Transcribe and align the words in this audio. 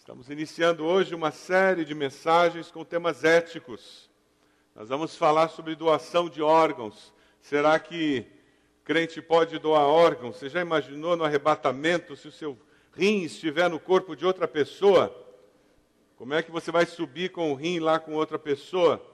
Estamos 0.00 0.30
iniciando 0.30 0.86
hoje 0.86 1.14
uma 1.14 1.30
série 1.30 1.84
de 1.84 1.94
mensagens 1.94 2.70
com 2.70 2.82
temas 2.82 3.22
éticos. 3.22 4.08
Nós 4.74 4.88
vamos 4.88 5.14
falar 5.14 5.48
sobre 5.48 5.76
doação 5.76 6.26
de 6.26 6.40
órgãos. 6.40 7.12
Será 7.38 7.78
que 7.78 8.26
crente 8.82 9.20
pode 9.20 9.58
doar 9.58 9.86
órgãos? 9.86 10.36
Você 10.36 10.48
já 10.48 10.62
imaginou 10.62 11.18
no 11.18 11.22
arrebatamento 11.24 12.16
se 12.16 12.26
o 12.26 12.32
seu 12.32 12.58
rim 12.94 13.24
estiver 13.24 13.68
no 13.68 13.78
corpo 13.78 14.16
de 14.16 14.24
outra 14.24 14.48
pessoa? 14.48 15.14
Como 16.16 16.32
é 16.32 16.42
que 16.42 16.50
você 16.50 16.72
vai 16.72 16.86
subir 16.86 17.30
com 17.30 17.52
o 17.52 17.54
rim 17.54 17.78
lá 17.78 17.98
com 17.98 18.14
outra 18.14 18.38
pessoa? 18.38 19.06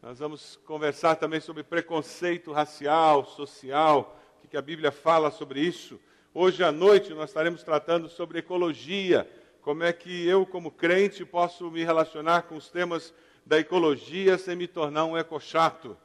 Nós 0.00 0.18
vamos 0.18 0.56
conversar 0.64 1.16
também 1.16 1.40
sobre 1.40 1.62
preconceito 1.62 2.52
racial, 2.52 3.26
social, 3.26 4.18
o 4.42 4.48
que 4.48 4.56
a 4.56 4.62
Bíblia 4.62 4.90
fala 4.90 5.30
sobre 5.30 5.60
isso. 5.60 6.00
Hoje 6.32 6.64
à 6.64 6.72
noite 6.72 7.12
nós 7.12 7.28
estaremos 7.28 7.62
tratando 7.62 8.08
sobre 8.08 8.38
ecologia, 8.38 9.28
como 9.62 9.84
é 9.84 9.92
que 9.92 10.26
eu, 10.26 10.44
como 10.44 10.72
crente, 10.72 11.24
posso 11.24 11.70
me 11.70 11.84
relacionar 11.84 12.42
com 12.42 12.56
os 12.56 12.68
temas 12.68 13.14
da 13.46 13.58
ecologia 13.58 14.36
sem 14.36 14.56
me 14.56 14.66
tornar 14.66 15.04
um 15.04 15.16
ecochato. 15.16 15.96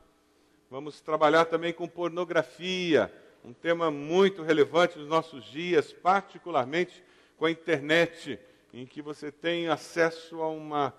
Vamos 0.70 1.02
trabalhar 1.02 1.46
também 1.46 1.74
com 1.74 1.88
pornografia, 1.88 3.12
um 3.44 3.54
tema 3.54 3.90
muito 3.90 4.44
relevante 4.44 5.00
nos 5.00 5.08
nossos 5.08 5.44
dias, 5.46 5.92
particularmente 5.92 7.04
com 7.36 7.46
a 7.46 7.52
internet, 7.52 8.40
em 8.72 8.86
que 8.86 9.02
você 9.02 9.32
tem 9.32 9.68
acesso 9.70 10.42
a 10.42 10.50
uma, 10.50 10.94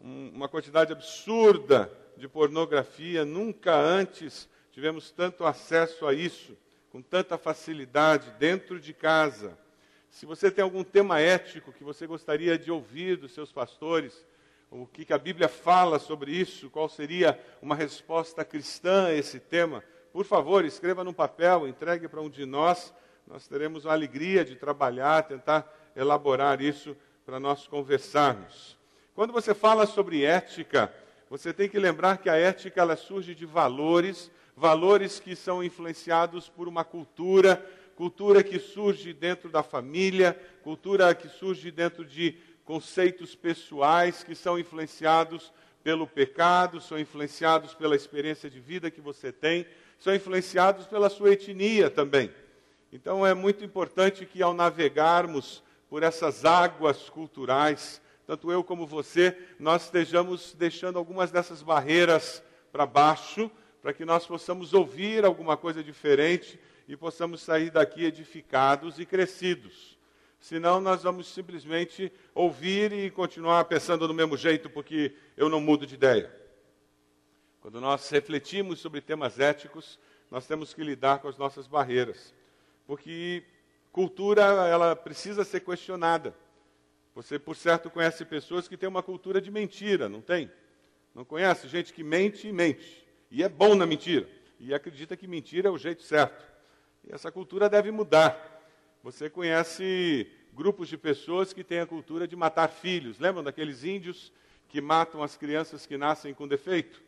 uma 0.00 0.48
quantidade 0.48 0.92
absurda 0.92 1.90
de 2.16 2.28
pornografia. 2.28 3.24
Nunca 3.24 3.74
antes 3.74 4.48
tivemos 4.70 5.10
tanto 5.10 5.44
acesso 5.44 6.06
a 6.06 6.14
isso 6.14 6.56
com 6.92 7.02
tanta 7.02 7.36
facilidade 7.36 8.30
dentro 8.38 8.78
de 8.78 8.92
casa. 8.92 9.58
Se 10.10 10.26
você 10.26 10.50
tem 10.50 10.62
algum 10.62 10.82
tema 10.82 11.20
ético 11.20 11.72
que 11.72 11.84
você 11.84 12.06
gostaria 12.06 12.58
de 12.58 12.70
ouvir 12.70 13.16
dos 13.16 13.32
seus 13.32 13.52
pastores, 13.52 14.26
o 14.70 14.84
que, 14.84 15.04
que 15.04 15.12
a 15.12 15.18
Bíblia 15.18 15.48
fala 15.48 15.98
sobre 15.98 16.32
isso, 16.32 16.68
qual 16.68 16.88
seria 16.88 17.38
uma 17.62 17.76
resposta 17.76 18.44
cristã 18.44 19.06
a 19.06 19.14
esse 19.14 19.38
tema, 19.38 19.82
por 20.12 20.24
favor, 20.24 20.64
escreva 20.64 21.04
num 21.04 21.12
papel, 21.12 21.66
entregue 21.66 22.08
para 22.08 22.20
um 22.20 22.28
de 22.28 22.44
nós. 22.44 22.92
Nós 23.26 23.46
teremos 23.46 23.86
a 23.86 23.92
alegria 23.92 24.44
de 24.44 24.56
trabalhar, 24.56 25.22
tentar 25.22 25.72
elaborar 25.94 26.60
isso 26.60 26.96
para 27.24 27.38
nós 27.38 27.68
conversarmos. 27.68 28.76
Quando 29.14 29.32
você 29.32 29.54
fala 29.54 29.86
sobre 29.86 30.24
ética, 30.24 30.92
você 31.28 31.52
tem 31.52 31.68
que 31.68 31.78
lembrar 31.78 32.18
que 32.18 32.28
a 32.28 32.36
ética 32.36 32.80
ela 32.80 32.96
surge 32.96 33.34
de 33.34 33.46
valores 33.46 34.30
valores 34.60 35.18
que 35.18 35.34
são 35.34 35.64
influenciados 35.64 36.48
por 36.50 36.68
uma 36.68 36.84
cultura, 36.84 37.64
cultura 38.00 38.42
que 38.42 38.58
surge 38.58 39.12
dentro 39.12 39.50
da 39.50 39.62
família, 39.62 40.32
cultura 40.62 41.14
que 41.14 41.28
surge 41.28 41.70
dentro 41.70 42.02
de 42.02 42.34
conceitos 42.64 43.34
pessoais 43.34 44.24
que 44.24 44.34
são 44.34 44.58
influenciados 44.58 45.52
pelo 45.84 46.06
pecado, 46.06 46.80
são 46.80 46.98
influenciados 46.98 47.74
pela 47.74 47.94
experiência 47.94 48.48
de 48.48 48.58
vida 48.58 48.90
que 48.90 49.02
você 49.02 49.30
tem, 49.30 49.66
são 49.98 50.14
influenciados 50.14 50.86
pela 50.86 51.10
sua 51.10 51.34
etnia 51.34 51.90
também. 51.90 52.32
Então 52.90 53.26
é 53.26 53.34
muito 53.34 53.62
importante 53.62 54.24
que 54.24 54.42
ao 54.42 54.54
navegarmos 54.54 55.62
por 55.90 56.02
essas 56.02 56.46
águas 56.46 57.10
culturais, 57.10 58.00
tanto 58.26 58.50
eu 58.50 58.64
como 58.64 58.86
você, 58.86 59.36
nós 59.58 59.84
estejamos 59.84 60.54
deixando 60.58 60.98
algumas 60.98 61.30
dessas 61.30 61.62
barreiras 61.62 62.42
para 62.72 62.86
baixo 62.86 63.50
para 63.82 63.92
que 63.92 64.06
nós 64.06 64.26
possamos 64.26 64.72
ouvir 64.72 65.22
alguma 65.22 65.54
coisa 65.54 65.84
diferente 65.84 66.58
e 66.90 66.96
possamos 66.96 67.40
sair 67.40 67.70
daqui 67.70 68.04
edificados 68.04 68.98
e 68.98 69.06
crescidos. 69.06 69.96
Senão, 70.40 70.80
nós 70.80 71.04
vamos 71.04 71.28
simplesmente 71.28 72.12
ouvir 72.34 72.92
e 72.92 73.12
continuar 73.12 73.64
pensando 73.66 74.08
do 74.08 74.12
mesmo 74.12 74.36
jeito, 74.36 74.68
porque 74.68 75.14
eu 75.36 75.48
não 75.48 75.60
mudo 75.60 75.86
de 75.86 75.94
ideia. 75.94 76.34
Quando 77.60 77.80
nós 77.80 78.10
refletimos 78.10 78.80
sobre 78.80 79.00
temas 79.00 79.38
éticos, 79.38 80.00
nós 80.32 80.48
temos 80.48 80.74
que 80.74 80.82
lidar 80.82 81.20
com 81.20 81.28
as 81.28 81.38
nossas 81.38 81.68
barreiras, 81.68 82.34
porque 82.88 83.44
cultura 83.92 84.42
ela 84.42 84.96
precisa 84.96 85.44
ser 85.44 85.60
questionada. 85.60 86.34
Você, 87.14 87.38
por 87.38 87.54
certo, 87.54 87.88
conhece 87.88 88.24
pessoas 88.24 88.66
que 88.66 88.76
têm 88.76 88.88
uma 88.88 89.02
cultura 89.02 89.40
de 89.40 89.50
mentira, 89.50 90.08
não 90.08 90.20
tem? 90.20 90.50
Não 91.14 91.24
conhece 91.24 91.68
gente 91.68 91.92
que 91.92 92.02
mente 92.02 92.48
e 92.48 92.52
mente 92.52 93.06
e 93.30 93.44
é 93.44 93.48
bom 93.48 93.76
na 93.76 93.86
mentira, 93.86 94.28
e 94.58 94.74
acredita 94.74 95.16
que 95.16 95.28
mentira 95.28 95.68
é 95.68 95.70
o 95.70 95.78
jeito 95.78 96.02
certo. 96.02 96.49
E 97.04 97.14
essa 97.14 97.30
cultura 97.30 97.68
deve 97.68 97.90
mudar. 97.90 98.60
Você 99.02 99.30
conhece 99.30 100.30
grupos 100.52 100.88
de 100.88 100.98
pessoas 100.98 101.52
que 101.52 101.64
têm 101.64 101.80
a 101.80 101.86
cultura 101.86 102.28
de 102.28 102.36
matar 102.36 102.68
filhos. 102.68 103.18
Lembram 103.18 103.42
daqueles 103.42 103.84
índios 103.84 104.32
que 104.68 104.80
matam 104.80 105.22
as 105.22 105.36
crianças 105.36 105.86
que 105.86 105.96
nascem 105.96 106.34
com 106.34 106.46
defeito? 106.46 107.02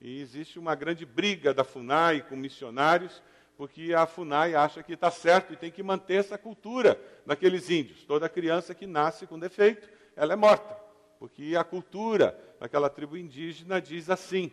E 0.00 0.20
existe 0.20 0.58
uma 0.58 0.74
grande 0.74 1.06
briga 1.06 1.54
da 1.54 1.64
FUNAI 1.64 2.22
com 2.22 2.36
missionários, 2.36 3.22
porque 3.56 3.94
a 3.94 4.06
FUNAI 4.06 4.54
acha 4.54 4.82
que 4.82 4.94
está 4.94 5.10
certo 5.10 5.52
e 5.52 5.56
tem 5.56 5.70
que 5.70 5.82
manter 5.82 6.14
essa 6.14 6.36
cultura 6.36 7.00
daqueles 7.24 7.70
índios. 7.70 8.04
Toda 8.04 8.28
criança 8.28 8.74
que 8.74 8.86
nasce 8.86 9.26
com 9.26 9.38
defeito, 9.38 9.88
ela 10.16 10.32
é 10.32 10.36
morta, 10.36 10.76
porque 11.18 11.54
a 11.56 11.62
cultura 11.62 12.38
daquela 12.58 12.90
tribo 12.90 13.16
indígena 13.16 13.80
diz 13.80 14.10
assim. 14.10 14.50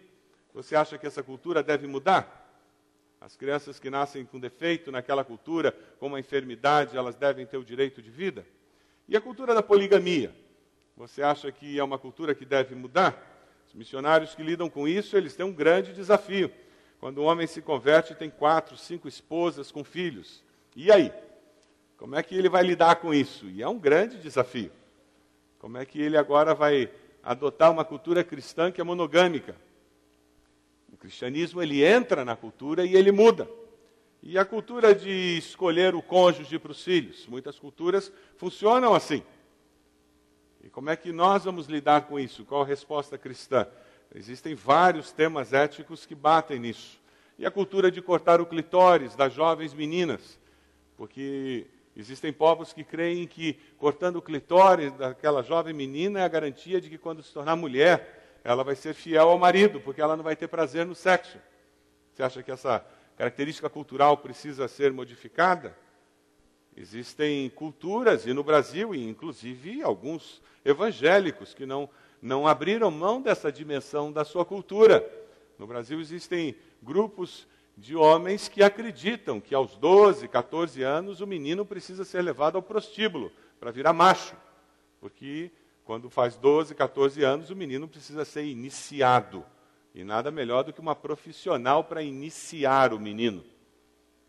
Você 0.54 0.76
acha 0.76 0.98
que 0.98 1.08
essa 1.08 1.24
cultura 1.24 1.62
deve 1.64 1.88
mudar? 1.88 2.39
As 3.22 3.36
crianças 3.36 3.80
que 3.80 3.90
nascem 3.90 4.26
com 4.26 4.40
defeito 4.40 4.92
naquela 4.92 5.24
cultura, 5.24 5.74
com 6.00 6.08
uma 6.08 6.20
enfermidade, 6.20 6.96
elas 6.96 7.16
devem 7.16 7.46
ter 7.46 7.58
o 7.58 7.66
direito 7.66 8.02
de 8.02 8.10
vida? 8.10 8.46
E 9.08 9.18
a 9.18 9.22
cultura 9.22 9.54
da 9.54 9.62
poligamia? 9.62 10.34
Você 10.96 11.22
acha 11.22 11.52
que 11.52 11.78
é 11.78 11.84
uma 11.84 11.98
cultura 11.98 12.34
que 12.34 12.46
deve 12.46 12.76
mudar? 12.76 13.26
Os 13.68 13.74
missionários 13.74 14.34
que 14.34 14.42
lidam 14.42 14.70
com 14.70 14.88
isso, 14.88 15.18
eles 15.18 15.36
têm 15.36 15.46
um 15.46 15.54
grande 15.54 15.94
desafio. 15.94 16.52
Quando 17.00 17.22
um 17.22 17.26
homem 17.26 17.46
se 17.46 17.62
converte, 17.62 18.16
tem 18.16 18.30
quatro, 18.30 18.78
cinco 18.78 19.08
esposas 19.08 19.72
com 19.72 19.84
filhos. 19.84 20.44
E 20.76 20.92
aí? 20.92 21.12
Como 21.98 22.16
é 22.16 22.24
que 22.24 22.36
ele 22.36 22.48
vai 22.48 22.64
lidar 22.64 22.96
com 22.96 23.14
isso? 23.14 23.46
E 23.48 23.62
é 23.62 23.68
um 23.68 23.78
grande 23.78 24.18
desafio. 24.18 24.72
Como 25.60 25.78
é 25.78 25.86
que 25.86 26.02
ele 26.02 26.18
agora 26.18 26.56
vai 26.56 26.90
adotar 27.22 27.70
uma 27.70 27.84
cultura 27.84 28.24
cristã 28.24 28.72
que 28.72 28.80
é 28.80 28.84
monogâmica? 28.84 29.56
Cristianismo 31.00 31.62
ele 31.62 31.84
entra 31.84 32.26
na 32.26 32.36
cultura 32.36 32.86
e 32.86 32.96
ele 32.96 33.12
muda. 33.12 33.50
E 34.22 34.38
a 34.38 34.44
cultura 34.44 34.94
de 34.94 35.38
escolher 35.38 35.96
o 35.96 36.02
cônjuge 36.02 36.60
para 36.60 36.72
os 36.72 36.84
filhos, 36.84 37.26
muitas 37.28 37.58
culturas 37.58 38.12
funcionam 38.36 38.94
assim. 38.94 39.24
E 40.62 40.70
como 40.70 40.90
é 40.90 40.96
que 40.96 41.12
nós 41.12 41.46
vamos 41.46 41.68
lidar 41.68 42.02
com 42.02 42.20
isso? 42.20 42.44
Qual 42.44 42.62
a 42.62 42.66
resposta 42.66 43.18
cristã? 43.18 43.66
Existem 44.14 44.56
vários 44.56 45.12
temas 45.12 45.54
éticos 45.54 46.06
que 46.06 46.14
batem 46.14 46.60
nisso. 46.60 47.00
E 47.38 47.46
a 47.46 47.52
cultura 47.52 47.90
de 47.90 48.02
cortar 48.02 48.42
o 48.42 48.46
clitóris 48.46 49.16
das 49.16 49.34
jovens 49.34 49.74
meninas, 49.74 50.38
porque 50.98 51.68
existem 51.96 52.34
povos 52.34 52.74
que 52.74 52.84
creem 52.84 53.26
que 53.26 53.54
cortando 53.78 54.18
o 54.18 54.22
clitóris 54.22 54.92
daquela 54.94 55.42
jovem 55.42 55.74
menina 55.74 56.20
é 56.20 56.24
a 56.24 56.28
garantia 56.28 56.82
de 56.82 56.90
que 56.90 56.98
quando 56.98 57.24
se 57.24 57.34
tornar 57.34 57.56
mulher, 57.56 58.19
ela 58.44 58.64
vai 58.64 58.76
ser 58.76 58.94
fiel 58.94 59.30
ao 59.30 59.38
marido, 59.38 59.80
porque 59.80 60.02
ela 60.02 60.16
não 60.16 60.24
vai 60.24 60.36
ter 60.36 60.48
prazer 60.48 60.86
no 60.86 60.96
sexo. 60.96 61.38
Você 62.14 62.24
acha 62.24 62.44
que 62.44 62.52
essa 62.52 62.86
característica 63.18 63.70
cultural 63.70 64.18
precisa 64.18 64.68
ser 64.68 64.92
modificada? 64.92 65.76
Existem 66.76 67.50
culturas, 67.50 68.26
e 68.26 68.34
no 68.34 68.44
Brasil, 68.44 68.96
e 68.96 69.08
inclusive 69.08 69.82
alguns 69.82 70.42
evangélicos, 70.64 71.54
que 71.54 71.66
não, 71.66 71.90
não 72.22 72.48
abriram 72.48 72.90
mão 72.90 73.22
dessa 73.22 73.52
dimensão 73.52 74.12
da 74.12 74.24
sua 74.24 74.46
cultura. 74.46 75.06
No 75.58 75.68
Brasil 75.68 76.00
existem 76.00 76.56
grupos 76.82 77.48
de 77.76 77.96
homens 77.96 78.48
que 78.48 78.62
acreditam 78.62 79.40
que 79.40 79.56
aos 79.56 79.76
12, 79.78 80.28
14 80.28 80.84
anos 80.84 81.22
o 81.22 81.28
menino 81.28 81.66
precisa 81.66 82.04
ser 82.04 82.22
levado 82.22 82.58
ao 82.58 82.62
prostíbulo 82.62 83.32
para 83.60 83.72
virar 83.72 83.94
macho, 83.94 84.36
porque 85.00 85.52
quando 85.90 86.08
faz 86.08 86.38
12, 86.38 86.76
14 86.76 87.24
anos, 87.24 87.50
o 87.50 87.56
menino 87.56 87.88
precisa 87.88 88.24
ser 88.24 88.44
iniciado. 88.44 89.44
E 89.92 90.04
nada 90.04 90.30
melhor 90.30 90.64
do 90.64 90.72
que 90.72 90.80
uma 90.80 90.96
profissional 90.96 91.84
para 91.84 92.04
iniciar 92.04 92.94
o 92.94 93.00
menino. 93.00 93.44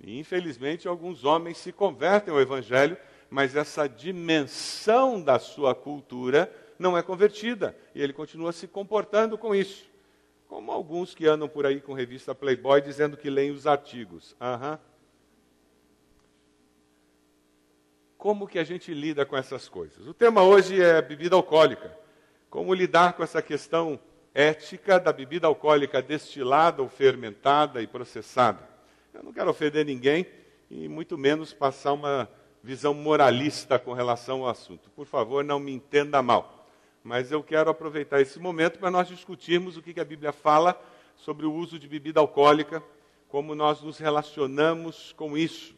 E, 0.02 0.18
infelizmente, 0.18 0.88
alguns 0.88 1.22
homens 1.22 1.58
se 1.58 1.70
convertem 1.70 2.32
ao 2.32 2.40
Evangelho, 2.40 2.96
mas 3.28 3.54
essa 3.54 3.86
dimensão 3.86 5.20
da 5.20 5.38
sua 5.38 5.74
cultura 5.74 6.50
não 6.78 6.96
é 6.96 7.02
convertida. 7.02 7.76
E 7.94 8.00
ele 8.00 8.14
continua 8.14 8.52
se 8.52 8.66
comportando 8.66 9.36
com 9.36 9.54
isso. 9.54 9.86
Como 10.48 10.72
alguns 10.72 11.14
que 11.14 11.26
andam 11.26 11.46
por 11.46 11.66
aí 11.66 11.78
com 11.78 11.92
revista 11.92 12.34
Playboy 12.34 12.80
dizendo 12.80 13.18
que 13.18 13.28
leem 13.28 13.50
os 13.50 13.66
artigos. 13.66 14.34
Aham. 14.40 14.70
Uhum. 14.82 14.89
Como 18.20 18.46
que 18.46 18.58
a 18.58 18.64
gente 18.64 18.92
lida 18.92 19.24
com 19.24 19.34
essas 19.34 19.66
coisas. 19.66 20.06
O 20.06 20.12
tema 20.12 20.42
hoje 20.42 20.78
é 20.78 21.00
bebida 21.00 21.34
alcoólica. 21.34 21.90
Como 22.50 22.74
lidar 22.74 23.14
com 23.14 23.22
essa 23.22 23.40
questão 23.40 23.98
ética 24.34 25.00
da 25.00 25.10
bebida 25.10 25.46
alcoólica 25.46 26.02
destilada 26.02 26.82
ou 26.82 26.88
fermentada 26.88 27.80
e 27.80 27.86
processada. 27.86 28.60
Eu 29.14 29.22
não 29.22 29.32
quero 29.32 29.48
ofender 29.48 29.86
ninguém 29.86 30.26
e 30.70 30.86
muito 30.86 31.16
menos 31.16 31.54
passar 31.54 31.94
uma 31.94 32.28
visão 32.62 32.92
moralista 32.92 33.78
com 33.78 33.94
relação 33.94 34.42
ao 34.42 34.50
assunto. 34.50 34.90
Por 34.90 35.06
favor, 35.06 35.42
não 35.42 35.58
me 35.58 35.72
entenda 35.72 36.20
mal. 36.20 36.68
Mas 37.02 37.32
eu 37.32 37.42
quero 37.42 37.70
aproveitar 37.70 38.20
esse 38.20 38.38
momento 38.38 38.78
para 38.78 38.90
nós 38.90 39.08
discutirmos 39.08 39.78
o 39.78 39.82
que 39.82 39.98
a 39.98 40.04
Bíblia 40.04 40.30
fala 40.30 40.78
sobre 41.16 41.46
o 41.46 41.54
uso 41.54 41.78
de 41.78 41.88
bebida 41.88 42.20
alcoólica, 42.20 42.82
como 43.28 43.54
nós 43.54 43.80
nos 43.80 43.96
relacionamos 43.96 45.14
com 45.16 45.38
isso. 45.38 45.74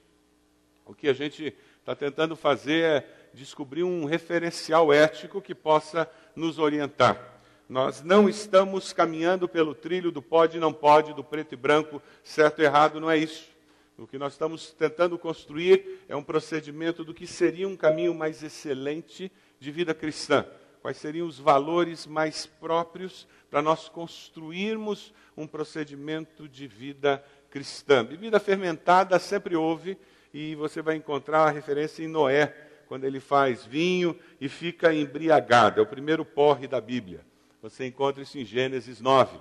O 0.84 0.92
que 0.92 1.08
a 1.08 1.12
gente 1.12 1.54
está 1.82 1.96
tentando 1.96 2.36
fazer 2.36 2.84
é 2.84 3.08
descobrir 3.34 3.82
um 3.82 4.04
referencial 4.04 4.92
ético 4.92 5.42
que 5.42 5.52
possa 5.52 6.08
nos 6.34 6.60
orientar. 6.60 7.40
Nós 7.68 8.02
não 8.02 8.28
estamos 8.28 8.92
caminhando 8.92 9.48
pelo 9.48 9.74
trilho 9.74 10.12
do 10.12 10.22
pode 10.22 10.56
e 10.56 10.60
não 10.60 10.72
pode, 10.72 11.12
do 11.12 11.24
preto 11.24 11.54
e 11.54 11.56
branco, 11.56 12.00
certo 12.22 12.62
e 12.62 12.64
errado, 12.64 13.00
não 13.00 13.10
é 13.10 13.18
isso. 13.18 13.50
O 13.98 14.06
que 14.06 14.16
nós 14.16 14.34
estamos 14.34 14.70
tentando 14.72 15.18
construir 15.18 16.04
é 16.08 16.14
um 16.14 16.22
procedimento 16.22 17.04
do 17.04 17.12
que 17.12 17.26
seria 17.26 17.66
um 17.66 17.76
caminho 17.76 18.14
mais 18.14 18.42
excelente 18.44 19.30
de 19.58 19.70
vida 19.72 19.92
cristã. 19.92 20.46
Quais 20.80 20.96
seriam 20.96 21.26
os 21.26 21.38
valores 21.38 22.06
mais 22.06 22.46
próprios 22.46 23.26
para 23.50 23.60
nós 23.60 23.88
construirmos 23.88 25.12
um 25.36 25.46
procedimento 25.48 26.48
de 26.48 26.66
vida 26.66 27.24
cristã? 27.50 28.04
Bebida 28.04 28.38
fermentada 28.38 29.18
sempre 29.18 29.56
houve, 29.56 29.96
e 30.32 30.54
você 30.54 30.80
vai 30.80 30.96
encontrar 30.96 31.48
a 31.48 31.50
referência 31.50 32.02
em 32.02 32.08
Noé, 32.08 32.54
quando 32.86 33.04
ele 33.04 33.20
faz 33.20 33.64
vinho 33.64 34.18
e 34.40 34.48
fica 34.48 34.92
embriagado. 34.92 35.80
É 35.80 35.82
o 35.82 35.86
primeiro 35.86 36.24
porre 36.24 36.66
da 36.66 36.80
Bíblia. 36.80 37.24
Você 37.62 37.86
encontra 37.86 38.22
isso 38.22 38.38
em 38.38 38.44
Gênesis 38.44 39.00
9. 39.00 39.38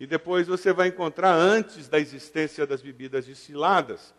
E 0.00 0.06
depois 0.06 0.46
você 0.46 0.72
vai 0.72 0.88
encontrar 0.88 1.32
antes 1.32 1.88
da 1.88 1.98
existência 1.98 2.66
das 2.66 2.82
bebidas 2.82 3.26
destiladas, 3.26 4.14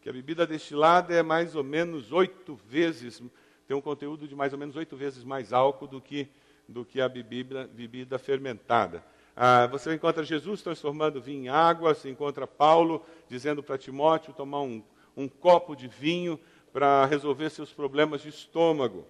que 0.00 0.08
a 0.08 0.12
bebida 0.12 0.46
destilada 0.46 1.14
é 1.14 1.22
mais 1.22 1.54
ou 1.54 1.64
menos 1.64 2.12
oito 2.12 2.58
vezes, 2.68 3.22
tem 3.66 3.76
um 3.76 3.80
conteúdo 3.80 4.28
de 4.28 4.34
mais 4.34 4.52
ou 4.52 4.58
menos 4.58 4.76
oito 4.76 4.96
vezes 4.96 5.24
mais 5.24 5.52
álcool 5.52 5.86
do 5.86 6.00
que, 6.00 6.28
do 6.68 6.84
que 6.84 7.00
a 7.00 7.08
bebida, 7.08 7.68
bebida 7.72 8.18
fermentada. 8.18 9.04
Ah, 9.36 9.66
você 9.66 9.92
encontra 9.94 10.22
Jesus 10.22 10.62
transformando 10.62 11.20
vinho 11.20 11.44
em 11.44 11.48
água, 11.48 11.94
você 11.94 12.08
encontra 12.08 12.46
Paulo 12.46 13.04
dizendo 13.28 13.62
para 13.62 13.78
Timóteo 13.78 14.32
tomar 14.32 14.60
um, 14.60 14.82
um 15.16 15.28
copo 15.28 15.74
de 15.74 15.88
vinho 15.88 16.38
para 16.72 17.04
resolver 17.06 17.50
seus 17.50 17.72
problemas 17.72 18.22
de 18.22 18.28
estômago. 18.28 19.06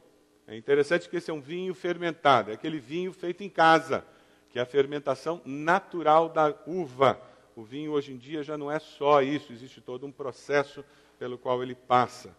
É 0.47 0.56
interessante 0.56 1.09
que 1.09 1.17
esse 1.17 1.31
é 1.31 1.35
um 1.35 1.41
vinho 1.41 1.75
fermentado, 1.75 2.51
é 2.51 2.55
aquele 2.55 2.79
vinho 2.79 3.12
feito 3.12 3.43
em 3.43 3.49
casa 3.49 4.05
que 4.55 4.59
é 4.61 4.62
a 4.62 4.67
fermentação 4.67 5.43
natural 5.45 6.29
da 6.29 6.55
uva. 6.65 7.21
O 7.56 7.65
vinho 7.65 7.91
hoje 7.91 8.12
em 8.12 8.17
dia 8.17 8.41
já 8.41 8.56
não 8.56 8.71
é 8.71 8.79
só 8.79 9.21
isso, 9.21 9.53
existe 9.53 9.81
todo 9.81 10.06
um 10.06 10.12
processo 10.12 10.85
pelo 11.19 11.37
qual 11.37 11.61
ele 11.61 11.75
passa. 11.75 12.37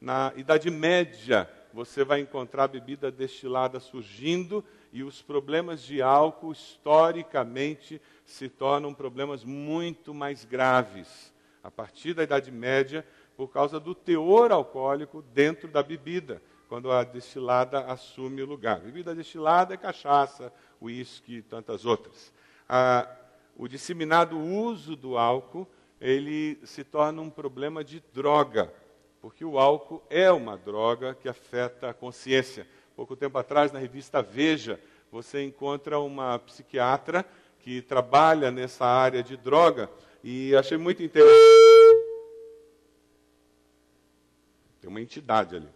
Na 0.00 0.32
Idade 0.34 0.70
Média, 0.70 1.46
você 1.74 2.04
vai 2.04 2.20
encontrar 2.20 2.64
a 2.64 2.68
bebida 2.68 3.10
destilada 3.10 3.80
surgindo 3.80 4.64
e 4.94 5.02
os 5.02 5.20
problemas 5.20 5.82
de 5.82 6.00
álcool, 6.00 6.52
historicamente, 6.52 8.00
se 8.24 8.48
tornam 8.48 8.94
problemas 8.94 9.44
muito 9.44 10.14
mais 10.14 10.46
graves. 10.46 11.34
A 11.62 11.70
partir 11.70 12.14
da 12.14 12.22
Idade 12.22 12.50
Média, 12.50 13.04
por 13.36 13.48
causa 13.48 13.78
do 13.78 13.94
teor 13.94 14.52
alcoólico 14.52 15.22
dentro 15.22 15.68
da 15.68 15.82
bebida, 15.82 16.42
quando 16.68 16.90
a 16.92 17.02
destilada 17.02 17.80
assume 17.86 18.42
o 18.42 18.46
lugar. 18.46 18.80
Bebida 18.80 19.14
destilada 19.14 19.74
é 19.74 19.76
cachaça, 19.76 20.52
uísque 20.80 21.36
e 21.36 21.42
tantas 21.42 21.86
outras. 21.86 22.32
Ah, 22.68 23.08
o 23.56 23.66
disseminado 23.66 24.38
uso 24.38 24.94
do 24.94 25.16
álcool, 25.16 25.66
ele 26.00 26.60
se 26.64 26.84
torna 26.84 27.22
um 27.22 27.30
problema 27.30 27.82
de 27.82 28.02
droga, 28.12 28.72
porque 29.20 29.44
o 29.44 29.58
álcool 29.58 30.02
é 30.10 30.30
uma 30.30 30.56
droga 30.56 31.14
que 31.14 31.28
afeta 31.28 31.90
a 31.90 31.94
consciência. 31.94 32.66
Pouco 32.94 33.16
tempo 33.16 33.38
atrás, 33.38 33.72
na 33.72 33.78
revista 33.78 34.22
Veja, 34.22 34.78
você 35.10 35.42
encontra 35.42 35.98
uma 35.98 36.38
psiquiatra 36.38 37.24
que 37.60 37.82
trabalha 37.82 38.50
nessa 38.50 38.84
área 38.84 39.22
de 39.22 39.36
droga 39.36 39.90
e 40.22 40.54
achei 40.56 40.76
muito 40.76 41.02
interessante. 41.02 41.58
Tem 44.80 44.88
uma 44.88 45.00
entidade 45.00 45.56
ali. 45.56 45.68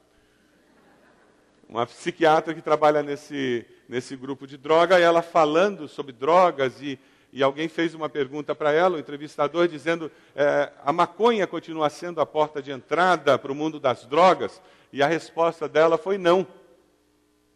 Uma 1.68 1.86
psiquiatra 1.86 2.54
que 2.54 2.60
trabalha 2.60 3.02
nesse, 3.02 3.64
nesse 3.88 4.14
grupo 4.16 4.46
de 4.46 4.56
droga, 4.56 4.98
e 4.98 5.02
ela 5.02 5.22
falando 5.22 5.88
sobre 5.88 6.12
drogas, 6.12 6.80
e, 6.82 6.98
e 7.32 7.42
alguém 7.42 7.68
fez 7.68 7.94
uma 7.94 8.08
pergunta 8.08 8.54
para 8.54 8.72
ela, 8.72 8.96
o 8.96 9.00
entrevistador, 9.00 9.66
dizendo: 9.68 10.10
é, 10.34 10.70
a 10.84 10.92
maconha 10.92 11.46
continua 11.46 11.88
sendo 11.88 12.20
a 12.20 12.26
porta 12.26 12.62
de 12.62 12.70
entrada 12.70 13.38
para 13.38 13.50
o 13.50 13.54
mundo 13.54 13.80
das 13.80 14.04
drogas? 14.04 14.60
E 14.92 15.02
a 15.02 15.06
resposta 15.06 15.68
dela 15.68 15.96
foi: 15.96 16.18
não. 16.18 16.46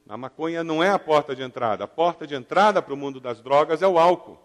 A 0.09 0.17
maconha 0.17 0.63
não 0.63 0.83
é 0.83 0.91
a 0.91 0.99
porta 0.99 1.35
de 1.35 1.43
entrada. 1.43 1.85
A 1.85 1.89
porta 1.89 2.27
de 2.27 2.35
entrada 2.35 2.81
para 2.81 2.95
o 2.95 2.97
mundo 2.97 3.21
das 3.21 3.41
drogas 3.41 3.83
é 3.83 3.89
o 3.89 3.99
álcool. 3.99 4.39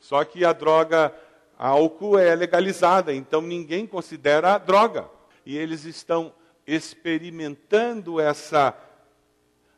Só 0.00 0.24
que 0.24 0.44
a 0.44 0.52
droga 0.52 1.14
álcool 1.58 2.18
é 2.18 2.34
legalizada, 2.34 3.12
então 3.12 3.40
ninguém 3.40 3.86
considera 3.86 4.58
droga. 4.58 5.08
E 5.44 5.56
eles 5.56 5.84
estão 5.84 6.32
experimentando 6.66 8.20
essa 8.20 8.76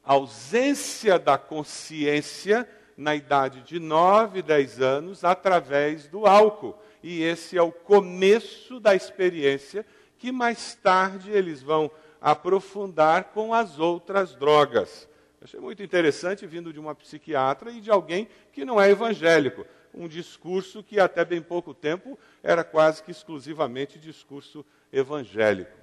ausência 0.03 1.19
da 1.19 1.37
consciência 1.37 2.69
na 2.97 3.15
idade 3.15 3.61
de 3.61 3.79
9, 3.79 4.43
10 4.43 4.81
anos 4.81 5.25
através 5.25 6.09
do 6.09 6.27
álcool. 6.27 6.77
E 7.03 7.23
esse 7.23 7.57
é 7.57 7.63
o 7.63 7.71
começo 7.71 8.81
da 8.81 8.95
experiência 8.95 9.87
que 10.19 10.33
mais 10.33 10.75
tarde 10.75 11.31
eles 11.31 11.63
vão 11.63 11.91
aprofundar 12.21 13.25
com 13.25 13.55
as 13.55 13.79
outras 13.79 14.35
drogas. 14.35 15.09
achei 15.41 15.61
muito 15.61 15.83
interessante 15.83 16.45
vindo 16.47 16.73
de 16.73 16.81
uma 16.81 16.95
psiquiatra 16.95 17.71
e 17.71 17.81
de 17.81 17.91
alguém 17.91 18.29
que 18.53 18.65
não 18.65 18.81
é 18.81 18.91
evangélico. 18.91 19.65
Um 19.95 20.07
discurso 20.07 20.83
que 20.83 21.01
até 21.01 21.25
bem 21.25 21.41
pouco 21.41 21.73
tempo 21.75 22.19
era 22.43 22.63
quase 22.63 23.03
que 23.03 23.11
exclusivamente 23.11 23.99
discurso 23.99 24.65
evangélico. 24.93 25.77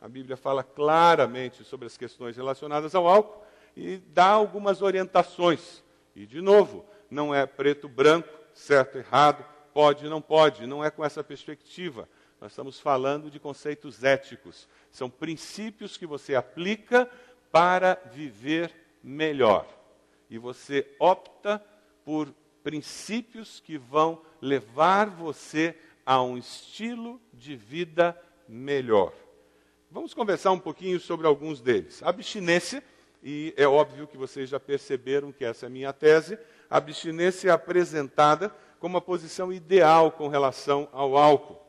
A 0.00 0.08
Bíblia 0.08 0.36
fala 0.36 0.64
claramente 0.64 1.62
sobre 1.62 1.86
as 1.86 1.96
questões 1.96 2.36
relacionadas 2.36 2.94
ao 2.94 3.06
álcool 3.06 3.44
e 3.76 3.98
dá 3.98 4.26
algumas 4.26 4.80
orientações. 4.80 5.82
E, 6.16 6.26
de 6.26 6.40
novo, 6.40 6.84
não 7.10 7.34
é 7.34 7.44
preto, 7.44 7.88
branco, 7.88 8.28
certo, 8.54 8.98
errado, 8.98 9.44
pode, 9.74 10.08
não 10.08 10.20
pode, 10.20 10.66
não 10.66 10.84
é 10.84 10.90
com 10.90 11.04
essa 11.04 11.22
perspectiva. 11.22 12.08
Nós 12.40 12.52
estamos 12.52 12.80
falando 12.80 13.30
de 13.30 13.38
conceitos 13.38 14.02
éticos. 14.02 14.66
São 14.90 15.10
princípios 15.10 15.96
que 15.96 16.06
você 16.06 16.34
aplica 16.34 17.08
para 17.52 18.00
viver 18.12 18.72
melhor. 19.02 19.66
E 20.30 20.38
você 20.38 20.86
opta 20.98 21.62
por 22.04 22.32
princípios 22.62 23.60
que 23.60 23.76
vão 23.76 24.20
levar 24.40 25.08
você 25.08 25.76
a 26.04 26.22
um 26.22 26.36
estilo 26.36 27.20
de 27.32 27.56
vida 27.56 28.20
melhor. 28.48 29.12
Vamos 29.90 30.14
conversar 30.14 30.52
um 30.52 30.58
pouquinho 30.58 31.00
sobre 31.00 31.26
alguns 31.26 31.60
deles. 31.60 32.02
abstinência 32.02 32.82
e 33.22 33.52
é 33.56 33.66
óbvio 33.66 34.06
que 34.06 34.16
vocês 34.16 34.48
já 34.48 34.58
perceberam 34.58 35.30
que 35.30 35.44
essa 35.44 35.66
é 35.66 35.68
a 35.68 35.70
minha 35.70 35.92
tese, 35.92 36.38
abstinência 36.70 37.50
é 37.50 37.52
apresentada 37.52 38.54
como 38.78 38.96
a 38.96 39.00
posição 39.00 39.52
ideal 39.52 40.10
com 40.10 40.28
relação 40.28 40.88
ao 40.92 41.16
álcool. 41.16 41.60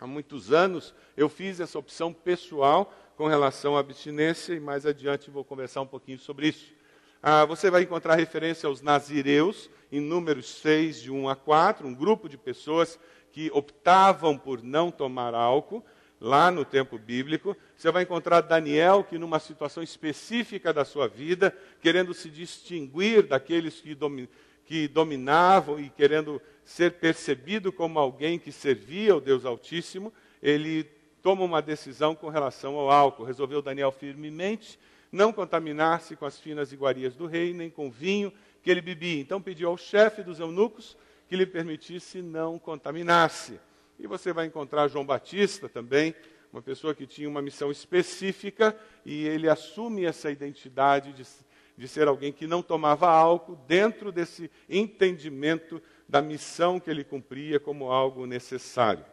Há 0.00 0.06
muitos 0.06 0.52
anos 0.52 0.94
eu 1.16 1.28
fiz 1.28 1.60
essa 1.60 1.78
opção 1.78 2.12
pessoal 2.12 2.92
com 3.16 3.26
relação 3.26 3.76
à 3.76 3.80
abstinência 3.80 4.52
e 4.54 4.60
mais 4.60 4.84
adiante 4.84 5.30
vou 5.30 5.44
conversar 5.44 5.80
um 5.80 5.86
pouquinho 5.86 6.18
sobre 6.18 6.48
isso. 6.48 6.74
Ah, 7.22 7.44
você 7.44 7.70
vai 7.70 7.82
encontrar 7.82 8.14
referência 8.16 8.66
aos 8.66 8.82
nazireus 8.82 9.70
em 9.90 10.00
números 10.00 10.48
6, 10.60 11.02
de 11.02 11.10
1 11.10 11.28
a 11.28 11.36
4, 11.36 11.86
um 11.86 11.94
grupo 11.94 12.28
de 12.28 12.36
pessoas 12.36 12.98
que 13.32 13.50
optavam 13.52 14.36
por 14.38 14.62
não 14.62 14.90
tomar 14.90 15.34
álcool 15.34 15.84
lá 16.20 16.50
no 16.50 16.64
tempo 16.64 16.98
bíblico. 16.98 17.56
Você 17.76 17.90
vai 17.90 18.02
encontrar 18.02 18.40
Daniel, 18.40 19.04
que 19.04 19.18
numa 19.18 19.38
situação 19.38 19.82
específica 19.82 20.72
da 20.72 20.84
sua 20.84 21.08
vida, 21.08 21.56
querendo 21.80 22.14
se 22.14 22.30
distinguir 22.30 23.22
daqueles 23.22 23.80
que, 23.80 23.94
domi 23.94 24.28
que 24.64 24.88
dominavam 24.88 25.78
e 25.78 25.88
querendo 25.88 26.40
ser 26.64 26.94
percebido 26.94 27.70
como 27.70 27.98
alguém 27.98 28.38
que 28.38 28.50
servia 28.50 29.12
ao 29.12 29.20
Deus 29.20 29.44
Altíssimo, 29.44 30.12
ele 30.42 30.84
toma 31.22 31.44
uma 31.44 31.62
decisão 31.62 32.14
com 32.14 32.28
relação 32.28 32.74
ao 32.74 32.90
álcool. 32.90 33.24
Resolveu 33.24 33.62
Daniel 33.62 33.92
firmemente 33.92 34.78
não 35.10 35.32
contaminar-se 35.32 36.16
com 36.16 36.26
as 36.26 36.38
finas 36.38 36.72
iguarias 36.72 37.14
do 37.14 37.26
rei, 37.26 37.52
nem 37.52 37.70
com 37.70 37.88
o 37.88 37.90
vinho 37.90 38.32
que 38.62 38.70
ele 38.70 38.80
bebia. 38.80 39.20
Então 39.20 39.40
pediu 39.40 39.68
ao 39.68 39.76
chefe 39.76 40.22
dos 40.22 40.40
eunucos 40.40 40.96
que 41.28 41.36
lhe 41.36 41.46
permitisse 41.46 42.22
não 42.22 42.58
contaminar-se. 42.58 43.58
E 43.98 44.06
você 44.06 44.32
vai 44.32 44.46
encontrar 44.46 44.88
João 44.88 45.04
Batista 45.04 45.68
também, 45.68 46.14
uma 46.52 46.62
pessoa 46.62 46.94
que 46.94 47.06
tinha 47.06 47.28
uma 47.28 47.42
missão 47.42 47.70
específica 47.70 48.76
e 49.04 49.26
ele 49.26 49.48
assume 49.48 50.04
essa 50.04 50.30
identidade 50.30 51.12
de, 51.12 51.26
de 51.76 51.88
ser 51.88 52.08
alguém 52.08 52.32
que 52.32 52.46
não 52.46 52.62
tomava 52.62 53.08
álcool 53.08 53.56
dentro 53.66 54.12
desse 54.12 54.50
entendimento 54.68 55.82
da 56.08 56.22
missão 56.22 56.78
que 56.78 56.90
ele 56.90 57.04
cumpria 57.04 57.58
como 57.58 57.90
algo 57.90 58.26
necessário. 58.26 59.04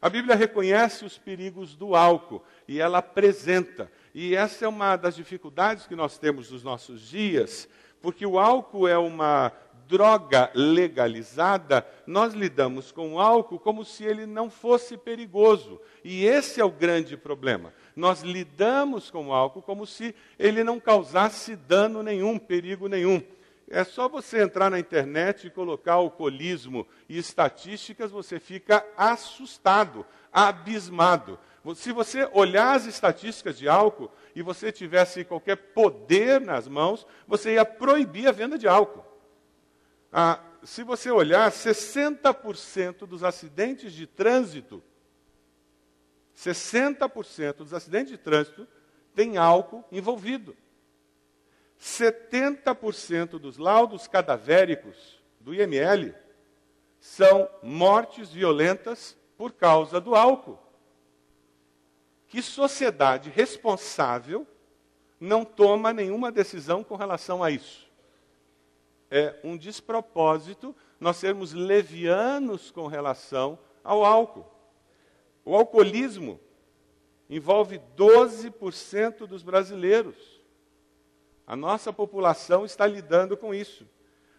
A 0.00 0.08
Bíblia 0.08 0.34
reconhece 0.34 1.04
os 1.04 1.18
perigos 1.18 1.76
do 1.76 1.94
álcool 1.94 2.42
e 2.66 2.80
ela 2.80 2.98
apresenta. 2.98 3.90
E 4.14 4.34
essa 4.34 4.64
é 4.64 4.68
uma 4.68 4.96
das 4.96 5.14
dificuldades 5.14 5.86
que 5.86 5.94
nós 5.94 6.18
temos 6.18 6.50
nos 6.50 6.64
nossos 6.64 7.00
dias, 7.08 7.68
porque 8.00 8.26
o 8.26 8.38
álcool 8.38 8.88
é 8.88 8.98
uma 8.98 9.52
droga 9.90 10.50
legalizada, 10.54 11.84
nós 12.06 12.32
lidamos 12.32 12.92
com 12.92 13.14
o 13.14 13.20
álcool 13.20 13.58
como 13.58 13.84
se 13.84 14.04
ele 14.04 14.24
não 14.24 14.48
fosse 14.48 14.96
perigoso. 14.96 15.80
E 16.04 16.24
esse 16.24 16.60
é 16.60 16.64
o 16.64 16.70
grande 16.70 17.16
problema. 17.16 17.74
Nós 17.96 18.22
lidamos 18.22 19.10
com 19.10 19.26
o 19.26 19.32
álcool 19.32 19.62
como 19.62 19.84
se 19.84 20.14
ele 20.38 20.62
não 20.62 20.78
causasse 20.78 21.56
dano 21.56 22.04
nenhum, 22.04 22.38
perigo 22.38 22.86
nenhum. 22.86 23.20
É 23.68 23.84
só 23.84 24.08
você 24.08 24.42
entrar 24.42 24.70
na 24.70 24.78
internet 24.78 25.46
e 25.46 25.50
colocar 25.50 25.94
alcoolismo 25.94 26.86
e 27.08 27.18
estatísticas, 27.18 28.10
você 28.10 28.40
fica 28.40 28.84
assustado, 28.96 30.06
abismado. 30.32 31.38
Se 31.74 31.92
você 31.92 32.28
olhar 32.32 32.74
as 32.74 32.86
estatísticas 32.86 33.58
de 33.58 33.68
álcool 33.68 34.10
e 34.34 34.40
você 34.42 34.72
tivesse 34.72 35.24
qualquer 35.24 35.56
poder 35.56 36.40
nas 36.40 36.66
mãos, 36.66 37.06
você 37.26 37.54
ia 37.54 37.64
proibir 37.64 38.28
a 38.28 38.32
venda 38.32 38.56
de 38.56 38.66
álcool. 38.66 39.04
Ah, 40.10 40.40
se 40.64 40.82
você 40.82 41.10
olhar, 41.10 41.50
60% 41.50 43.06
dos 43.06 43.22
acidentes 43.22 43.92
de 43.92 44.06
trânsito, 44.06 44.82
60% 46.36 47.56
dos 47.56 47.74
acidentes 47.74 48.12
de 48.12 48.18
trânsito 48.18 48.66
tem 49.14 49.36
álcool 49.36 49.84
envolvido. 49.92 50.56
70% 51.78 53.38
dos 53.38 53.58
laudos 53.58 54.06
cadavéricos 54.06 55.22
do 55.38 55.54
IML 55.54 56.14
são 56.98 57.48
mortes 57.62 58.30
violentas 58.30 59.16
por 59.36 59.52
causa 59.52 60.00
do 60.00 60.14
álcool. 60.14 60.58
Que 62.30 62.40
sociedade 62.40 63.28
responsável 63.28 64.46
não 65.20 65.44
toma 65.44 65.92
nenhuma 65.92 66.32
decisão 66.32 66.82
com 66.82 66.96
relação 66.96 67.44
a 67.44 67.50
isso? 67.50 67.90
é 69.10 69.34
um 69.42 69.56
despropósito 69.56 70.74
nós 71.00 71.16
sermos 71.16 71.52
levianos 71.52 72.70
com 72.70 72.86
relação 72.86 73.58
ao 73.82 74.04
álcool. 74.04 74.46
O 75.44 75.56
alcoolismo 75.56 76.38
envolve 77.28 77.80
12% 77.96 79.26
dos 79.26 79.42
brasileiros. 79.42 80.40
A 81.46 81.56
nossa 81.56 81.92
população 81.92 82.64
está 82.64 82.86
lidando 82.86 83.36
com 83.36 83.52
isso. 83.52 83.86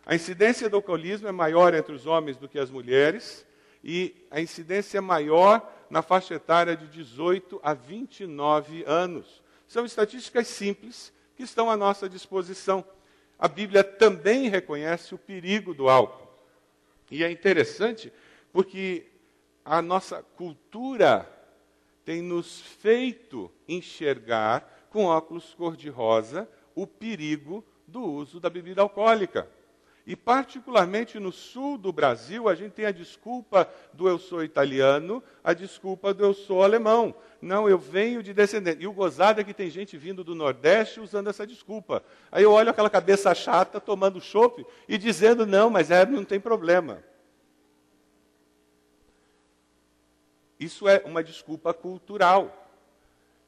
A 0.06 0.16
incidência 0.16 0.70
do 0.70 0.78
alcoolismo 0.78 1.28
é 1.28 1.32
maior 1.32 1.74
entre 1.74 1.94
os 1.94 2.06
homens 2.06 2.38
do 2.38 2.48
que 2.48 2.58
as 2.58 2.72
mulheres, 2.72 3.46
e 3.84 4.16
a 4.30 4.40
incidência 4.40 4.98
é 4.98 5.02
maior 5.02 5.70
na 5.90 6.02
faixa 6.02 6.36
etária 6.36 6.76
de 6.76 6.88
18 6.88 7.60
a 7.64 7.74
29 7.74 8.84
anos. 8.88 9.42
São 9.68 9.86
estatísticas 9.86 10.48
simples 10.48 11.14
que 11.36 11.44
estão 11.44 11.70
à 11.70 11.78
nossa 11.78 12.08
disposição 12.08 12.86
a 13.42 13.48
Bíblia 13.48 13.84
também 13.84 14.50
reconhece 14.50 15.16
o 15.16 15.18
perigo 15.18 15.74
do 15.74 15.90
álcool. 15.90 16.30
E 17.10 17.24
é 17.24 17.32
interessante 17.32 18.14
porque 18.54 19.08
a 19.66 19.82
nossa 19.82 20.22
cultura 20.22 21.28
tem 22.06 22.22
nos 22.22 22.62
feito 22.62 23.52
enxergar 23.68 24.88
com 24.92 25.06
óculos 25.06 25.56
cor-de-rosa 25.56 26.48
o 26.76 26.86
perigo 26.86 27.66
do 27.88 28.04
uso 28.04 28.40
da 28.40 28.48
bebida 28.48 28.84
alcoólica. 28.84 29.50
E, 30.12 30.16
particularmente 30.18 31.18
no 31.22 31.32
sul 31.32 31.78
do 31.78 31.90
Brasil, 31.90 32.50
a 32.50 32.54
gente 32.54 32.74
tem 32.74 32.84
a 32.84 32.92
desculpa 32.92 33.66
do 33.94 34.10
eu 34.10 34.20
sou 34.20 34.44
italiano, 34.44 35.24
a 35.42 35.54
desculpa 35.54 36.14
do 36.14 36.26
eu 36.26 36.34
sou 36.34 36.66
alemão. 36.66 37.16
Não, 37.42 37.70
eu 37.70 37.78
venho 37.80 38.22
de 38.22 38.34
descendente. 38.34 38.84
E 38.84 38.88
o 38.88 38.92
gozado 38.92 39.40
é 39.40 39.44
que 39.46 39.54
tem 39.54 39.70
gente 39.70 39.98
vindo 39.98 40.22
do 40.22 40.36
Nordeste 40.36 41.00
usando 41.00 41.30
essa 41.30 41.48
desculpa. 41.48 42.04
Aí 42.30 42.44
eu 42.44 42.52
olho 42.52 42.70
aquela 42.70 42.90
cabeça 42.90 43.34
chata 43.34 43.80
tomando 43.80 44.20
chope 44.20 44.66
e 44.86 44.98
dizendo: 44.98 45.46
não, 45.46 45.70
mas 45.70 45.90
é, 45.90 46.06
não 46.06 46.26
tem 46.26 46.42
problema. 46.42 47.02
Isso 50.60 50.90
é 50.90 51.02
uma 51.06 51.24
desculpa 51.24 51.74
cultural. 51.74 52.70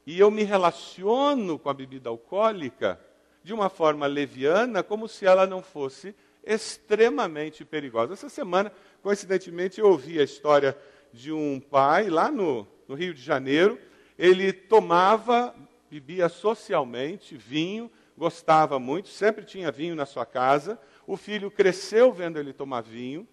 E 0.06 0.18
eu 0.18 0.30
me 0.30 0.44
relaciono 0.44 1.58
com 1.58 1.68
a 1.68 1.74
bebida 1.74 2.08
alcoólica 2.08 2.98
de 3.42 3.52
uma 3.52 3.68
forma 3.68 4.06
leviana, 4.06 4.82
como 4.82 5.06
se 5.06 5.26
ela 5.26 5.46
não 5.46 5.62
fosse 5.62 6.16
extremamente 6.46 7.64
perigosa. 7.64 8.12
Essa 8.12 8.28
semana, 8.28 8.72
coincidentemente, 9.02 9.80
eu 9.80 9.88
ouvi 9.88 10.18
a 10.18 10.24
história 10.24 10.76
de 11.12 11.32
um 11.32 11.60
pai 11.60 12.08
lá 12.08 12.30
no, 12.30 12.66
no 12.88 12.94
Rio 12.94 13.14
de 13.14 13.22
Janeiro. 13.22 13.78
Ele 14.18 14.52
tomava, 14.52 15.54
bebia 15.90 16.28
socialmente 16.28 17.36
vinho, 17.36 17.90
gostava 18.16 18.78
muito, 18.78 19.08
sempre 19.08 19.44
tinha 19.44 19.70
vinho 19.70 19.94
na 19.94 20.06
sua 20.06 20.26
casa. 20.26 20.78
O 21.06 21.16
filho 21.16 21.50
cresceu 21.50 22.12
vendo 22.12 22.38
ele 22.38 22.52
tomar 22.52 22.82
vinho. 22.82 23.26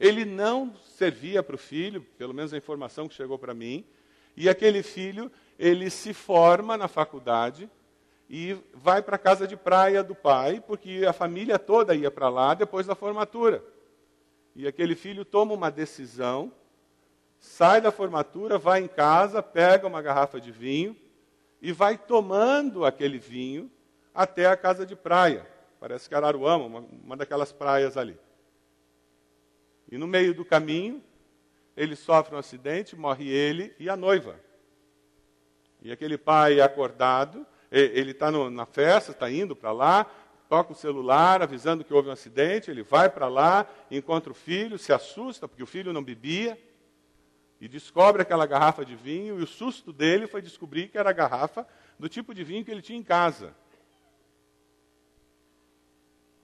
Ele 0.00 0.24
não 0.24 0.74
servia 0.96 1.42
para 1.42 1.56
o 1.56 1.58
filho, 1.58 2.02
pelo 2.16 2.32
menos 2.32 2.52
a 2.52 2.56
informação 2.56 3.08
que 3.08 3.14
chegou 3.14 3.38
para 3.38 3.52
mim. 3.52 3.84
E 4.36 4.48
aquele 4.48 4.82
filho, 4.82 5.30
ele 5.58 5.90
se 5.90 6.14
forma 6.14 6.76
na 6.76 6.86
faculdade, 6.86 7.68
e 8.28 8.56
vai 8.74 9.02
para 9.02 9.16
a 9.16 9.18
casa 9.18 9.46
de 9.46 9.56
praia 9.56 10.02
do 10.02 10.14
pai, 10.14 10.60
porque 10.60 11.04
a 11.08 11.12
família 11.12 11.58
toda 11.58 11.94
ia 11.94 12.10
para 12.10 12.28
lá 12.28 12.52
depois 12.52 12.86
da 12.86 12.94
formatura. 12.94 13.64
E 14.54 14.66
aquele 14.66 14.94
filho 14.94 15.24
toma 15.24 15.54
uma 15.54 15.70
decisão, 15.70 16.52
sai 17.38 17.80
da 17.80 17.90
formatura, 17.90 18.58
vai 18.58 18.82
em 18.82 18.88
casa, 18.88 19.42
pega 19.42 19.86
uma 19.86 20.02
garrafa 20.02 20.40
de 20.40 20.52
vinho 20.52 20.94
e 21.62 21.72
vai 21.72 21.96
tomando 21.96 22.84
aquele 22.84 23.18
vinho 23.18 23.70
até 24.14 24.46
a 24.46 24.56
casa 24.56 24.84
de 24.84 24.94
praia. 24.94 25.46
Parece 25.80 26.08
que 26.08 26.14
Araruama, 26.14 26.64
uma, 26.66 26.80
uma 26.80 27.16
daquelas 27.16 27.52
praias 27.52 27.96
ali. 27.96 28.18
E 29.90 29.96
no 29.96 30.06
meio 30.06 30.34
do 30.34 30.44
caminho, 30.44 31.02
ele 31.76 31.96
sofre 31.96 32.34
um 32.34 32.38
acidente, 32.38 32.96
morre 32.96 33.28
ele 33.28 33.74
e 33.78 33.88
a 33.88 33.96
noiva. 33.96 34.38
E 35.80 35.90
aquele 35.90 36.18
pai 36.18 36.60
acordado 36.60 37.46
ele 37.70 38.12
está 38.12 38.30
na 38.30 38.66
festa, 38.66 39.12
está 39.12 39.30
indo 39.30 39.54
para 39.54 39.72
lá, 39.72 40.06
toca 40.48 40.72
o 40.72 40.76
celular 40.76 41.42
avisando 41.42 41.84
que 41.84 41.92
houve 41.92 42.08
um 42.08 42.12
acidente, 42.12 42.70
ele 42.70 42.82
vai 42.82 43.10
para 43.10 43.28
lá, 43.28 43.66
encontra 43.90 44.32
o 44.32 44.34
filho, 44.34 44.78
se 44.78 44.92
assusta, 44.92 45.46
porque 45.46 45.62
o 45.62 45.66
filho 45.66 45.92
não 45.92 46.02
bebia, 46.02 46.58
e 47.60 47.68
descobre 47.68 48.22
aquela 48.22 48.46
garrafa 48.46 48.84
de 48.84 48.94
vinho, 48.94 49.38
e 49.38 49.42
o 49.42 49.46
susto 49.46 49.92
dele 49.92 50.26
foi 50.26 50.40
descobrir 50.40 50.88
que 50.88 50.96
era 50.96 51.10
a 51.10 51.12
garrafa 51.12 51.66
do 51.98 52.08
tipo 52.08 52.32
de 52.32 52.44
vinho 52.44 52.64
que 52.64 52.70
ele 52.70 52.82
tinha 52.82 52.98
em 52.98 53.02
casa. 53.02 53.54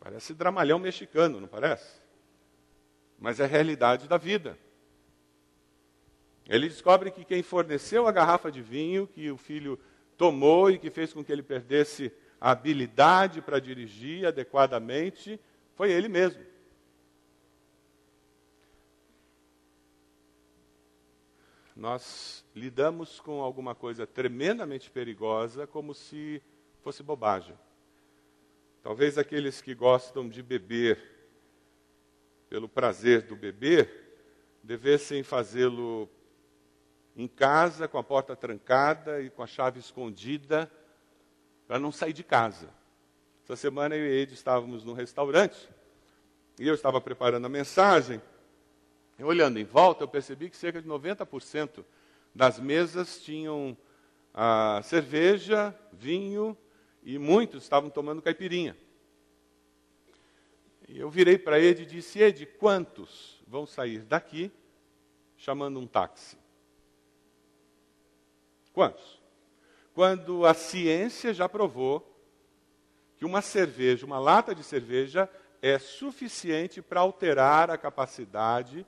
Parece 0.01 0.35
dramalhão 0.35 0.79
mexicano, 0.79 1.41
não 1.41 1.49
parece? 1.49 1.99
Mas 3.19 3.41
é 3.41 3.45
a 3.45 3.47
realidade 3.47 4.07
da 4.07 4.19
vida. 4.19 4.59
Ele 6.47 6.69
descobre 6.69 7.11
que 7.11 7.25
quem 7.25 7.43
forneceu 7.43 8.07
a 8.07 8.13
garrafa 8.13 8.53
de 8.53 8.61
vinho 8.61 9.07
que 9.07 9.31
o 9.31 9.39
filho 9.39 9.81
tomou 10.25 10.71
e 10.71 10.79
que 10.79 10.89
fez 10.89 11.13
com 11.13 11.23
que 11.23 11.31
ele 11.31 11.43
perdesse 11.43 12.11
a 12.41 12.53
habilidade 12.53 13.43
para 13.43 13.61
dirigir 13.61 14.25
adequadamente 14.25 15.39
foi 15.75 15.93
ele 15.93 16.09
mesmo. 16.09 16.43
Nós 21.77 22.43
lidamos 22.55 23.21
com 23.21 23.43
alguma 23.43 23.75
coisa 23.75 24.07
tremendamente 24.07 24.91
perigosa 24.91 25.67
como 25.67 25.93
se 25.93 26.41
fosse 26.81 27.03
bobagem. 27.03 27.55
Talvez 28.83 29.19
aqueles 29.19 29.61
que 29.61 29.75
gostam 29.75 30.27
de 30.27 30.43
beber 30.43 30.99
pelo 32.49 32.69
prazer 32.69 33.23
do 33.23 33.37
beber 33.37 33.91
devessem 34.63 35.23
fazê-lo 35.23 36.09
em 37.17 37.29
casa, 37.29 37.87
com 37.87 37.99
a 37.99 38.03
porta 38.03 38.35
trancada 38.35 39.21
e 39.21 39.31
com 39.31 39.43
a 39.43 39.47
chave 39.47 39.79
escondida, 39.79 40.71
para 41.67 41.79
não 41.79 41.93
sair 41.93 42.13
de 42.13 42.25
casa. 42.25 42.69
Essa 43.45 43.57
semana 43.57 43.95
eu 43.95 44.07
e 44.07 44.23
Ed 44.23 44.33
estávamos 44.33 44.85
num 44.85 44.95
restaurante 44.95 45.69
e 46.59 46.67
eu 46.67 46.75
estava 46.75 47.01
preparando 47.01 47.45
a 47.45 47.49
mensagem. 47.49 48.21
E 49.19 49.23
olhando 49.23 49.59
em 49.59 49.65
volta, 49.65 50.03
eu 50.03 50.09
percebi 50.09 50.51
que 50.51 50.57
cerca 50.57 50.83
de 50.83 50.89
90% 50.89 51.85
das 52.35 52.59
mesas 52.59 53.23
tinham 53.23 53.77
ah, 54.33 54.81
cerveja, 54.83 55.75
vinho 55.93 56.57
e 57.03 57.19
muitos 57.19 57.63
estavam 57.63 57.91
tomando 57.91 58.23
caipirinha. 58.23 58.77
E 60.89 60.99
eu 60.99 61.09
virei 61.09 61.39
para 61.39 61.61
Ed 61.61 61.83
e 61.83 61.87
disse: 61.87 62.21
Ed, 62.21 62.45
quantos 62.59 63.43
vão 63.47 63.67
sair 63.67 64.01
daqui 64.01 64.51
chamando 65.37 65.79
um 65.79 65.87
táxi? 65.87 66.37
Quantos? 68.75 69.23
Quando 69.95 70.45
a 70.45 70.53
ciência 70.53 71.33
já 71.33 71.49
provou 71.49 72.13
que 73.17 73.25
uma 73.25 73.41
cerveja, 73.41 74.05
uma 74.05 74.19
lata 74.19 74.53
de 74.53 74.65
cerveja, 74.65 75.31
é 75.63 75.79
suficiente 75.79 76.83
para 76.83 77.01
alterar 77.01 77.71
a 77.71 77.79
capacidade 77.79 78.85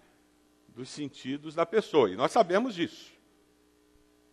dos 0.68 0.90
sentidos 0.90 1.54
da 1.54 1.64
pessoa. 1.64 2.10
E 2.10 2.16
nós 2.16 2.32
sabemos 2.32 2.74
disso. 2.74 3.12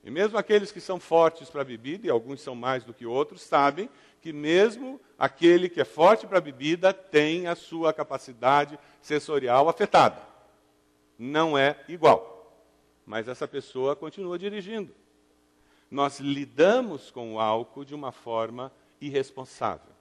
E 0.04 0.10
mesmo 0.10 0.38
aqueles 0.38 0.72
que 0.72 0.82
são 0.82 1.00
fortes 1.00 1.50
para 1.50 1.62
a 1.62 1.66
bebida, 1.66 2.08
e 2.08 2.10
alguns 2.10 2.42
são 2.42 2.56
mais 2.56 2.84
do 2.84 2.94
que 2.94 3.06
outros, 3.06 3.42
sabem 3.42 3.90
que 4.20 4.34
mesmo 4.34 5.00
aquele 5.18 5.70
que 5.70 5.80
é 5.80 5.86
forte 5.86 6.26
para 6.26 6.40
a 6.40 6.42
bebida 6.42 6.92
tem 6.92 7.46
a 7.46 7.56
sua 7.56 7.94
capacidade 7.94 8.78
sensorial 9.02 9.70
afetada. 9.70 10.20
Não 11.18 11.56
é 11.56 11.80
igual. 11.88 12.68
Mas 13.06 13.28
essa 13.28 13.48
pessoa 13.48 13.96
continua 13.96 14.38
dirigindo. 14.40 14.94
Nós 15.94 16.20
lidamos 16.20 17.12
com 17.12 17.36
o 17.36 17.40
álcool 17.40 17.86
de 17.86 17.94
uma 17.94 18.12
forma 18.12 18.74
irresponsável. 19.00 19.94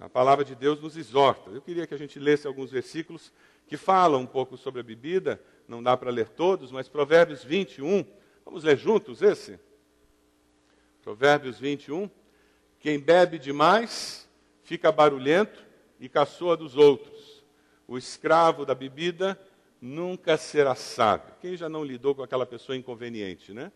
A 0.00 0.08
palavra 0.08 0.42
de 0.42 0.54
Deus 0.54 0.80
nos 0.80 0.96
exorta. 0.96 1.50
Eu 1.50 1.60
queria 1.60 1.86
que 1.86 1.92
a 1.92 1.98
gente 1.98 2.18
lesse 2.18 2.46
alguns 2.46 2.70
versículos 2.70 3.30
que 3.66 3.76
falam 3.76 4.22
um 4.22 4.26
pouco 4.26 4.56
sobre 4.56 4.80
a 4.80 4.82
bebida. 4.82 5.38
Não 5.68 5.82
dá 5.82 5.98
para 5.98 6.10
ler 6.10 6.30
todos, 6.30 6.72
mas 6.72 6.88
Provérbios 6.88 7.44
21. 7.44 8.06
Vamos 8.42 8.64
ler 8.64 8.78
juntos 8.78 9.20
esse? 9.20 9.60
Provérbios 11.02 11.58
21. 11.58 12.08
Quem 12.80 12.98
bebe 12.98 13.38
demais 13.38 14.26
fica 14.62 14.90
barulhento 14.90 15.62
e 16.00 16.08
caçoa 16.08 16.56
dos 16.56 16.74
outros. 16.74 17.44
O 17.86 17.98
escravo 17.98 18.64
da 18.64 18.74
bebida 18.74 19.38
nunca 19.78 20.38
será 20.38 20.74
sábio. 20.74 21.34
Quem 21.38 21.54
já 21.54 21.68
não 21.68 21.84
lidou 21.84 22.14
com 22.14 22.22
aquela 22.22 22.46
pessoa 22.46 22.74
inconveniente, 22.74 23.52
né? 23.52 23.70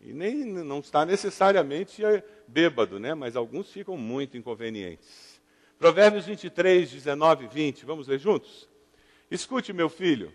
E 0.00 0.12
nem 0.12 0.44
não 0.44 0.78
está 0.78 1.04
necessariamente 1.04 2.02
bêbado, 2.46 3.00
né? 3.00 3.14
Mas 3.14 3.36
alguns 3.36 3.70
ficam 3.70 3.96
muito 3.96 4.36
inconvenientes. 4.36 5.40
Provérbios 5.78 6.26
23, 6.26 6.90
19 6.90 7.44
e 7.44 7.48
20. 7.48 7.84
Vamos 7.84 8.08
ler 8.08 8.18
juntos? 8.18 8.68
Escute, 9.30 9.72
meu 9.72 9.88
filho, 9.88 10.32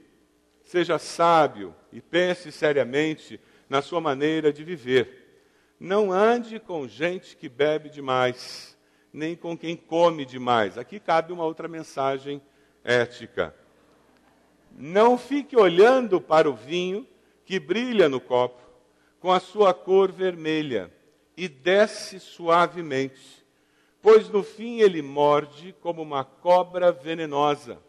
seja 0.63 0.99
sábio 0.99 1.73
e 1.91 1.99
pense 1.99 2.51
seriamente 2.51 3.39
na 3.69 3.81
sua 3.81 3.99
maneira 3.99 4.53
de 4.53 4.63
viver. 4.63 5.23
Não 5.79 6.11
ande 6.11 6.59
com 6.59 6.87
gente 6.87 7.35
que 7.35 7.49
bebe 7.49 7.89
demais, 7.89 8.77
nem 9.11 9.35
com 9.35 9.57
quem 9.57 9.75
come 9.75 10.25
demais. 10.25 10.77
Aqui 10.77 10.99
cabe 10.99 11.33
uma 11.33 11.43
outra 11.43 11.67
mensagem 11.67 12.41
ética. 12.83 13.53
Não 14.77 15.17
fique 15.17 15.57
olhando 15.57 16.21
para 16.21 16.49
o 16.49 16.55
vinho 16.55 17.07
que 17.45 17.59
brilha 17.59 18.07
no 18.07 18.21
copo, 18.21 18.61
com 19.23 19.31
a 19.31 19.39
sua 19.39 19.73
cor 19.73 20.11
vermelha, 20.11 20.91
e 21.37 21.47
desce 21.47 22.19
suavemente, 22.19 23.41
pois 24.01 24.27
no 24.27 24.43
fim 24.43 24.81
ele 24.81 25.01
morde 25.01 25.71
como 25.79 26.01
uma 26.01 26.25
cobra 26.25 26.91
venenosa. 26.91 27.81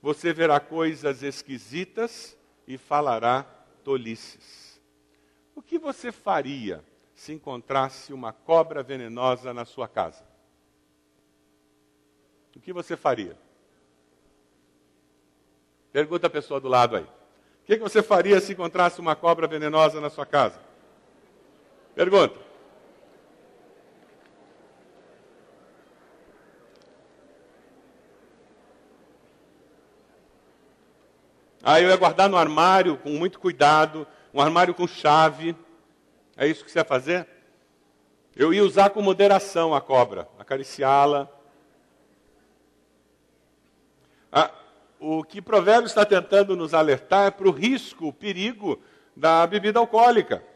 Você 0.00 0.32
verá 0.32 0.58
coisas 0.58 1.22
esquisitas 1.22 2.34
e 2.66 2.78
falará 2.78 3.42
tolices. 3.84 4.80
O 5.54 5.60
que 5.60 5.78
você 5.78 6.10
faria 6.10 6.82
se 7.14 7.34
encontrasse 7.34 8.14
uma 8.14 8.32
cobra 8.32 8.82
venenosa 8.82 9.52
na 9.52 9.66
sua 9.66 9.86
casa? 9.86 10.24
O 12.56 12.60
que 12.60 12.72
você 12.72 12.96
faria? 12.96 13.36
Pergunta 15.92 16.26
a 16.26 16.30
pessoa 16.30 16.58
do 16.58 16.68
lado 16.68 16.96
aí. 16.96 17.04
O 17.04 17.08
que, 17.66 17.76
você 17.76 18.02
faria 18.02 18.40
se 18.40 18.54
encontrasse 18.54 18.98
uma 18.98 19.14
cobra 19.14 19.46
venenosa 19.46 20.00
na 20.00 20.08
sua 20.08 20.24
casa? 20.24 20.69
Pergunta. 22.00 22.40
Aí 31.62 31.84
eu 31.84 31.90
ia 31.90 31.96
guardar 31.98 32.26
no 32.30 32.38
armário 32.38 32.96
com 32.96 33.10
muito 33.10 33.38
cuidado, 33.38 34.06
um 34.32 34.40
armário 34.40 34.72
com 34.72 34.86
chave. 34.86 35.54
É 36.38 36.46
isso 36.46 36.64
que 36.64 36.70
você 36.70 36.78
ia 36.78 36.86
fazer? 36.86 37.28
Eu 38.34 38.54
ia 38.54 38.64
usar 38.64 38.88
com 38.88 39.02
moderação 39.02 39.74
a 39.74 39.80
cobra, 39.82 40.26
acariciá-la. 40.38 41.28
Ah, 44.32 44.50
o 44.98 45.22
que 45.22 45.42
Provérbios 45.42 45.90
está 45.90 46.06
tentando 46.06 46.56
nos 46.56 46.72
alertar 46.72 47.26
é 47.26 47.30
para 47.30 47.46
o 47.46 47.52
risco, 47.52 48.08
o 48.08 48.12
perigo 48.12 48.80
da 49.14 49.46
bebida 49.46 49.78
alcoólica. 49.78 50.48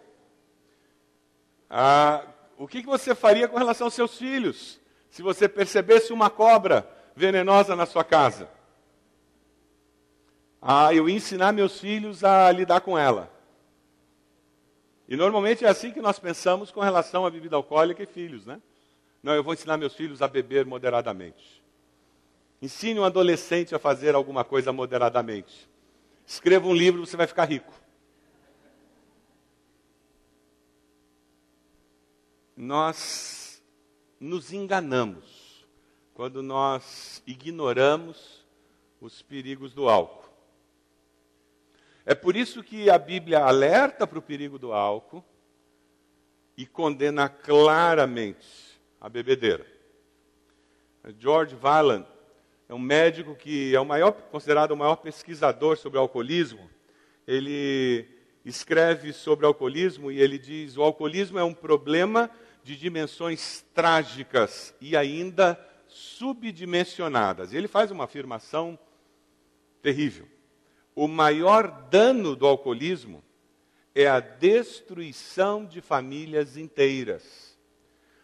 Ah, 1.68 2.24
o 2.56 2.68
que, 2.68 2.82
você 2.82 3.14
faria 3.14 3.48
com 3.48 3.58
relação 3.58 3.86
aos 3.86 3.94
seus 3.94 4.16
filhos 4.16 4.80
se 5.10 5.22
você 5.22 5.48
percebesse 5.48 6.12
uma 6.12 6.30
cobra 6.30 6.88
venenosa 7.14 7.74
na 7.74 7.86
sua 7.86 8.04
casa? 8.04 8.48
Ah, 10.60 10.94
eu 10.94 11.08
ia 11.08 11.16
ensinar 11.16 11.52
meus 11.52 11.78
filhos 11.78 12.24
a 12.24 12.50
lidar 12.50 12.80
com 12.80 12.98
ela. 12.98 13.30
E 15.06 15.16
normalmente 15.16 15.64
é 15.64 15.68
assim 15.68 15.90
que 15.90 16.00
nós 16.00 16.18
pensamos 16.18 16.70
com 16.70 16.80
relação 16.80 17.26
à 17.26 17.30
bebida 17.30 17.56
alcoólica 17.56 18.02
e 18.02 18.06
filhos, 18.06 18.46
né? 18.46 18.60
Não, 19.22 19.34
eu 19.34 19.44
vou 19.44 19.52
ensinar 19.52 19.76
meus 19.76 19.94
filhos 19.94 20.22
a 20.22 20.28
beber 20.28 20.64
moderadamente. 20.64 21.62
Ensine 22.60 22.98
um 22.98 23.04
adolescente 23.04 23.74
a 23.74 23.78
fazer 23.78 24.14
alguma 24.14 24.42
coisa 24.42 24.72
moderadamente. 24.72 25.68
Escreva 26.26 26.66
um 26.66 26.74
livro, 26.74 27.04
você 27.04 27.16
vai 27.16 27.26
ficar 27.26 27.44
rico. 27.44 27.72
Nós 32.56 33.62
nos 34.20 34.52
enganamos 34.52 35.66
quando 36.14 36.42
nós 36.42 37.22
ignoramos 37.26 38.46
os 39.00 39.20
perigos 39.22 39.74
do 39.74 39.88
álcool. 39.88 40.24
É 42.06 42.14
por 42.14 42.36
isso 42.36 42.62
que 42.62 42.88
a 42.88 42.98
Bíblia 42.98 43.40
alerta 43.40 44.06
para 44.06 44.18
o 44.18 44.22
perigo 44.22 44.58
do 44.58 44.72
álcool 44.72 45.24
e 46.56 46.64
condena 46.64 47.28
claramente 47.28 48.80
a 49.00 49.08
bebedeira. 49.08 49.66
George 51.18 51.56
Valland 51.56 52.06
é 52.68 52.74
um 52.74 52.78
médico 52.78 53.34
que 53.34 53.74
é 53.74 53.80
o 53.80 53.84
maior, 53.84 54.12
considerado 54.12 54.70
o 54.70 54.76
maior 54.76 54.96
pesquisador 54.96 55.76
sobre 55.76 55.98
alcoolismo. 55.98 56.70
Ele 57.26 58.06
escreve 58.44 59.12
sobre 59.12 59.44
alcoolismo 59.44 60.10
e 60.10 60.20
ele 60.20 60.38
diz: 60.38 60.76
o 60.76 60.82
alcoolismo 60.82 61.38
é 61.38 61.44
um 61.44 61.54
problema 61.54 62.30
de 62.64 62.76
dimensões 62.76 63.64
trágicas 63.74 64.74
e 64.80 64.96
ainda 64.96 65.60
subdimensionadas. 65.86 67.52
E 67.52 67.56
ele 67.56 67.68
faz 67.68 67.90
uma 67.90 68.04
afirmação 68.04 68.78
terrível. 69.82 70.26
O 70.94 71.06
maior 71.06 71.88
dano 71.90 72.34
do 72.34 72.46
alcoolismo 72.46 73.22
é 73.94 74.06
a 74.06 74.18
destruição 74.18 75.66
de 75.66 75.80
famílias 75.80 76.56
inteiras. 76.56 77.56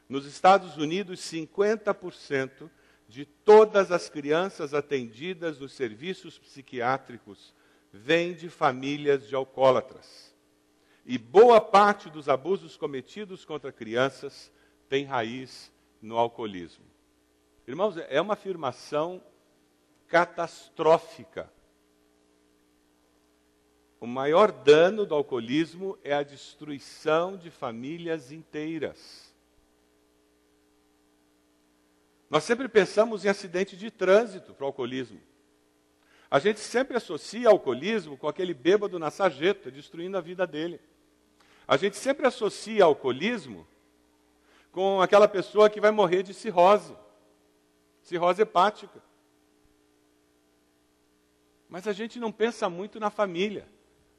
Nos 0.09 0.25
Estados 0.25 0.77
Unidos, 0.77 1.21
50% 1.21 2.71
de 3.07 3.25
todas 3.25 3.93
as 3.93 4.09
crianças 4.09 4.73
atendidas 4.73 5.59
nos 5.59 5.73
serviços 5.73 6.39
psiquiátricos 6.39 7.53
vêm 7.93 8.33
de 8.35 8.49
famílias 8.49 9.29
de 9.29 9.35
alcoólatras. 9.35 10.30
E 11.11 11.19
boa 11.19 11.61
parte 11.61 12.09
dos 12.09 12.29
abusos 12.29 12.77
cometidos 12.77 13.45
contra 13.45 13.73
crianças 13.73 14.49
tem 14.89 15.05
raiz 15.05 15.73
no 16.01 16.17
alcoolismo. 16.17 16.85
Irmãos, 17.67 17.97
é 17.97 18.21
uma 18.21 18.35
afirmação 18.35 19.21
catastrófica. 20.07 21.53
O 23.99 24.07
maior 24.07 24.53
dano 24.53 25.05
do 25.05 25.13
alcoolismo 25.13 25.99
é 26.05 26.15
a 26.15 26.23
destruição 26.23 27.37
de 27.37 27.51
famílias 27.51 28.31
inteiras. 28.31 29.35
Nós 32.31 32.45
sempre 32.45 32.69
pensamos 32.69 33.25
em 33.25 33.29
acidente 33.29 33.77
de 33.77 33.91
trânsito 33.91 34.55
para 34.55 34.63
o 34.63 34.69
alcoolismo. 34.69 35.21
A 36.31 36.39
gente 36.39 36.61
sempre 36.61 36.97
associa 36.97 37.49
alcoolismo 37.49 38.17
com 38.17 38.29
aquele 38.29 38.55
bêbado 38.55 38.97
na 38.97 39.11
sarjeta, 39.11 39.73
destruindo 39.73 40.17
a 40.17 40.21
vida 40.21 40.47
dele. 40.47 40.81
A 41.71 41.77
gente 41.77 41.97
sempre 41.97 42.27
associa 42.27 42.83
alcoolismo 42.83 43.65
com 44.73 45.01
aquela 45.01 45.29
pessoa 45.29 45.71
que 45.71 45.81
vai 45.81 45.93
morrer 45.93 46.25
de 46.25 46.35
cirrose, 46.35 46.97
cirrose 48.03 48.43
hepática. 48.43 49.01
Mas 51.69 51.87
a 51.87 51.93
gente 51.93 52.19
não 52.19 52.33
pensa 52.33 52.69
muito 52.69 52.99
na 52.99 53.09
família, 53.09 53.69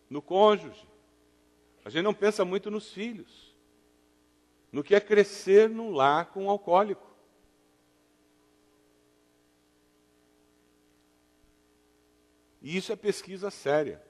no 0.09 0.21
cônjuge. 0.21 0.87
A 1.83 1.89
gente 1.89 2.03
não 2.03 2.13
pensa 2.13 2.45
muito 2.45 2.71
nos 2.71 2.89
filhos, 2.89 3.53
no 4.71 4.81
que 4.81 4.95
é 4.95 5.01
crescer 5.01 5.69
num 5.69 5.91
lar 5.91 6.27
com 6.27 6.45
um 6.45 6.49
alcoólico. 6.49 7.05
E 12.61 12.77
isso 12.77 12.93
é 12.93 12.95
pesquisa 12.95 13.51
séria. 13.51 14.01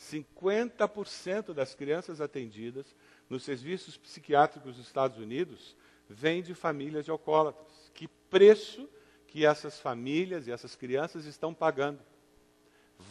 50% 0.00 1.52
das 1.52 1.74
crianças 1.74 2.20
atendidas 2.20 2.86
nos 3.28 3.42
serviços 3.44 3.96
psiquiátricos 3.96 4.76
dos 4.76 4.86
Estados 4.86 5.18
Unidos 5.18 5.76
vêm 6.08 6.42
de 6.42 6.54
famílias 6.54 7.04
de 7.04 7.10
alcoólatras. 7.10 7.90
Que 7.94 8.08
preço 8.08 8.88
que 9.26 9.44
essas 9.44 9.78
famílias 9.78 10.46
e 10.46 10.50
essas 10.50 10.74
crianças 10.74 11.26
estão 11.26 11.54
pagando? 11.54 12.00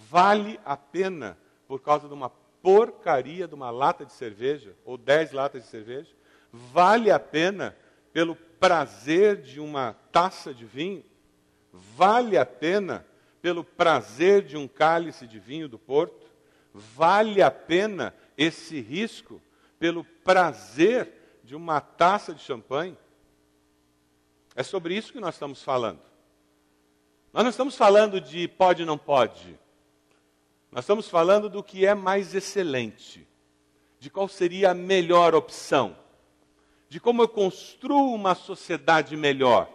vale 0.10 0.60
a 0.63 0.78
pena 0.78 1.38
por 1.67 1.82
causa 1.82 2.08
de 2.08 2.13
uma 2.13 2.30
porcaria 2.62 3.47
de 3.47 3.56
uma 3.56 3.71
lata 3.71 4.06
de 4.06 4.13
cerveja, 4.13 4.75
ou 4.86 4.97
dez 4.97 5.32
latas 5.32 5.63
de 5.63 5.69
cerveja? 5.69 6.13
Vale 6.52 7.12
a 7.12 7.19
pena 7.19 7.75
pelo 8.12 8.36
prazer 8.36 9.41
de 9.41 9.60
uma 9.60 9.93
taça 10.12 10.54
de 10.54 10.65
vinho? 10.65 11.04
Vale 11.71 12.38
a 12.38 12.45
pena 12.45 13.06
pelo 13.41 13.63
prazer 13.63 14.43
de 14.43 14.58
um 14.58 14.67
cálice 14.67 15.25
de 15.25 15.39
vinho 15.39 15.69
do 15.69 15.80
Porto? 15.80 16.28
Vale 16.73 17.41
a 17.41 17.49
pena 17.49 18.13
esse 18.38 18.79
risco 18.79 19.41
pelo 19.77 20.03
prazer 20.03 21.39
de 21.43 21.55
uma 21.55 21.82
taça 21.82 22.34
de 22.34 22.41
champanhe? 22.41 22.97
É 24.55 24.63
sobre 24.63 24.95
isso 24.95 25.12
que 25.12 25.19
nós 25.19 25.36
estamos 25.36 25.63
falando. 25.63 26.01
Nós 27.32 27.43
não 27.43 27.49
estamos 27.49 27.75
falando 27.75 28.19
de 28.19 28.47
pode 28.47 28.86
não 28.86 28.97
pode. 28.97 29.58
Nós 30.71 30.84
estamos 30.84 31.08
falando 31.08 31.49
do 31.49 31.63
que 31.63 31.86
é 31.86 31.95
mais 31.95 32.36
excelente, 32.36 33.27
de 33.99 34.10
qual 34.10 34.27
seria 34.27 34.71
a 34.71 34.75
melhor 34.75 35.34
opção, 35.34 35.97
de 36.88 36.99
como 36.99 37.21
eu 37.21 37.27
construo 37.27 38.13
uma 38.13 38.36
sociedade 38.36 39.15
melhor. 39.15 39.69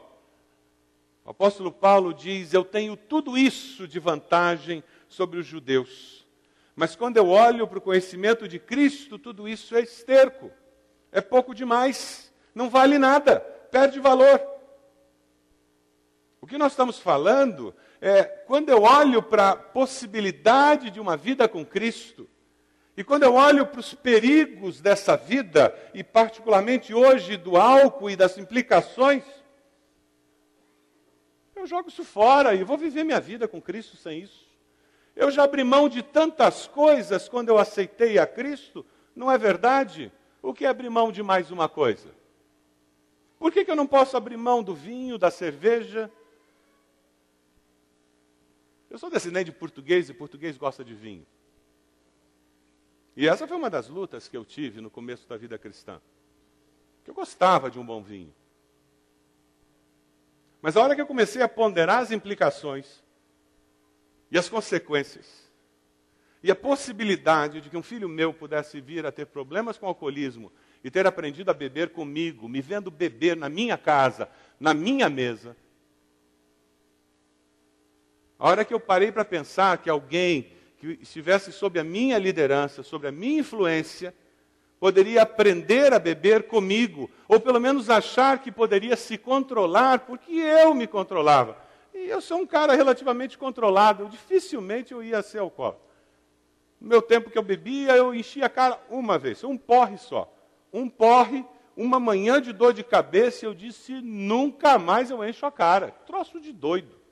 O 1.24 1.30
apóstolo 1.30 1.72
Paulo 1.72 2.12
diz: 2.12 2.52
Eu 2.52 2.64
tenho 2.64 2.96
tudo 2.96 3.36
isso 3.36 3.88
de 3.88 3.98
vantagem 3.98 4.84
sobre 5.08 5.40
os 5.40 5.46
judeus. 5.46 6.23
Mas 6.74 6.96
quando 6.96 7.16
eu 7.16 7.28
olho 7.28 7.66
para 7.68 7.78
o 7.78 7.82
conhecimento 7.82 8.48
de 8.48 8.58
Cristo, 8.58 9.18
tudo 9.18 9.48
isso 9.48 9.76
é 9.76 9.80
esterco, 9.80 10.50
é 11.12 11.20
pouco 11.20 11.54
demais, 11.54 12.32
não 12.54 12.68
vale 12.68 12.98
nada, 12.98 13.40
perde 13.70 14.00
valor. 14.00 14.40
O 16.40 16.46
que 16.46 16.58
nós 16.58 16.72
estamos 16.72 16.98
falando 16.98 17.74
é, 18.00 18.24
quando 18.24 18.68
eu 18.68 18.82
olho 18.82 19.22
para 19.22 19.50
a 19.50 19.56
possibilidade 19.56 20.90
de 20.90 21.00
uma 21.00 21.16
vida 21.16 21.48
com 21.48 21.64
Cristo, 21.64 22.28
e 22.96 23.02
quando 23.02 23.24
eu 23.24 23.34
olho 23.34 23.66
para 23.66 23.80
os 23.80 23.94
perigos 23.94 24.80
dessa 24.80 25.16
vida, 25.16 25.74
e 25.92 26.04
particularmente 26.04 26.92
hoje 26.92 27.36
do 27.36 27.56
álcool 27.56 28.10
e 28.10 28.16
das 28.16 28.36
implicações, 28.36 29.24
eu 31.56 31.66
jogo 31.66 31.88
isso 31.88 32.04
fora 32.04 32.54
e 32.54 32.62
vou 32.62 32.76
viver 32.76 33.04
minha 33.04 33.20
vida 33.20 33.48
com 33.48 33.60
Cristo 33.60 33.96
sem 33.96 34.20
isso. 34.20 34.43
Eu 35.14 35.30
já 35.30 35.44
abri 35.44 35.62
mão 35.62 35.88
de 35.88 36.02
tantas 36.02 36.66
coisas 36.66 37.28
quando 37.28 37.48
eu 37.48 37.58
aceitei 37.58 38.18
a 38.18 38.26
Cristo, 38.26 38.84
não 39.14 39.30
é 39.30 39.38
verdade? 39.38 40.12
O 40.42 40.52
que 40.52 40.64
é 40.64 40.68
abrir 40.68 40.90
mão 40.90 41.12
de 41.12 41.22
mais 41.22 41.50
uma 41.50 41.68
coisa? 41.68 42.08
Por 43.38 43.52
que, 43.52 43.64
que 43.64 43.70
eu 43.70 43.76
não 43.76 43.86
posso 43.86 44.16
abrir 44.16 44.36
mão 44.36 44.62
do 44.62 44.74
vinho, 44.74 45.18
da 45.18 45.30
cerveja, 45.30 46.10
eu 48.94 48.98
sou 48.98 49.10
descendente 49.10 49.46
de 49.46 49.52
português 49.52 50.08
e 50.08 50.14
português 50.14 50.56
gosta 50.56 50.84
de 50.84 50.94
vinho. 50.94 51.26
E 53.16 53.26
essa 53.26 53.44
foi 53.44 53.56
uma 53.56 53.68
das 53.68 53.88
lutas 53.88 54.28
que 54.28 54.36
eu 54.36 54.44
tive 54.44 54.80
no 54.80 54.88
começo 54.88 55.28
da 55.28 55.36
vida 55.36 55.58
cristã. 55.58 56.00
Que 57.02 57.10
eu 57.10 57.14
gostava 57.14 57.68
de 57.68 57.76
um 57.76 57.84
bom 57.84 58.00
vinho. 58.00 58.32
Mas 60.62 60.76
a 60.76 60.80
hora 60.80 60.94
que 60.94 61.00
eu 61.00 61.08
comecei 61.08 61.42
a 61.42 61.48
ponderar 61.48 62.04
as 62.04 62.12
implicações 62.12 63.02
e 64.30 64.38
as 64.38 64.48
consequências, 64.48 65.44
e 66.42 66.50
a 66.50 66.54
possibilidade 66.54 67.60
de 67.60 67.70
que 67.70 67.76
um 67.76 67.82
filho 67.82 68.08
meu 68.08 68.32
pudesse 68.32 68.80
vir 68.80 69.06
a 69.06 69.12
ter 69.12 69.26
problemas 69.26 69.78
com 69.78 69.86
alcoolismo 69.86 70.52
e 70.82 70.90
ter 70.90 71.06
aprendido 71.06 71.50
a 71.50 71.54
beber 71.54 71.90
comigo, 71.90 72.48
me 72.48 72.60
vendo 72.60 72.90
beber 72.90 73.36
na 73.36 73.48
minha 73.48 73.78
casa, 73.78 74.28
na 74.60 74.74
minha 74.74 75.08
mesa, 75.08 75.56
a 78.38 78.48
hora 78.48 78.64
que 78.64 78.74
eu 78.74 78.80
parei 78.80 79.10
para 79.10 79.24
pensar 79.24 79.78
que 79.78 79.88
alguém 79.88 80.52
que 80.76 80.98
estivesse 81.00 81.50
sob 81.50 81.78
a 81.78 81.84
minha 81.84 82.18
liderança, 82.18 82.82
sob 82.82 83.06
a 83.06 83.12
minha 83.12 83.40
influência, 83.40 84.14
poderia 84.78 85.22
aprender 85.22 85.94
a 85.94 85.98
beber 85.98 86.42
comigo, 86.42 87.10
ou 87.26 87.40
pelo 87.40 87.58
menos 87.58 87.88
achar 87.88 88.38
que 88.42 88.52
poderia 88.52 88.96
se 88.96 89.16
controlar, 89.16 90.00
porque 90.00 90.32
eu 90.32 90.74
me 90.74 90.86
controlava. 90.86 91.56
Eu 92.06 92.20
sou 92.20 92.38
um 92.38 92.46
cara 92.46 92.74
relativamente 92.74 93.36
controlado, 93.38 94.08
dificilmente 94.08 94.92
eu 94.92 95.02
ia 95.02 95.22
ser 95.22 95.38
alcoólatra. 95.38 95.82
No 96.80 96.88
meu 96.88 97.00
tempo 97.00 97.30
que 97.30 97.38
eu 97.38 97.42
bebia, 97.42 97.96
eu 97.96 98.14
enchia 98.14 98.46
a 98.46 98.50
cara 98.50 98.80
uma 98.90 99.18
vez, 99.18 99.42
um 99.44 99.56
porre 99.56 99.96
só. 99.96 100.32
Um 100.72 100.88
porre, 100.88 101.44
uma 101.76 101.98
manhã 101.98 102.40
de 102.40 102.52
dor 102.52 102.72
de 102.72 102.84
cabeça, 102.84 103.46
eu 103.46 103.54
disse: 103.54 104.00
nunca 104.00 104.78
mais 104.78 105.10
eu 105.10 105.24
encho 105.24 105.46
a 105.46 105.52
cara. 105.52 105.90
Troço 106.06 106.40
de 106.40 106.52
doido 106.52 107.04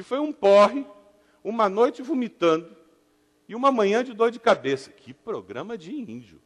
que 0.00 0.02
foi 0.02 0.18
um 0.18 0.32
porre, 0.32 0.86
uma 1.44 1.68
noite 1.68 2.00
vomitando 2.00 2.74
e 3.46 3.54
uma 3.54 3.70
manhã 3.70 4.02
de 4.02 4.14
dor 4.14 4.30
de 4.30 4.40
cabeça. 4.40 4.90
Que 4.90 5.12
programa 5.12 5.76
de 5.76 5.94
índio. 5.94 6.40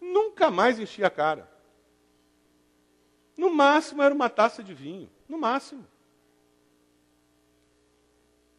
Nunca 0.00 0.50
mais 0.50 0.78
enchi 0.78 1.04
a 1.04 1.10
cara. 1.10 1.51
No 3.36 3.50
máximo 3.50 4.02
era 4.02 4.14
uma 4.14 4.28
taça 4.28 4.62
de 4.62 4.74
vinho, 4.74 5.10
no 5.28 5.38
máximo. 5.38 5.86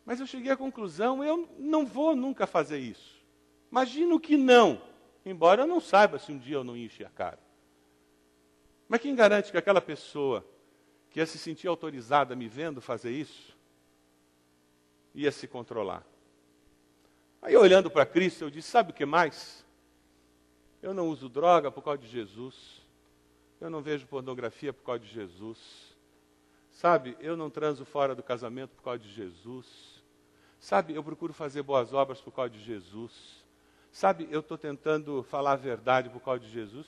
Mas 0.05 0.19
eu 0.19 0.27
cheguei 0.27 0.51
à 0.51 0.57
conclusão, 0.57 1.23
eu 1.23 1.49
não 1.57 1.85
vou 1.85 2.15
nunca 2.15 2.45
fazer 2.45 2.79
isso. 2.79 3.23
Imagino 3.71 4.19
que 4.19 4.35
não, 4.35 4.81
embora 5.25 5.63
eu 5.63 5.67
não 5.67 5.79
saiba 5.79 6.19
se 6.19 6.31
um 6.31 6.37
dia 6.37 6.57
eu 6.57 6.63
não 6.63 6.75
enchi 6.75 7.05
a 7.05 7.09
cara. 7.09 7.39
Mas 8.87 9.01
quem 9.01 9.15
garante 9.15 9.51
que 9.51 9.57
aquela 9.57 9.81
pessoa 9.81 10.45
que 11.09 11.19
ia 11.19 11.25
se 11.25 11.37
sentir 11.37 11.67
autorizada 11.67 12.35
me 12.35 12.47
vendo 12.47 12.81
fazer 12.81 13.11
isso, 13.11 13.55
ia 15.15 15.31
se 15.31 15.47
controlar. 15.47 16.05
Aí, 17.41 17.55
olhando 17.55 17.89
para 17.89 18.05
Cristo, 18.05 18.43
eu 18.43 18.49
disse: 18.49 18.69
Sabe 18.69 18.91
o 18.91 18.93
que 18.93 19.05
mais? 19.05 19.65
Eu 20.81 20.93
não 20.93 21.07
uso 21.07 21.29
droga 21.29 21.71
por 21.71 21.83
causa 21.83 21.99
de 21.99 22.07
Jesus. 22.07 22.82
Eu 23.59 23.69
não 23.69 23.81
vejo 23.81 24.07
pornografia 24.07 24.73
por 24.73 24.83
causa 24.83 25.03
de 25.03 25.09
Jesus. 25.09 25.57
Sabe, 26.71 27.15
eu 27.19 27.37
não 27.37 27.49
transo 27.49 27.85
fora 27.85 28.15
do 28.15 28.23
casamento 28.23 28.71
por 28.75 28.83
causa 28.83 28.99
de 28.99 29.11
Jesus. 29.11 30.03
Sabe, 30.59 30.93
eu 30.93 31.03
procuro 31.03 31.33
fazer 31.33 31.61
boas 31.61 31.93
obras 31.93 32.19
por 32.19 32.31
causa 32.31 32.49
de 32.49 32.63
Jesus. 32.63 33.43
Sabe, 33.91 34.27
eu 34.31 34.39
estou 34.39 34.57
tentando 34.57 35.23
falar 35.23 35.53
a 35.53 35.57
verdade 35.57 36.09
por 36.09 36.21
causa 36.21 36.39
de 36.39 36.49
Jesus. 36.49 36.87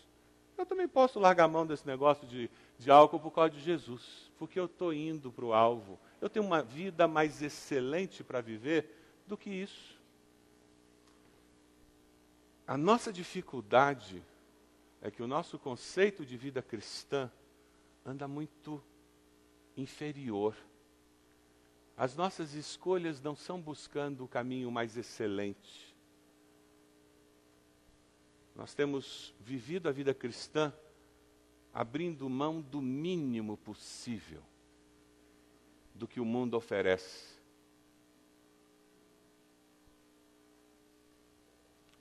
Eu 0.58 0.65
também 0.65 0.88
posso 0.88 1.19
largar 1.19 1.43
a 1.43 1.47
mão 1.47 1.67
desse 1.67 1.86
negócio 1.86 2.28
de 2.28 2.49
de 2.78 2.91
álcool 2.91 3.19
por 3.19 3.32
causa 3.32 3.51
de 3.51 3.60
Jesus, 3.60 4.32
porque 4.38 4.60
eu 4.60 4.65
estou 4.65 4.93
indo 4.93 5.32
para 5.32 5.45
o 5.45 5.54
alvo. 5.54 5.99
Eu 6.19 6.30
tenho 6.30 6.45
uma 6.45 6.62
vida 6.62 7.08
mais 7.08 7.41
excelente 7.41 8.23
para 8.23 8.41
viver 8.41 8.89
do 9.25 9.38
que 9.38 9.49
isso. 9.49 9.95
A 12.67 12.78
nossa 12.78 13.13
dificuldade 13.13 14.23
é 15.06 15.12
que 15.12 15.22
o 15.22 15.28
nosso 15.28 15.60
conceito 15.60 16.26
de 16.26 16.36
vida 16.36 16.63
cristã 16.63 17.32
anda 18.04 18.28
muito 18.28 18.84
inferior. 19.78 20.58
As 21.96 22.15
nossas 22.15 22.56
escolhas 22.56 23.22
não 23.22 23.36
são 23.36 23.62
buscando 23.62 24.24
o 24.24 24.28
caminho 24.28 24.72
mais 24.72 24.98
excelente. 24.98 25.96
Nós 28.56 28.74
temos 28.74 29.32
vivido 29.39 29.88
a 29.88 29.91
vida 29.91 30.12
cristã 30.12 30.74
abrindo 31.72 32.28
mão 32.28 32.60
do 32.60 32.82
mínimo 32.82 33.58
possível 33.58 34.41
do 35.94 36.08
que 36.08 36.20
o 36.20 36.26
mundo 36.26 36.58
oferece. 36.58 37.36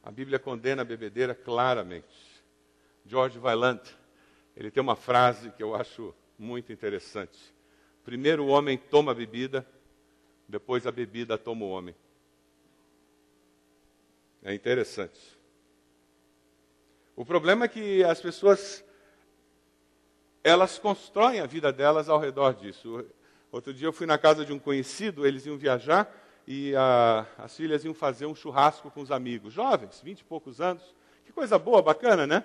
A 0.02 0.10
Bíblia 0.10 0.38
condena 0.38 0.80
a 0.80 0.86
bebedeira 0.86 1.34
claramente. 1.34 2.33
George 3.04 3.38
Vaillant, 3.38 3.82
ele 4.56 4.70
tem 4.70 4.82
uma 4.82 4.96
frase 4.96 5.50
que 5.50 5.62
eu 5.62 5.74
acho 5.74 6.14
muito 6.38 6.72
interessante. 6.72 7.54
Primeiro 8.04 8.44
o 8.44 8.48
homem 8.48 8.78
toma 8.78 9.12
a 9.12 9.14
bebida, 9.14 9.66
depois 10.48 10.86
a 10.86 10.92
bebida 10.92 11.36
toma 11.36 11.64
o 11.64 11.70
homem. 11.70 11.94
É 14.42 14.54
interessante. 14.54 15.20
O 17.16 17.24
problema 17.24 17.64
é 17.64 17.68
que 17.68 18.02
as 18.04 18.20
pessoas 18.20 18.84
elas 20.42 20.78
constroem 20.78 21.40
a 21.40 21.46
vida 21.46 21.72
delas 21.72 22.08
ao 22.08 22.18
redor 22.18 22.52
disso. 22.52 23.06
Outro 23.50 23.72
dia 23.72 23.88
eu 23.88 23.92
fui 23.92 24.06
na 24.06 24.18
casa 24.18 24.44
de 24.44 24.52
um 24.52 24.58
conhecido, 24.58 25.26
eles 25.26 25.46
iam 25.46 25.56
viajar 25.56 26.12
e 26.46 26.74
a, 26.76 27.26
as 27.38 27.56
filhas 27.56 27.84
iam 27.84 27.94
fazer 27.94 28.26
um 28.26 28.34
churrasco 28.34 28.90
com 28.90 29.00
os 29.00 29.10
amigos, 29.10 29.54
jovens, 29.54 30.00
vinte 30.02 30.20
e 30.20 30.24
poucos 30.24 30.60
anos. 30.60 30.82
Que 31.24 31.32
coisa 31.32 31.58
boa, 31.58 31.80
bacana, 31.80 32.26
né? 32.26 32.44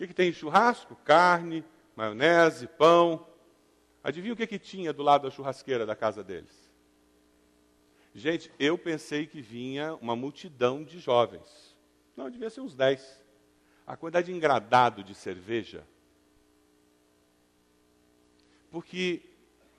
Que, 0.00 0.06
que 0.06 0.14
tem 0.14 0.30
em 0.30 0.32
churrasco? 0.32 0.96
Carne, 1.04 1.62
maionese, 1.94 2.66
pão. 2.66 3.26
Adivinha 4.02 4.32
o 4.32 4.36
que, 4.36 4.46
que 4.46 4.58
tinha 4.58 4.92
do 4.94 5.02
lado 5.02 5.24
da 5.24 5.30
churrasqueira 5.30 5.84
da 5.84 5.94
casa 5.94 6.24
deles? 6.24 6.72
Gente, 8.14 8.50
eu 8.58 8.78
pensei 8.78 9.26
que 9.26 9.42
vinha 9.42 9.94
uma 9.96 10.16
multidão 10.16 10.82
de 10.82 10.98
jovens. 10.98 11.76
Não, 12.16 12.30
devia 12.30 12.48
ser 12.48 12.62
uns 12.62 12.74
dez. 12.74 13.22
A 13.86 13.94
quantidade 13.94 14.28
de 14.28 14.32
engradado 14.32 15.04
de 15.04 15.14
cerveja 15.14 15.86
porque 18.70 19.22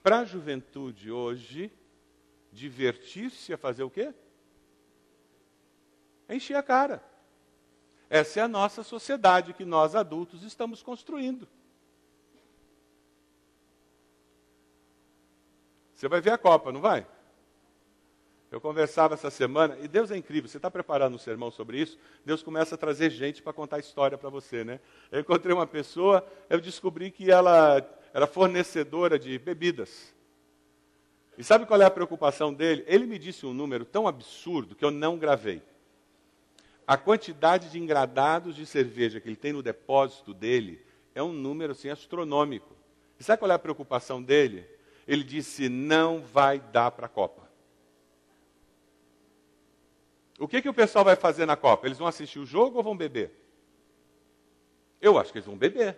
para 0.02 0.20
a 0.20 0.24
juventude 0.24 1.10
hoje, 1.10 1.72
divertir-se 2.52 3.52
é 3.52 3.56
fazer 3.56 3.82
o 3.82 3.90
quê? 3.90 4.12
É 6.28 6.36
encher 6.36 6.56
a 6.56 6.62
cara. 6.62 7.02
Essa 8.12 8.40
é 8.40 8.42
a 8.42 8.48
nossa 8.48 8.82
sociedade 8.82 9.54
que 9.54 9.64
nós 9.64 9.94
adultos 9.94 10.42
estamos 10.42 10.82
construindo. 10.82 11.48
Você 15.94 16.06
vai 16.08 16.20
ver 16.20 16.32
a 16.32 16.36
Copa, 16.36 16.70
não 16.70 16.82
vai? 16.82 17.06
Eu 18.50 18.60
conversava 18.60 19.14
essa 19.14 19.30
semana, 19.30 19.78
e 19.80 19.88
Deus 19.88 20.10
é 20.10 20.16
incrível, 20.18 20.46
você 20.46 20.58
está 20.58 20.70
preparando 20.70 21.14
um 21.14 21.18
sermão 21.18 21.50
sobre 21.50 21.80
isso, 21.80 21.98
Deus 22.22 22.42
começa 22.42 22.74
a 22.74 22.78
trazer 22.78 23.08
gente 23.08 23.42
para 23.42 23.54
contar 23.54 23.78
história 23.78 24.18
para 24.18 24.28
você, 24.28 24.62
né? 24.62 24.78
Eu 25.10 25.20
encontrei 25.20 25.54
uma 25.54 25.66
pessoa, 25.66 26.22
eu 26.50 26.60
descobri 26.60 27.10
que 27.10 27.30
ela 27.30 27.78
era 28.12 28.26
fornecedora 28.26 29.18
de 29.18 29.38
bebidas. 29.38 30.14
E 31.38 31.42
sabe 31.42 31.64
qual 31.64 31.80
é 31.80 31.86
a 31.86 31.90
preocupação 31.90 32.52
dele? 32.52 32.84
Ele 32.86 33.06
me 33.06 33.18
disse 33.18 33.46
um 33.46 33.54
número 33.54 33.86
tão 33.86 34.06
absurdo 34.06 34.74
que 34.74 34.84
eu 34.84 34.90
não 34.90 35.16
gravei. 35.16 35.62
A 36.92 36.98
quantidade 36.98 37.70
de 37.70 37.78
engradados 37.78 38.54
de 38.54 38.66
cerveja 38.66 39.18
que 39.18 39.26
ele 39.26 39.34
tem 39.34 39.54
no 39.54 39.62
depósito 39.62 40.34
dele 40.34 40.84
é 41.14 41.22
um 41.22 41.32
número 41.32 41.72
assim 41.72 41.88
astronômico. 41.88 42.76
E 43.18 43.24
sabe 43.24 43.38
qual 43.38 43.50
é 43.50 43.54
a 43.54 43.58
preocupação 43.58 44.22
dele? 44.22 44.68
Ele 45.08 45.24
disse: 45.24 45.70
não 45.70 46.20
vai 46.20 46.60
dar 46.60 46.90
para 46.90 47.06
a 47.06 47.08
Copa. 47.08 47.48
O 50.38 50.46
que, 50.46 50.60
que 50.60 50.68
o 50.68 50.74
pessoal 50.74 51.02
vai 51.02 51.16
fazer 51.16 51.46
na 51.46 51.56
Copa? 51.56 51.86
Eles 51.86 51.96
vão 51.96 52.06
assistir 52.06 52.38
o 52.38 52.44
jogo 52.44 52.76
ou 52.76 52.84
vão 52.84 52.94
beber? 52.94 53.32
Eu 55.00 55.18
acho 55.18 55.32
que 55.32 55.38
eles 55.38 55.46
vão 55.46 55.56
beber. 55.56 55.96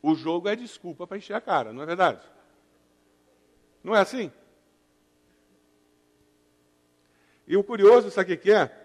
O 0.00 0.14
jogo 0.14 0.48
é 0.48 0.56
desculpa 0.56 1.06
para 1.06 1.18
encher 1.18 1.34
a 1.34 1.42
cara, 1.42 1.74
não 1.74 1.82
é 1.82 1.86
verdade? 1.86 2.26
Não 3.82 3.94
é 3.94 4.00
assim? 4.00 4.32
E 7.46 7.54
o 7.54 7.62
curioso, 7.62 8.10
sabe 8.10 8.32
o 8.32 8.38
que 8.38 8.50
é? 8.50 8.83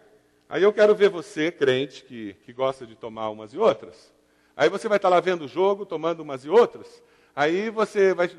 Aí 0.50 0.64
eu 0.64 0.74
quero 0.74 0.96
ver 0.96 1.10
você, 1.10 1.52
crente, 1.52 2.04
que, 2.04 2.34
que 2.44 2.52
gosta 2.52 2.86
de 2.86 2.96
tomar 2.96 3.30
umas 3.30 3.54
e 3.54 3.58
outras. 3.58 4.12
Aí 4.58 4.68
você 4.68 4.90
vai 4.90 4.98
estar 4.98 5.08
lá 5.08 5.20
vendo 5.20 5.46
o 5.46 5.48
jogo, 5.48 5.86
tomando 5.86 6.22
umas 6.22 6.44
e 6.44 6.50
outras. 6.50 7.02
Aí 7.36 7.70
você 7.70 8.14
vai, 8.14 8.30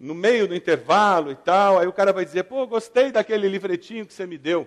no 0.00 0.14
meio 0.14 0.48
do 0.48 0.54
intervalo 0.54 1.30
e 1.30 1.36
tal, 1.36 1.78
aí 1.78 1.86
o 1.86 1.92
cara 1.92 2.12
vai 2.12 2.24
dizer, 2.24 2.44
pô, 2.44 2.66
gostei 2.66 3.10
daquele 3.10 3.48
livretinho 3.48 4.06
que 4.06 4.14
você 4.14 4.26
me 4.26 4.38
deu 4.38 4.66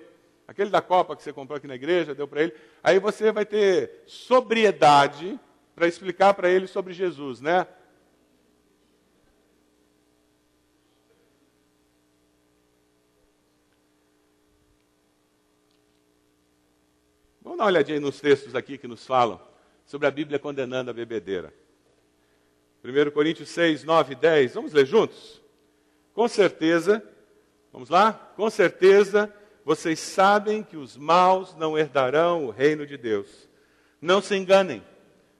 aquele 0.50 0.72
da 0.72 0.82
Copa 0.82 1.16
que 1.16 1.22
você 1.22 1.32
comprou 1.32 1.58
aqui 1.58 1.68
na 1.68 1.76
igreja, 1.76 2.16
deu 2.16 2.28
para 2.28 2.42
ele. 2.42 2.54
Aí 2.84 2.98
você 2.98 3.32
vai 3.32 3.46
ter 3.46 4.02
sobriedade 4.08 5.40
para 5.76 5.88
explicar 5.88 6.34
para 6.34 6.50
ele 6.50 6.66
sobre 6.66 6.92
Jesus, 6.92 7.40
né? 7.40 7.68
Vamos 17.60 17.74
dar 17.74 17.74
uma 17.74 17.78
olhadinha 17.78 18.00
nos 18.00 18.22
textos 18.22 18.56
aqui 18.56 18.78
que 18.78 18.88
nos 18.88 19.06
falam 19.06 19.38
sobre 19.86 20.08
a 20.08 20.12
Bíblia 20.12 20.40
condenando 20.40 20.92
a 20.92 20.94
bebedeira. 20.94 21.54
1 22.82 23.12
Coríntios 23.12 23.50
6, 23.50 23.84
9 23.84 24.14
e 24.14 24.16
10. 24.16 24.54
Vamos 24.54 24.72
ler 24.72 24.86
juntos? 24.86 25.42
Com 26.14 26.26
certeza, 26.30 27.04
vamos 27.74 27.90
lá? 27.90 28.14
Com 28.14 28.50
certeza, 28.50 29.34
vocês 29.66 30.00
sabem 30.00 30.64
que 30.64 30.78
os 30.78 30.96
maus 30.96 31.54
não 31.58 31.78
herdarão 31.78 32.46
o 32.46 32.50
reino 32.50 32.88
de 32.88 32.96
Deus. 32.96 33.50
Não 34.02 34.22
se 34.22 34.38
enganem, 34.38 34.82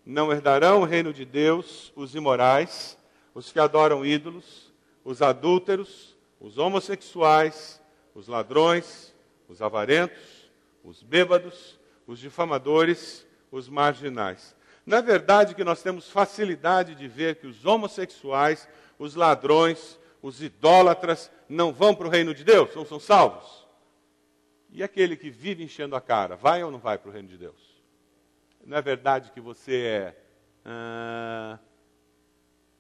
não 0.06 0.30
herdarão 0.30 0.82
o 0.82 0.86
reino 0.86 1.14
de 1.14 1.24
Deus 1.24 1.94
os 1.96 2.16
imorais, 2.16 2.98
os 3.34 3.50
que 3.50 3.62
adoram 3.62 4.06
ídolos, 4.06 4.74
os 5.06 5.22
adúlteros, 5.22 6.18
os 6.38 6.58
homossexuais, 6.58 7.82
os 8.14 8.28
ladrões, 8.28 9.16
os 9.48 9.62
avarentos, 9.62 10.52
os 10.84 11.02
bêbados, 11.02 11.79
os 12.10 12.18
difamadores, 12.18 13.24
os 13.52 13.70
marginais. 13.70 14.56
É 14.88 15.00
verdade 15.00 15.54
que 15.54 15.64
nós 15.64 15.84
temos 15.84 16.10
facilidade 16.10 16.96
de 16.96 17.08
ver 17.08 17.36
que 17.36 17.46
os 17.46 17.64
homossexuais, 17.64 18.68
os 18.98 19.14
ladrões, 19.14 20.00
os 20.20 20.42
idólatras 20.42 21.32
não 21.48 21.72
vão 21.72 21.94
para 21.94 22.08
o 22.08 22.10
reino 22.10 22.34
de 22.34 22.44
Deus, 22.44 22.74
não 22.76 22.84
são 22.84 23.00
salvos? 23.00 23.68
E 24.72 24.82
aquele 24.82 25.16
que 25.16 25.30
vive 25.30 25.64
enchendo 25.64 25.96
a 25.96 26.02
cara, 26.02 26.36
vai 26.36 26.64
ou 26.64 26.72
não 26.72 26.80
vai 26.80 26.98
para 26.98 27.10
o 27.10 27.14
reino 27.14 27.28
de 27.28 27.38
Deus? 27.38 27.80
Não 28.66 28.78
é 28.78 28.82
verdade 28.82 29.32
que 29.32 29.40
você 29.40 29.76
é. 29.86 30.24
Ah, 30.66 31.60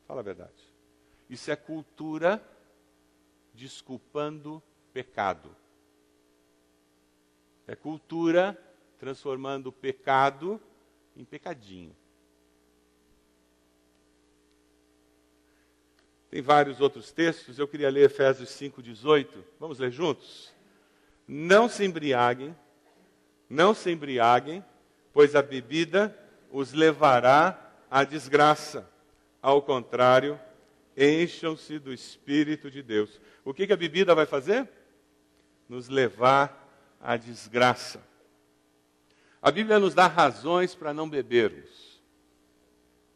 fala 0.07 0.21
a 0.21 0.23
verdade. 0.23 0.73
Isso 1.29 1.51
é 1.51 1.55
cultura 1.55 2.43
desculpando 3.53 4.61
pecado. 4.91 5.55
É 7.67 7.75
cultura 7.75 8.57
transformando 8.99 9.67
o 9.67 9.71
pecado 9.71 10.61
em 11.15 11.23
pecadinho. 11.23 11.95
Tem 16.29 16.41
vários 16.41 16.79
outros 16.79 17.11
textos, 17.11 17.57
eu 17.57 17.67
queria 17.67 17.89
ler 17.89 18.05
Efésios 18.05 18.49
5,18. 18.49 19.43
Vamos 19.59 19.79
ler 19.79 19.89
juntos? 19.89 20.53
Não 21.27 21.67
se 21.67 21.83
embriaguem, 21.83 22.55
não 23.49 23.73
se 23.73 23.89
embriaguem, 23.89 24.63
pois 25.11 25.35
a 25.35 25.41
bebida 25.41 26.15
os 26.51 26.73
levará 26.73 27.73
à 27.89 28.03
desgraça. 28.03 28.87
Ao 29.41 29.61
contrário, 29.61 30.39
encham-se 30.95 31.79
do 31.79 31.93
Espírito 31.93 32.69
de 32.69 32.83
Deus. 32.83 33.19
O 33.43 33.53
que, 33.53 33.65
que 33.65 33.73
a 33.73 33.77
bebida 33.77 34.13
vai 34.13 34.25
fazer? 34.25 34.69
Nos 35.67 35.87
levar 35.87 36.67
à 36.99 37.15
desgraça. 37.15 38.08
A 39.41 39.51
Bíblia 39.51 39.79
nos 39.79 39.93
dá 39.93 40.05
razões 40.07 40.75
para 40.75 40.93
não 40.93 41.09
bebermos. 41.09 42.01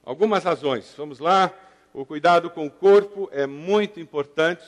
Algumas 0.04 0.44
razões. 0.44 0.94
Vamos 0.98 1.20
lá. 1.20 1.54
O 1.94 2.06
cuidado 2.06 2.50
com 2.50 2.66
o 2.66 2.72
corpo 2.72 3.30
é 3.32 3.46
muito 3.46 4.00
importante. 4.00 4.66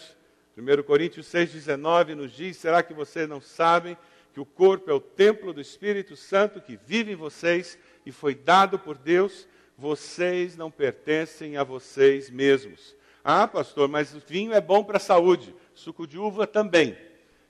1 0.58 0.84
Coríntios 0.84 1.28
6,19 1.28 2.14
nos 2.14 2.32
diz: 2.34 2.58
será 2.58 2.84
que 2.84 2.94
vocês 2.94 3.28
não 3.28 3.40
sabem 3.40 3.98
que 4.34 4.40
o 4.40 4.46
corpo 4.46 4.92
é 4.92 4.94
o 4.94 5.00
templo 5.00 5.54
do 5.54 5.62
Espírito 5.62 6.16
Santo 6.16 6.60
que 6.60 6.78
vive 6.86 7.14
em 7.14 7.16
vocês 7.16 7.78
e 8.06 8.12
foi 8.12 8.36
dado 8.36 8.78
por 8.78 8.98
Deus? 8.98 9.48
Vocês 9.78 10.56
não 10.58 10.70
pertencem 10.70 11.58
a 11.58 11.64
vocês 11.64 12.30
mesmos. 12.30 12.96
Ah, 13.24 13.48
pastor, 13.48 13.88
mas 13.88 14.14
o 14.14 14.20
vinho 14.20 14.54
é 14.54 14.62
bom 14.62 14.84
para 14.84 14.98
a 14.98 15.00
saúde, 15.00 15.56
suco 15.74 16.06
de 16.06 16.18
uva 16.18 16.46
também. 16.46 16.98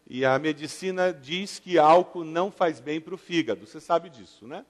E 0.07 0.23
a 0.23 0.37
medicina 0.37 1.11
diz 1.11 1.57
que 1.57 1.79
álcool 1.79 2.23
não 2.23 2.51
faz 2.51 2.79
bem 2.79 3.01
para 3.01 3.15
o 3.15 3.17
fígado. 3.17 3.65
Você 3.65 3.79
sabe 3.79 4.09
disso, 4.09 4.47
né? 4.47 4.65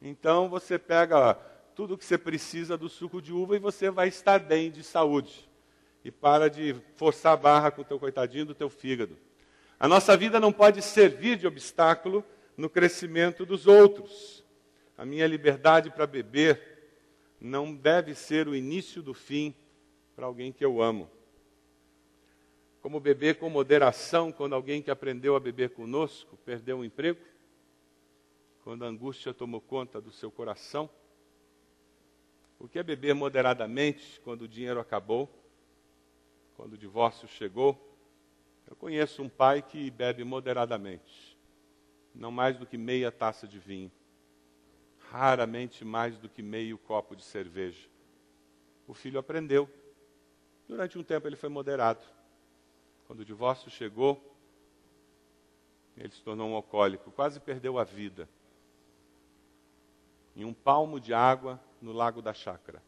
Então 0.00 0.48
você 0.48 0.78
pega 0.78 1.34
tudo 1.74 1.96
que 1.96 2.04
você 2.04 2.16
precisa 2.16 2.76
do 2.76 2.88
suco 2.88 3.20
de 3.20 3.32
uva 3.32 3.56
e 3.56 3.58
você 3.58 3.90
vai 3.90 4.08
estar 4.08 4.38
bem 4.38 4.70
de 4.70 4.82
saúde 4.82 5.48
e 6.04 6.10
para 6.10 6.48
de 6.48 6.74
forçar 6.96 7.34
a 7.34 7.36
barra 7.36 7.70
com 7.70 7.82
o 7.82 7.84
teu 7.84 7.98
coitadinho 7.98 8.46
do 8.46 8.54
teu 8.54 8.70
fígado. 8.70 9.16
A 9.78 9.86
nossa 9.86 10.16
vida 10.16 10.40
não 10.40 10.52
pode 10.52 10.82
servir 10.82 11.36
de 11.36 11.46
obstáculo 11.46 12.24
no 12.56 12.68
crescimento 12.68 13.44
dos 13.44 13.66
outros. 13.66 14.44
A 14.96 15.04
minha 15.04 15.26
liberdade 15.26 15.90
para 15.90 16.06
beber 16.06 16.60
não 17.40 17.74
deve 17.74 18.14
ser 18.14 18.48
o 18.48 18.54
início 18.54 19.02
do 19.02 19.14
fim 19.14 19.54
para 20.14 20.26
alguém 20.26 20.52
que 20.52 20.64
eu 20.64 20.82
amo. 20.82 21.10
Como 22.80 22.98
beber 22.98 23.38
com 23.38 23.50
moderação 23.50 24.32
quando 24.32 24.54
alguém 24.54 24.82
que 24.82 24.90
aprendeu 24.90 25.36
a 25.36 25.40
beber 25.40 25.70
conosco 25.70 26.36
perdeu 26.44 26.78
o 26.78 26.80
um 26.80 26.84
emprego? 26.84 27.20
Quando 28.64 28.84
a 28.84 28.88
angústia 28.88 29.34
tomou 29.34 29.60
conta 29.60 30.00
do 30.00 30.10
seu 30.10 30.30
coração? 30.30 30.88
O 32.58 32.68
que 32.68 32.78
é 32.78 32.82
beber 32.82 33.14
moderadamente 33.14 34.20
quando 34.20 34.42
o 34.42 34.48
dinheiro 34.48 34.80
acabou? 34.80 35.28
quando 36.60 36.74
o 36.74 36.78
divórcio 36.78 37.26
chegou, 37.26 37.96
eu 38.68 38.76
conheço 38.76 39.22
um 39.22 39.30
pai 39.30 39.62
que 39.62 39.90
bebe 39.90 40.22
moderadamente, 40.24 41.34
não 42.14 42.30
mais 42.30 42.58
do 42.58 42.66
que 42.66 42.76
meia 42.76 43.10
taça 43.10 43.48
de 43.48 43.58
vinho, 43.58 43.90
raramente 45.10 45.86
mais 45.86 46.18
do 46.18 46.28
que 46.28 46.42
meio 46.42 46.76
copo 46.76 47.16
de 47.16 47.24
cerveja. 47.24 47.88
O 48.86 48.92
filho 48.92 49.18
aprendeu. 49.18 49.70
Durante 50.68 50.98
um 50.98 51.02
tempo 51.02 51.26
ele 51.26 51.34
foi 51.34 51.48
moderado. 51.48 52.04
Quando 53.10 53.22
o 53.22 53.24
divórcio 53.24 53.68
chegou, 53.68 54.22
ele 55.96 56.12
se 56.12 56.22
tornou 56.22 56.48
um 56.48 56.54
alcoólico, 56.54 57.10
quase 57.10 57.40
perdeu 57.40 57.76
a 57.76 57.82
vida. 57.82 58.28
Em 60.36 60.44
um 60.44 60.54
palmo 60.54 61.00
de 61.00 61.12
água 61.12 61.60
no 61.82 61.92
lago 61.92 62.22
da 62.22 62.32
chácara. 62.32 62.80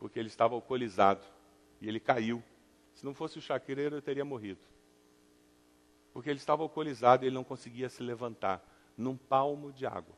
Porque 0.00 0.18
ele 0.18 0.26
estava 0.26 0.52
alcoolizado. 0.52 1.24
E 1.80 1.86
ele 1.86 2.00
caiu. 2.00 2.42
Se 2.92 3.04
não 3.04 3.14
fosse 3.14 3.38
o 3.38 3.40
chaqueiro, 3.40 3.80
ele 3.80 4.00
teria 4.00 4.24
morrido. 4.24 4.66
Porque 6.12 6.28
ele 6.28 6.40
estava 6.40 6.64
alcoolizado 6.64 7.24
e 7.24 7.28
ele 7.28 7.36
não 7.36 7.44
conseguia 7.44 7.88
se 7.88 8.02
levantar 8.02 8.60
num 8.96 9.16
palmo 9.16 9.72
de 9.72 9.86
água. 9.86 10.16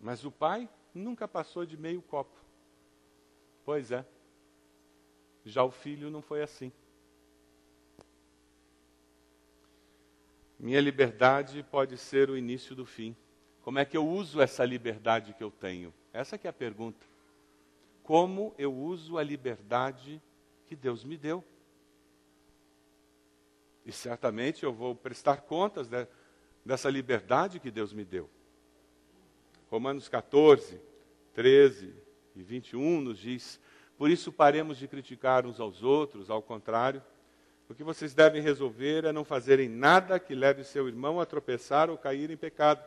Mas 0.00 0.24
o 0.24 0.32
pai 0.32 0.68
nunca 0.92 1.28
passou 1.28 1.64
de 1.64 1.76
meio 1.76 2.02
copo. 2.02 2.49
Pois 3.64 3.90
é. 3.90 4.04
Já 5.44 5.64
o 5.64 5.70
filho 5.70 6.10
não 6.10 6.22
foi 6.22 6.42
assim. 6.42 6.72
Minha 10.58 10.80
liberdade 10.80 11.62
pode 11.70 11.96
ser 11.96 12.28
o 12.28 12.36
início 12.36 12.74
do 12.74 12.84
fim. 12.84 13.16
Como 13.62 13.78
é 13.78 13.84
que 13.84 13.96
eu 13.96 14.06
uso 14.06 14.40
essa 14.40 14.64
liberdade 14.64 15.32
que 15.32 15.42
eu 15.42 15.50
tenho? 15.50 15.92
Essa 16.12 16.38
é 16.42 16.48
a 16.48 16.52
pergunta. 16.52 17.06
Como 18.02 18.54
eu 18.58 18.74
uso 18.74 19.16
a 19.16 19.22
liberdade 19.22 20.20
que 20.66 20.76
Deus 20.76 21.04
me 21.04 21.16
deu? 21.16 21.42
E 23.86 23.92
certamente 23.92 24.64
eu 24.64 24.72
vou 24.72 24.94
prestar 24.94 25.42
contas 25.42 25.88
de, 25.88 26.06
dessa 26.64 26.90
liberdade 26.90 27.58
que 27.58 27.70
Deus 27.70 27.92
me 27.92 28.04
deu. 28.04 28.28
Romanos 29.70 30.08
14, 30.08 30.80
13 31.32 31.94
e 32.34 32.42
21 32.42 33.00
nos 33.00 33.18
diz: 33.18 33.60
Por 33.96 34.10
isso 34.10 34.32
paremos 34.32 34.78
de 34.78 34.88
criticar 34.88 35.46
uns 35.46 35.60
aos 35.60 35.82
outros, 35.82 36.30
ao 36.30 36.42
contrário 36.42 37.02
o 37.70 37.74
que 37.74 37.84
vocês 37.84 38.12
devem 38.12 38.42
resolver 38.42 39.04
é 39.04 39.12
não 39.12 39.24
fazerem 39.24 39.68
nada 39.68 40.18
que 40.18 40.34
leve 40.34 40.64
seu 40.64 40.88
irmão 40.88 41.20
a 41.20 41.24
tropeçar 41.24 41.88
ou 41.88 41.96
cair 41.96 42.28
em 42.28 42.36
pecado. 42.36 42.84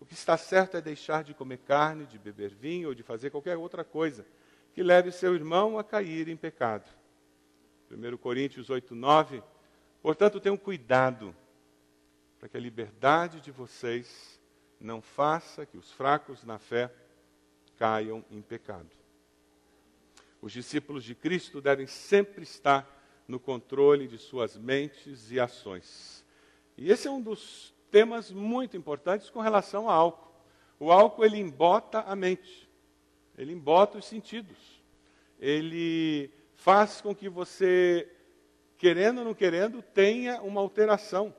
O 0.00 0.04
que 0.04 0.14
está 0.14 0.36
certo 0.36 0.76
é 0.76 0.80
deixar 0.80 1.22
de 1.22 1.32
comer 1.32 1.58
carne, 1.58 2.06
de 2.06 2.18
beber 2.18 2.52
vinho 2.52 2.88
ou 2.88 2.94
de 2.94 3.04
fazer 3.04 3.30
qualquer 3.30 3.56
outra 3.56 3.84
coisa 3.84 4.26
que 4.74 4.82
leve 4.82 5.12
seu 5.12 5.32
irmão 5.32 5.78
a 5.78 5.84
cair 5.84 6.26
em 6.26 6.36
pecado. 6.36 6.90
1 7.88 8.16
Coríntios 8.16 8.68
8, 8.68 8.96
9. 8.96 9.44
Portanto, 10.02 10.40
tenham 10.40 10.56
cuidado 10.56 11.32
para 12.40 12.48
que 12.48 12.56
a 12.56 12.60
liberdade 12.60 13.40
de 13.40 13.52
vocês 13.52 14.40
não 14.80 15.00
faça 15.00 15.64
que 15.64 15.78
os 15.78 15.92
fracos 15.92 16.42
na 16.42 16.58
fé 16.58 16.92
caiam 17.80 18.22
em 18.30 18.42
pecado. 18.42 18.90
Os 20.42 20.52
discípulos 20.52 21.02
de 21.02 21.14
Cristo 21.14 21.62
devem 21.62 21.86
sempre 21.86 22.42
estar 22.42 22.86
no 23.26 23.40
controle 23.40 24.06
de 24.06 24.18
suas 24.18 24.54
mentes 24.58 25.32
e 25.32 25.40
ações. 25.40 26.22
E 26.76 26.90
esse 26.90 27.08
é 27.08 27.10
um 27.10 27.22
dos 27.22 27.74
temas 27.90 28.30
muito 28.30 28.76
importantes 28.76 29.30
com 29.30 29.40
relação 29.40 29.88
ao 29.88 29.98
álcool. 29.98 30.30
O 30.78 30.92
álcool 30.92 31.24
ele 31.24 31.38
embota 31.38 32.00
a 32.00 32.14
mente, 32.14 32.68
ele 33.38 33.54
embota 33.54 33.96
os 33.96 34.04
sentidos, 34.04 34.58
ele 35.38 36.30
faz 36.56 37.00
com 37.00 37.14
que 37.14 37.30
você, 37.30 38.06
querendo 38.76 39.20
ou 39.20 39.24
não 39.24 39.34
querendo, 39.34 39.80
tenha 39.80 40.42
uma 40.42 40.60
alteração. 40.60 41.34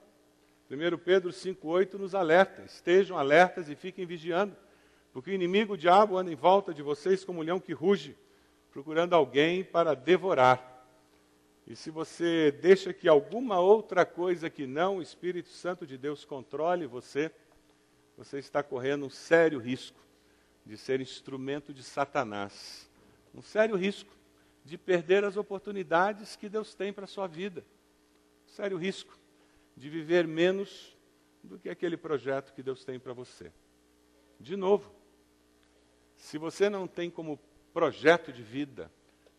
1 0.71 0.97
Pedro 0.97 1.29
5,8 1.29 1.99
nos 1.99 2.15
alerta: 2.15 2.63
estejam 2.63 3.15
alertas 3.15 3.69
e 3.69 3.75
fiquem 3.75 4.07
vigiando, 4.07 4.57
porque 5.13 5.31
o 5.31 5.33
inimigo, 5.33 5.73
o 5.73 5.77
diabo, 5.77 6.17
anda 6.17 6.31
em 6.31 6.35
volta 6.35 6.73
de 6.73 6.81
vocês 6.81 7.23
como 7.23 7.39
um 7.39 7.43
leão 7.43 7.59
que 7.59 7.73
ruge, 7.73 8.17
procurando 8.71 9.13
alguém 9.13 9.63
para 9.63 9.93
devorar. 9.93 10.71
E 11.67 11.75
se 11.75 11.89
você 11.89 12.51
deixa 12.51 12.93
que 12.93 13.07
alguma 13.07 13.59
outra 13.59 14.05
coisa 14.05 14.49
que 14.49 14.65
não 14.65 14.97
o 14.97 15.01
Espírito 15.01 15.49
Santo 15.49 15.85
de 15.85 15.97
Deus 15.97 16.25
controle 16.25 16.87
você, 16.87 17.31
você 18.17 18.39
está 18.39 18.63
correndo 18.63 19.05
um 19.05 19.09
sério 19.09 19.59
risco 19.59 19.99
de 20.65 20.77
ser 20.77 21.01
instrumento 21.01 21.73
de 21.73 21.83
Satanás. 21.83 22.89
Um 23.33 23.41
sério 23.41 23.75
risco 23.75 24.11
de 24.63 24.77
perder 24.77 25.23
as 25.23 25.37
oportunidades 25.37 26.35
que 26.35 26.47
Deus 26.47 26.73
tem 26.73 26.93
para 26.93 27.05
a 27.05 27.07
sua 27.07 27.27
vida. 27.27 27.65
Um 28.47 28.49
sério 28.49 28.77
risco 28.77 29.17
de 29.75 29.89
viver 29.89 30.27
menos 30.27 30.95
do 31.43 31.57
que 31.57 31.69
aquele 31.69 31.97
projeto 31.97 32.53
que 32.53 32.61
Deus 32.61 32.85
tem 32.85 32.99
para 32.99 33.13
você. 33.13 33.51
De 34.39 34.55
novo, 34.55 34.91
se 36.21 36.37
você 36.37 36.69
não 36.69 36.87
tem 36.87 37.09
como 37.09 37.39
projeto 37.73 38.31
de 38.31 38.43
vida 38.43 38.91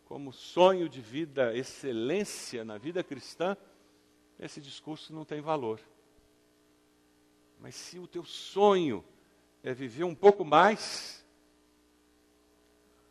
como 0.05 0.31
sonho 0.31 0.87
de 0.87 1.01
vida, 1.01 1.55
excelência 1.57 2.63
na 2.63 2.77
vida 2.77 3.03
cristã, 3.03 3.57
esse 4.39 4.61
discurso 4.61 5.11
não 5.11 5.25
tem 5.25 5.41
valor. 5.41 5.79
Mas 7.59 7.73
se 7.73 7.97
o 7.97 8.05
teu 8.05 8.23
sonho 8.23 9.03
é 9.63 9.73
viver 9.73 10.03
um 10.03 10.13
pouco 10.13 10.43
mais, 10.43 11.25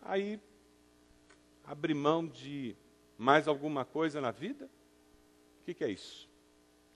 aí 0.02 0.38
abrir 1.64 1.94
mão 1.94 2.24
de 2.26 2.76
mais 3.18 3.48
alguma 3.48 3.84
coisa 3.84 4.20
na 4.20 4.30
vida? 4.30 4.66
O 5.60 5.64
que, 5.64 5.74
que 5.74 5.82
é 5.82 5.90
isso? 5.90 6.28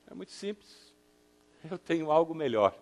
É 0.09 0.15
muito 0.15 0.31
simples. 0.31 0.95
Eu 1.69 1.79
tenho 1.79 2.13
algo 2.13 2.35
melhor. 2.35 2.79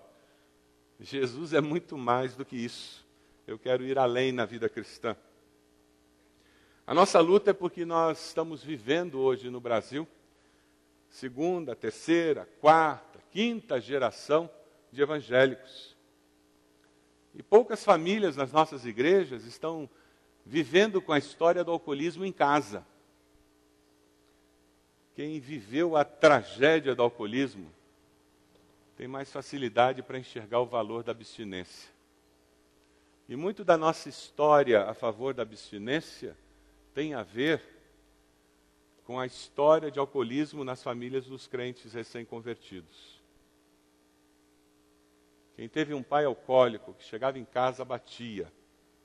Jesus 1.01 1.53
é 1.53 1.61
muito 1.61 1.97
mais 1.97 2.35
do 2.35 2.45
que 2.45 2.57
isso. 2.57 3.04
Eu 3.47 3.59
quero 3.59 3.85
ir 3.85 3.99
além 3.99 4.33
na 4.33 4.45
vida 4.45 4.69
cristã. 4.69 5.17
A 6.87 6.95
nossa 6.95 7.21
luta 7.21 7.51
é 7.51 7.55
porque 7.55 7.85
nós 7.85 8.27
estamos 8.27 8.63
vivendo 8.63 9.21
hoje 9.21 9.51
no 9.51 9.61
Brasil 9.61 10.07
segunda, 11.15 11.77
terceira, 11.77 12.49
quarta, 12.61 13.21
quinta 13.31 13.81
geração 13.81 14.51
de 14.91 15.01
evangélicos. 15.01 15.97
E 17.33 17.43
poucas 17.43 17.85
famílias 17.85 18.37
nas 18.37 18.51
nossas 18.53 18.85
igrejas 18.85 19.45
estão 19.45 19.89
vivendo 20.45 21.01
com 21.01 21.13
a 21.13 21.19
história 21.19 21.63
do 21.63 21.71
alcoolismo 21.71 22.25
em 22.25 22.33
casa. 22.33 22.85
Quem 25.15 25.39
viveu 25.39 25.97
a 25.97 26.05
tragédia 26.05 26.97
do 26.97 27.03
alcoolismo 27.03 27.73
tem 28.97 29.07
mais 29.07 29.31
facilidade 29.31 30.03
para 30.03 30.19
enxergar 30.19 30.61
o 30.61 30.67
valor 30.67 31.05
da 31.05 31.13
abstinência. 31.13 31.94
E 33.29 33.37
muito 33.37 33.65
da 33.65 33.77
nossa 33.77 34.09
história 34.09 34.85
a 34.85 34.95
favor 34.95 35.33
da 35.33 35.43
abstinência 35.43 36.37
tem 36.93 37.15
a 37.15 37.23
ver 37.23 37.63
com 39.05 39.19
a 39.19 39.27
história 39.27 39.91
de 39.91 39.99
alcoolismo 39.99 40.65
nas 40.65 40.83
famílias 40.83 41.27
dos 41.27 41.47
crentes 41.47 41.93
recém-convertidos. 41.93 43.23
Quem 45.57 45.69
teve 45.69 45.95
um 45.95 46.03
pai 46.03 46.25
alcoólico 46.25 46.95
que 46.95 47.05
chegava 47.05 47.39
em 47.39 47.45
casa 47.45 47.85
batia 47.85 48.53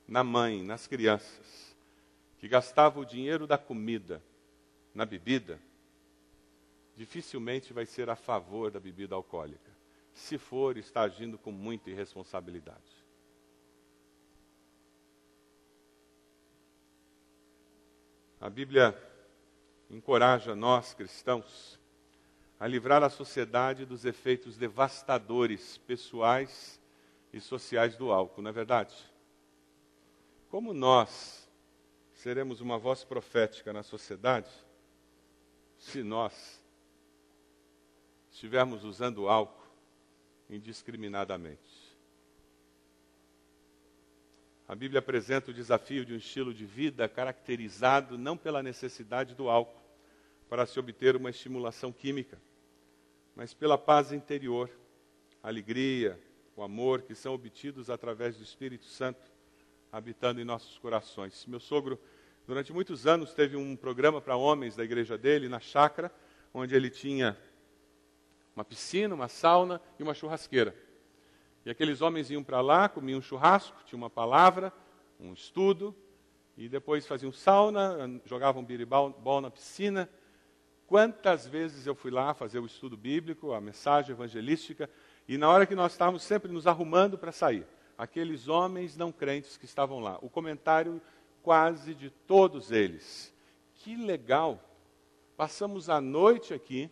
na 0.06 0.24
mãe, 0.24 0.62
nas 0.62 0.86
crianças, 0.86 1.76
que 2.38 2.48
gastava 2.48 2.98
o 2.98 3.04
dinheiro 3.04 3.46
da 3.46 3.56
comida 3.56 4.22
na 4.94 5.06
bebida, 5.06 5.60
dificilmente 6.96 7.72
vai 7.72 7.86
ser 7.86 8.10
a 8.10 8.16
favor 8.16 8.70
da 8.70 8.80
bebida 8.80 9.14
alcoólica. 9.14 9.70
Se 10.12 10.36
for, 10.36 10.76
está 10.76 11.02
agindo 11.02 11.38
com 11.38 11.52
muita 11.52 11.90
irresponsabilidade. 11.90 12.99
A 18.40 18.48
Bíblia 18.48 18.96
encoraja 19.90 20.56
nós, 20.56 20.94
cristãos, 20.94 21.78
a 22.58 22.66
livrar 22.66 23.02
a 23.02 23.10
sociedade 23.10 23.84
dos 23.84 24.06
efeitos 24.06 24.56
devastadores 24.56 25.76
pessoais 25.76 26.80
e 27.34 27.38
sociais 27.38 27.96
do 27.96 28.10
álcool, 28.10 28.40
não 28.40 28.48
é 28.48 28.52
verdade? 28.52 28.96
Como 30.48 30.72
nós 30.72 31.46
seremos 32.14 32.62
uma 32.62 32.78
voz 32.78 33.04
profética 33.04 33.74
na 33.74 33.82
sociedade 33.82 34.50
se 35.76 36.02
nós 36.02 36.64
estivermos 38.30 38.84
usando 38.84 39.28
álcool 39.28 39.68
indiscriminadamente? 40.48 41.69
A 44.70 44.74
Bíblia 44.76 45.00
apresenta 45.00 45.50
o 45.50 45.52
desafio 45.52 46.04
de 46.04 46.12
um 46.12 46.16
estilo 46.16 46.54
de 46.54 46.64
vida 46.64 47.08
caracterizado 47.08 48.16
não 48.16 48.36
pela 48.36 48.62
necessidade 48.62 49.34
do 49.34 49.48
álcool 49.48 49.82
para 50.48 50.64
se 50.64 50.78
obter 50.78 51.16
uma 51.16 51.28
estimulação 51.28 51.90
química, 51.90 52.40
mas 53.34 53.52
pela 53.52 53.76
paz 53.76 54.12
interior, 54.12 54.70
a 55.42 55.48
alegria, 55.48 56.16
o 56.54 56.62
amor 56.62 57.02
que 57.02 57.16
são 57.16 57.34
obtidos 57.34 57.90
através 57.90 58.36
do 58.36 58.44
Espírito 58.44 58.84
Santo 58.84 59.26
habitando 59.90 60.40
em 60.40 60.44
nossos 60.44 60.78
corações. 60.78 61.44
Meu 61.46 61.58
sogro, 61.58 61.98
durante 62.46 62.72
muitos 62.72 63.08
anos, 63.08 63.34
teve 63.34 63.56
um 63.56 63.74
programa 63.74 64.20
para 64.20 64.36
homens 64.36 64.76
da 64.76 64.84
igreja 64.84 65.18
dele, 65.18 65.48
na 65.48 65.58
chácara, 65.58 66.12
onde 66.54 66.76
ele 66.76 66.90
tinha 66.90 67.36
uma 68.54 68.64
piscina, 68.64 69.16
uma 69.16 69.26
sauna 69.26 69.80
e 69.98 70.04
uma 70.04 70.14
churrasqueira. 70.14 70.89
E 71.64 71.70
aqueles 71.70 72.00
homens 72.00 72.30
iam 72.30 72.42
para 72.42 72.60
lá, 72.60 72.88
comiam 72.88 73.18
um 73.18 73.22
churrasco, 73.22 73.82
tinha 73.84 73.96
uma 73.96 74.08
palavra, 74.08 74.72
um 75.18 75.32
estudo, 75.32 75.94
e 76.56 76.68
depois 76.68 77.06
faziam 77.06 77.32
sauna, 77.32 78.20
jogavam 78.24 78.64
biribol 78.64 79.40
na 79.40 79.50
piscina. 79.50 80.08
Quantas 80.86 81.46
vezes 81.46 81.86
eu 81.86 81.94
fui 81.94 82.10
lá 82.10 82.34
fazer 82.34 82.58
o 82.58 82.66
estudo 82.66 82.96
bíblico, 82.96 83.52
a 83.52 83.60
mensagem 83.60 84.12
evangelística, 84.12 84.90
e 85.28 85.38
na 85.38 85.48
hora 85.48 85.66
que 85.66 85.74
nós 85.74 85.92
estávamos 85.92 86.22
sempre 86.22 86.50
nos 86.50 86.66
arrumando 86.66 87.16
para 87.16 87.30
sair, 87.30 87.66
aqueles 87.96 88.48
homens 88.48 88.96
não 88.96 89.12
crentes 89.12 89.56
que 89.56 89.66
estavam 89.66 90.00
lá, 90.00 90.18
o 90.22 90.28
comentário 90.28 91.00
quase 91.42 91.94
de 91.94 92.10
todos 92.10 92.72
eles. 92.72 93.32
Que 93.74 93.96
legal! 93.96 94.58
Passamos 95.36 95.88
a 95.88 96.00
noite 96.00 96.52
aqui, 96.52 96.90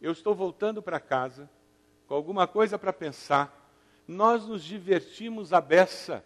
eu 0.00 0.12
estou 0.12 0.34
voltando 0.34 0.82
para 0.82 0.98
casa, 0.98 1.48
com 2.10 2.16
alguma 2.16 2.44
coisa 2.48 2.76
para 2.76 2.92
pensar. 2.92 3.72
Nós 4.08 4.44
nos 4.44 4.64
divertimos 4.64 5.52
a 5.52 5.60
beça 5.60 6.24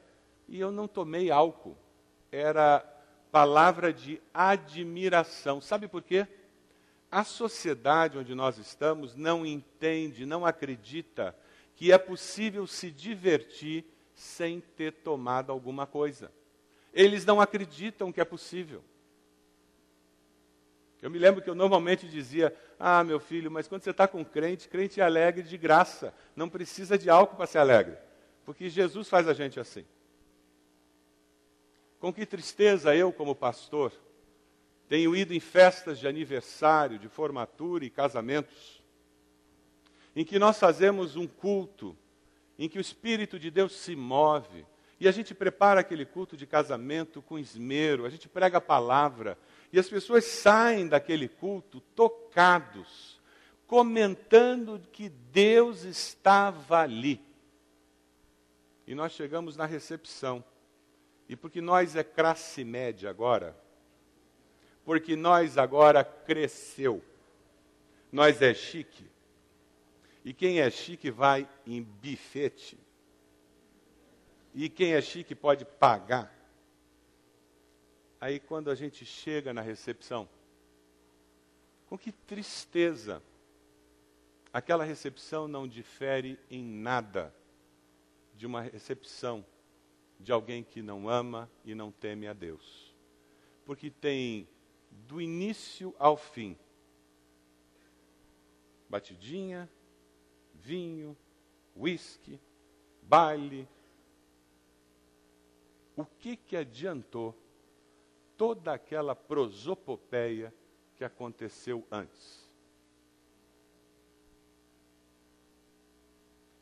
E 0.49 0.59
eu 0.59 0.73
não 0.73 0.89
tomei 0.89 1.31
álcool. 1.31 1.77
Era 2.33 2.81
palavra 3.31 3.93
de 3.93 4.19
admiração. 4.33 5.61
Sabe 5.61 5.87
por 5.87 6.03
quê? 6.03 6.27
A 7.11 7.23
sociedade 7.23 8.17
onde 8.17 8.35
nós 8.35 8.57
estamos 8.57 9.15
não 9.15 9.45
entende, 9.45 10.25
não 10.25 10.47
acredita 10.47 11.37
que 11.77 11.93
é 11.93 11.99
possível 11.99 12.67
se 12.67 12.91
divertir 12.91 13.85
sem 14.15 14.61
ter 14.61 14.91
tomado 14.91 15.53
alguma 15.53 15.87
coisa. 15.87 16.33
Eles 16.95 17.27
não 17.27 17.43
acreditam 17.43 18.11
que 18.11 18.23
é 18.23 18.25
possível. 18.25 18.83
Eu 21.03 21.11
me 21.11 21.19
lembro 21.19 21.43
que 21.43 21.51
eu 21.51 21.55
normalmente 21.55 22.09
dizia: 22.09 22.57
Ah, 22.79 23.05
meu 23.05 23.21
filho, 23.21 23.51
mas 23.51 23.69
quando 23.69 23.83
você 23.83 23.91
está 23.91 24.07
com 24.07 24.25
crente, 24.25 24.69
crente 24.69 25.01
é 25.01 25.05
alegre 25.05 25.43
de 25.43 25.57
graça. 25.57 26.15
Não 26.35 26.49
precisa 26.49 26.99
de 26.99 27.09
álcool 27.09 27.37
para 27.37 27.47
ser 27.47 27.59
alegre. 27.59 27.97
Porque 28.45 28.69
Jesus 28.69 29.09
faz 29.09 29.29
a 29.29 29.33
gente 29.33 29.59
assim. 29.59 29.85
Com 31.99 32.13
que 32.13 32.27
tristeza 32.27 32.95
eu, 32.95 33.13
como 33.13 33.35
pastor, 33.35 33.93
tenho 34.89 35.17
ido 35.17 35.33
em 35.33 35.41
festas 35.41 35.99
de 35.99 36.07
aniversário, 36.07 36.99
de 36.99 37.09
formatura 37.09 37.85
e 37.85 37.91
casamentos, 37.91 38.83
em 40.15 40.25
que 40.25 40.39
nós 40.39 40.59
fazemos 40.59 41.17
um 41.17 41.27
culto, 41.27 41.97
em 42.59 42.69
que 42.69 42.79
o 42.79 42.81
Espírito 42.81 43.39
de 43.39 43.51
Deus 43.51 43.73
se 43.73 43.97
move, 43.97 44.67
e 45.01 45.09
a 45.09 45.13
gente 45.13 45.35
prepara 45.35 45.81
aquele 45.81 46.05
culto 46.05 46.37
de 46.37 46.47
casamento 46.47 47.21
com 47.21 47.39
esmero, 47.39 48.07
a 48.07 48.11
gente 48.11 48.29
prega 48.29 48.59
a 48.59 48.61
palavra, 48.61 49.37
e 49.75 49.79
as 49.81 49.89
pessoas 49.89 50.25
saem 50.25 50.87
daquele 50.87 51.29
culto 51.29 51.81
tocados, 51.97 53.21
comentando 53.67 54.81
que 54.93 55.09
Deus 55.09 55.83
estava 55.83 56.79
ali. 56.79 57.21
E 58.87 58.95
nós 58.95 59.11
chegamos 59.11 59.57
na 59.57 59.67
recepção. 59.67 60.45
E 61.29 61.35
porque 61.35 61.61
nós 61.61 61.97
é 61.97 62.05
classe 62.05 62.63
média 62.63 63.11
agora, 63.11 63.61
porque 64.85 65.17
nós 65.17 65.59
agora 65.59 66.05
cresceu, 66.05 67.03
nós 68.13 68.41
é 68.43 68.55
chique, 68.55 69.11
e 70.25 70.33
quem 70.33 70.61
é 70.61 70.71
chique 70.71 71.11
vai 71.11 71.49
em 71.67 71.83
bifete. 71.83 72.79
E 74.55 74.69
quem 74.69 74.95
é 74.95 75.01
chique 75.03 75.35
pode 75.35 75.65
pagar. 75.65 76.33
Aí 78.25 78.41
quando 78.41 78.71
a 78.71 78.75
gente 78.75 79.05
chega 79.05 79.53
na 79.53 79.61
recepção, 79.61 80.27
com 81.87 81.99
que 81.99 82.11
tristeza. 82.11 83.23
Aquela 84.51 84.83
recepção 84.83 85.47
não 85.47 85.69
difere 85.69 86.39
em 86.51 86.65
nada 86.65 87.35
de 88.35 88.47
uma 88.47 88.63
recepção 88.63 89.45
de 90.19 90.33
alguém 90.33 90.65
que 90.65 90.81
não 90.81 91.07
ama 91.07 91.51
e 91.67 91.75
não 91.75 91.93
teme 91.93 92.27
a 92.27 92.33
Deus. 92.33 92.97
Porque 93.67 93.91
tem 93.91 94.49
do 94.91 95.21
início 95.21 95.95
ao 95.99 96.17
fim 96.17 96.57
batidinha, 98.89 99.69
vinho, 100.55 101.15
whisky, 101.77 102.41
baile. 103.03 103.69
O 105.95 106.07
que 106.07 106.39
que 106.39 106.57
adiantou 106.57 107.44
toda 108.37 108.73
aquela 108.73 109.15
prosopopeia 109.15 110.53
que 110.97 111.05
aconteceu 111.05 111.87
antes? 111.91 112.49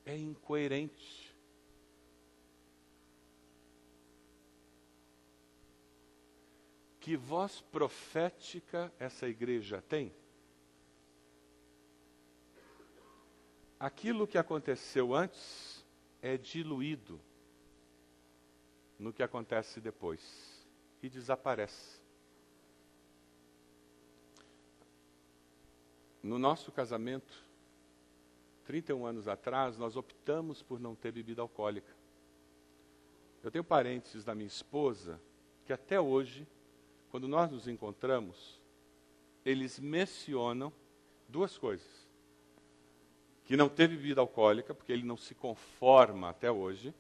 É 0.05 0.17
incoerente. 0.17 1.33
Que 7.01 7.17
voz 7.17 7.61
profética 7.61 8.93
essa 8.99 9.29
igreja 9.29 9.83
tem? 9.83 10.13
aquilo 13.83 14.29
que 14.29 14.39
aconteceu 14.39 15.13
antes 15.13 15.85
é 16.23 16.37
diluído 16.37 17.21
no 18.97 19.13
que 19.13 19.25
acontece 19.25 19.81
depois 19.81 20.52
e 21.03 21.09
desaparece. 21.09 22.01
No 26.23 26.39
nosso 26.39 26.71
casamento, 26.71 27.35
31 28.65 29.05
anos 29.05 29.27
atrás, 29.27 29.77
nós 29.77 29.97
optamos 29.97 30.63
por 30.63 30.79
não 30.79 30.95
ter 30.95 31.11
bebida 31.11 31.43
alcoólica. 31.43 31.93
Eu 33.43 33.51
tenho 33.51 33.65
parentes 33.65 34.25
da 34.25 34.35
minha 34.35 34.47
esposa 34.47 35.21
que 35.67 35.73
até 35.73 36.01
hoje, 36.01 36.47
quando 37.11 37.27
nós 37.27 37.51
nos 37.51 37.67
encontramos, 37.67 38.61
eles 39.45 39.81
mencionam 39.81 40.73
duas 41.29 41.59
coisas 41.59 42.03
que 43.45 43.57
não 43.57 43.69
teve 43.69 43.97
bebida 43.97 44.21
alcoólica, 44.21 44.73
porque 44.73 44.93
ele 44.93 45.03
não 45.03 45.17
se 45.17 45.35
conforma 45.35 46.29
até 46.29 46.51
hoje. 46.51 46.95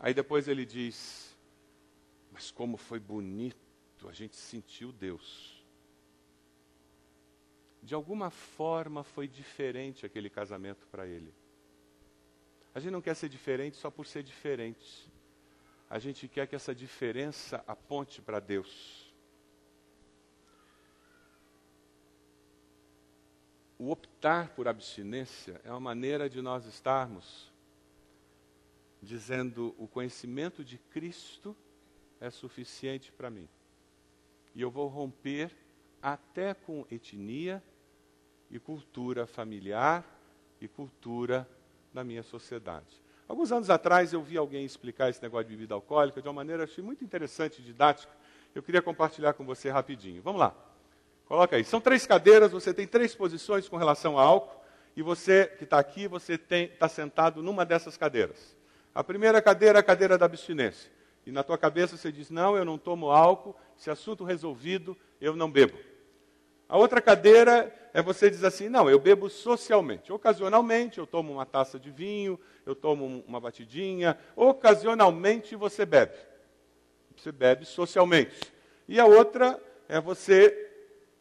Aí 0.00 0.12
depois 0.12 0.48
ele 0.48 0.64
diz: 0.66 1.36
Mas 2.32 2.50
como 2.50 2.76
foi 2.76 2.98
bonito, 2.98 4.08
a 4.08 4.12
gente 4.12 4.34
sentiu 4.34 4.90
Deus. 4.90 5.64
De 7.82 7.94
alguma 7.94 8.30
forma 8.30 9.04
foi 9.04 9.28
diferente 9.28 10.04
aquele 10.04 10.28
casamento 10.28 10.86
para 10.88 11.06
ele. 11.06 11.32
A 12.74 12.80
gente 12.80 12.92
não 12.92 13.00
quer 13.00 13.14
ser 13.14 13.28
diferente 13.28 13.76
só 13.76 13.90
por 13.90 14.06
ser 14.06 14.22
diferente. 14.22 15.08
A 15.88 15.98
gente 15.98 16.26
quer 16.26 16.46
que 16.46 16.56
essa 16.56 16.74
diferença 16.74 17.62
aponte 17.66 18.20
para 18.22 18.40
Deus. 18.40 19.10
o 23.80 23.90
optar 23.90 24.50
por 24.50 24.68
abstinência 24.68 25.58
é 25.64 25.70
uma 25.70 25.80
maneira 25.80 26.28
de 26.28 26.42
nós 26.42 26.66
estarmos 26.66 27.49
dizendo 29.02 29.74
o 29.78 29.86
conhecimento 29.86 30.64
de 30.64 30.78
Cristo 30.78 31.56
é 32.20 32.30
suficiente 32.30 33.10
para 33.12 33.30
mim. 33.30 33.48
E 34.54 34.60
eu 34.60 34.70
vou 34.70 34.88
romper 34.88 35.50
até 36.02 36.54
com 36.54 36.84
etnia 36.90 37.62
e 38.50 38.58
cultura 38.58 39.26
familiar 39.26 40.04
e 40.60 40.68
cultura 40.68 41.48
da 41.92 42.04
minha 42.04 42.22
sociedade. 42.22 43.00
Alguns 43.28 43.52
anos 43.52 43.70
atrás 43.70 44.12
eu 44.12 44.22
vi 44.22 44.36
alguém 44.36 44.64
explicar 44.64 45.08
esse 45.08 45.22
negócio 45.22 45.46
de 45.46 45.54
bebida 45.54 45.74
alcoólica 45.74 46.20
de 46.20 46.28
uma 46.28 46.34
maneira 46.34 46.64
achei 46.64 46.82
muito 46.82 47.04
interessante 47.04 47.60
e 47.60 47.64
didática. 47.64 48.12
Eu 48.54 48.62
queria 48.62 48.82
compartilhar 48.82 49.34
com 49.34 49.44
você 49.44 49.70
rapidinho. 49.70 50.20
Vamos 50.20 50.40
lá. 50.40 50.54
Coloca 51.26 51.54
aí. 51.54 51.62
São 51.62 51.80
três 51.80 52.04
cadeiras, 52.06 52.50
você 52.50 52.74
tem 52.74 52.88
três 52.88 53.14
posições 53.14 53.68
com 53.68 53.76
relação 53.76 54.18
ao 54.18 54.26
álcool, 54.26 54.60
e 54.96 55.02
você 55.02 55.46
que 55.46 55.62
está 55.62 55.78
aqui, 55.78 56.08
você 56.08 56.34
está 56.34 56.88
sentado 56.88 57.40
numa 57.40 57.64
dessas 57.64 57.96
cadeiras. 57.96 58.56
A 58.94 59.04
primeira 59.04 59.40
cadeira 59.40 59.78
é 59.78 59.80
a 59.80 59.84
cadeira 59.84 60.18
da 60.18 60.26
abstinência. 60.26 60.90
E 61.24 61.30
na 61.30 61.42
tua 61.42 61.58
cabeça 61.58 61.96
você 61.96 62.10
diz: 62.10 62.30
Não, 62.30 62.56
eu 62.56 62.64
não 62.64 62.78
tomo 62.78 63.10
álcool, 63.10 63.56
esse 63.78 63.90
assunto 63.90 64.24
resolvido, 64.24 64.96
eu 65.20 65.36
não 65.36 65.50
bebo. 65.50 65.78
A 66.68 66.76
outra 66.76 67.00
cadeira 67.00 67.74
é 67.92 68.02
você 68.02 68.30
diz 68.30 68.44
assim: 68.44 68.68
Não, 68.68 68.88
eu 68.88 68.98
bebo 68.98 69.28
socialmente. 69.28 70.12
Ocasionalmente 70.12 70.98
eu 70.98 71.06
tomo 71.06 71.32
uma 71.32 71.46
taça 71.46 71.78
de 71.78 71.90
vinho, 71.90 72.38
eu 72.64 72.74
tomo 72.74 73.24
uma 73.26 73.40
batidinha. 73.40 74.18
Ocasionalmente 74.34 75.54
você 75.56 75.84
bebe. 75.84 76.16
Você 77.16 77.30
bebe 77.30 77.64
socialmente. 77.64 78.40
E 78.88 78.98
a 78.98 79.06
outra 79.06 79.60
é 79.88 80.00
você 80.00 80.68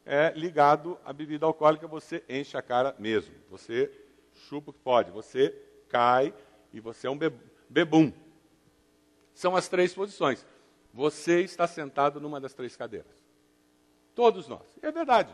é 0.05 0.33
ligado 0.35 0.97
à 1.05 1.13
bebida 1.13 1.45
alcoólica, 1.45 1.87
você 1.87 2.23
enche 2.27 2.57
a 2.57 2.61
cara 2.61 2.95
mesmo. 2.97 3.33
Você 3.49 3.91
chupa 4.33 4.71
o 4.71 4.73
que 4.73 4.79
pode, 4.79 5.11
você 5.11 5.55
cai 5.87 6.33
e 6.73 6.79
você 6.79 7.07
é 7.07 7.09
um 7.09 7.17
bebum. 7.69 8.11
São 9.33 9.55
as 9.55 9.69
três 9.69 9.93
posições. 9.93 10.45
Você 10.93 11.41
está 11.41 11.67
sentado 11.67 12.19
numa 12.19 12.41
das 12.41 12.53
três 12.53 12.75
cadeiras. 12.75 13.23
Todos 14.15 14.47
nós. 14.47 14.65
É 14.81 14.91
verdade. 14.91 15.33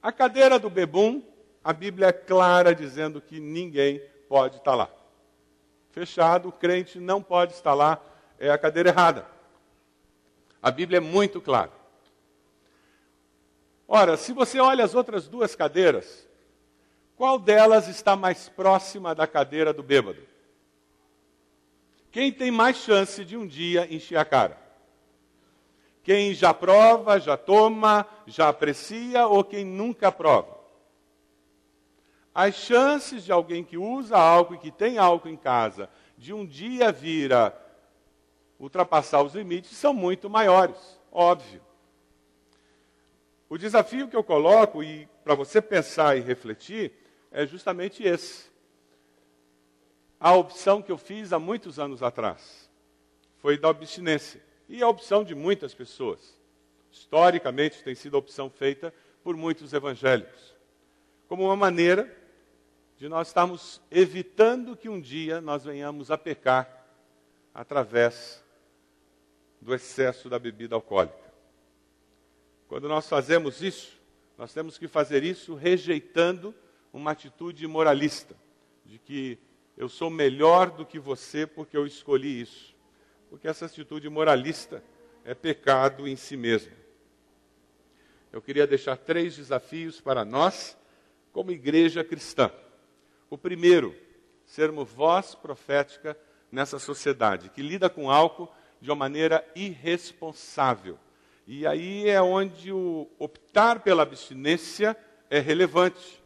A 0.00 0.12
cadeira 0.12 0.58
do 0.58 0.70
bebum, 0.70 1.22
a 1.62 1.72
Bíblia 1.72 2.08
é 2.08 2.12
clara 2.12 2.74
dizendo 2.74 3.20
que 3.20 3.40
ninguém 3.40 4.00
pode 4.28 4.56
estar 4.56 4.74
lá. 4.74 4.88
Fechado, 5.90 6.48
o 6.48 6.52
crente 6.52 6.98
não 6.98 7.22
pode 7.22 7.54
estar 7.54 7.74
lá, 7.74 8.00
é 8.38 8.50
a 8.50 8.58
cadeira 8.58 8.90
errada. 8.90 9.26
A 10.62 10.70
Bíblia 10.70 10.98
é 10.98 11.00
muito 11.00 11.40
clara. 11.40 11.72
Ora, 13.88 14.16
se 14.16 14.32
você 14.32 14.58
olha 14.58 14.84
as 14.84 14.94
outras 14.94 15.28
duas 15.28 15.54
cadeiras, 15.54 16.28
qual 17.16 17.38
delas 17.38 17.88
está 17.88 18.16
mais 18.16 18.48
próxima 18.48 19.14
da 19.14 19.26
cadeira 19.26 19.72
do 19.72 19.82
bêbado? 19.82 20.20
Quem 22.16 22.32
tem 22.32 22.50
mais 22.50 22.78
chance 22.78 23.22
de 23.26 23.36
um 23.36 23.46
dia 23.46 23.86
encher 23.94 24.16
a 24.16 24.24
cara? 24.24 24.58
Quem 26.02 26.32
já 26.32 26.54
prova, 26.54 27.20
já 27.20 27.36
toma, 27.36 28.06
já 28.26 28.48
aprecia 28.48 29.26
ou 29.26 29.44
quem 29.44 29.66
nunca 29.66 30.10
prova? 30.10 30.56
as 32.34 32.54
chances 32.54 33.22
de 33.22 33.30
alguém 33.30 33.62
que 33.62 33.76
usa 33.76 34.16
álcool 34.16 34.54
e 34.54 34.58
que 34.58 34.70
tem 34.70 34.96
álcool 34.96 35.28
em 35.28 35.36
casa 35.36 35.90
de 36.16 36.32
um 36.32 36.46
dia 36.46 36.90
vir 36.90 37.34
a 37.34 37.52
ultrapassar 38.58 39.22
os 39.22 39.34
limites 39.34 39.76
são 39.76 39.92
muito 39.92 40.30
maiores, 40.30 40.98
óbvio. 41.12 41.60
O 43.46 43.58
desafio 43.58 44.08
que 44.08 44.16
eu 44.16 44.24
coloco, 44.24 44.82
e 44.82 45.06
para 45.22 45.34
você 45.34 45.60
pensar 45.60 46.16
e 46.16 46.20
refletir, 46.20 46.92
é 47.30 47.46
justamente 47.46 48.02
esse. 48.02 48.55
A 50.18 50.34
opção 50.34 50.80
que 50.80 50.90
eu 50.90 50.98
fiz 50.98 51.32
há 51.32 51.38
muitos 51.38 51.78
anos 51.78 52.02
atrás 52.02 52.70
foi 53.38 53.58
da 53.58 53.68
abstinência. 53.68 54.42
E 54.68 54.82
a 54.82 54.88
opção 54.88 55.22
de 55.22 55.34
muitas 55.34 55.74
pessoas. 55.74 56.36
Historicamente, 56.90 57.82
tem 57.84 57.94
sido 57.94 58.16
a 58.16 58.18
opção 58.18 58.50
feita 58.50 58.92
por 59.22 59.36
muitos 59.36 59.72
evangélicos. 59.72 60.54
Como 61.28 61.44
uma 61.44 61.56
maneira 61.56 62.10
de 62.96 63.08
nós 63.08 63.28
estarmos 63.28 63.80
evitando 63.90 64.76
que 64.76 64.88
um 64.88 65.00
dia 65.00 65.40
nós 65.40 65.64
venhamos 65.64 66.10
a 66.10 66.16
pecar 66.16 66.86
através 67.52 68.42
do 69.60 69.74
excesso 69.74 70.28
da 70.28 70.38
bebida 70.38 70.74
alcoólica. 70.74 71.26
Quando 72.68 72.88
nós 72.88 73.08
fazemos 73.08 73.62
isso, 73.62 74.00
nós 74.36 74.52
temos 74.52 74.78
que 74.78 74.88
fazer 74.88 75.22
isso 75.22 75.54
rejeitando 75.54 76.54
uma 76.92 77.12
atitude 77.12 77.66
moralista, 77.66 78.34
de 78.84 78.98
que 78.98 79.38
eu 79.76 79.88
sou 79.88 80.08
melhor 80.08 80.70
do 80.70 80.86
que 80.86 80.98
você 80.98 81.46
porque 81.46 81.76
eu 81.76 81.86
escolhi 81.86 82.40
isso. 82.40 82.74
Porque 83.28 83.46
essa 83.46 83.66
atitude 83.66 84.08
moralista 84.08 84.82
é 85.24 85.34
pecado 85.34 86.08
em 86.08 86.16
si 86.16 86.36
mesmo. 86.36 86.72
Eu 88.32 88.40
queria 88.40 88.66
deixar 88.66 88.96
três 88.96 89.36
desafios 89.36 90.00
para 90.00 90.24
nós, 90.24 90.76
como 91.32 91.50
igreja 91.50 92.02
cristã. 92.02 92.50
O 93.28 93.36
primeiro, 93.36 93.94
sermos 94.46 94.88
voz 94.88 95.34
profética 95.34 96.16
nessa 96.50 96.78
sociedade 96.78 97.50
que 97.50 97.60
lida 97.60 97.90
com 97.90 98.10
álcool 98.10 98.48
de 98.80 98.90
uma 98.90 98.96
maneira 98.96 99.46
irresponsável. 99.54 100.98
E 101.46 101.66
aí 101.66 102.08
é 102.08 102.20
onde 102.20 102.72
o 102.72 103.08
optar 103.18 103.80
pela 103.80 104.02
abstinência 104.02 104.96
é 105.28 105.38
relevante. 105.38 106.22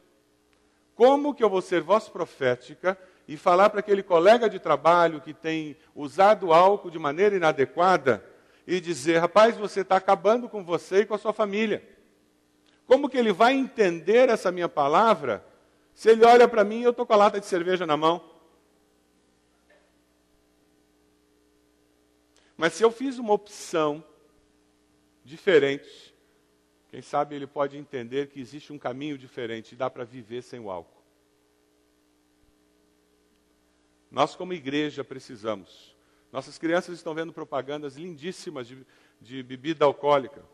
Como 0.95 1.35
que 1.35 1.43
eu 1.43 1.51
vou 1.51 1.63
ser 1.63 1.83
voz 1.83 2.09
profética 2.09 2.99
e 3.31 3.37
falar 3.37 3.71
para 3.71 3.79
aquele 3.79 4.03
colega 4.03 4.51
de 4.51 4.59
trabalho 4.59 5.21
que 5.21 5.33
tem 5.33 5.77
usado 5.95 6.53
álcool 6.53 6.91
de 6.91 6.99
maneira 6.99 7.37
inadequada 7.37 8.25
e 8.67 8.81
dizer, 8.81 9.19
rapaz, 9.19 9.57
você 9.57 9.83
está 9.83 9.95
acabando 9.95 10.49
com 10.49 10.65
você 10.65 11.03
e 11.03 11.07
com 11.07 11.15
a 11.15 11.19
sua 11.19 11.33
família? 11.33 11.81
Como 12.89 13.09
que 13.09 13.17
ele 13.17 13.33
vai 13.33 13.55
entender 13.55 14.29
essa 14.29 14.51
minha 14.51 14.69
palavra 14.69 15.45
se 15.95 16.11
ele 16.11 16.25
olha 16.25 16.49
para 16.49 16.65
mim 16.65 16.81
e 16.81 16.83
eu 16.83 16.91
estou 16.91 17.07
com 17.07 17.13
a 17.13 17.17
lata 17.17 17.39
de 17.39 17.47
cerveja 17.47 17.87
na 17.87 17.97
mão? 17.97 18.21
Mas 22.57 22.73
se 22.73 22.83
eu 22.83 22.91
fiz 22.91 23.17
uma 23.17 23.33
opção 23.33 24.03
diferente, 25.25 26.13
quem 26.89 27.01
sabe 27.01 27.37
ele 27.37 27.47
pode 27.47 27.79
entender 27.79 28.27
que 28.27 28.41
existe 28.41 28.73
um 28.73 28.79
caminho 28.79 29.17
diferente 29.17 29.71
e 29.71 29.77
dá 29.77 29.89
para 29.89 30.03
viver 30.03 30.43
sem 30.43 30.59
o 30.59 30.69
álcool. 30.69 31.00
Nós, 34.11 34.35
como 34.35 34.53
igreja, 34.53 35.05
precisamos. 35.05 35.97
Nossas 36.33 36.59
crianças 36.59 36.97
estão 36.97 37.15
vendo 37.15 37.33
propagandas 37.33 37.97
lindíssimas 37.97 38.67
de, 38.67 38.87
de 39.21 39.43
bebida 39.43 39.85
alcoólica. 39.85 40.45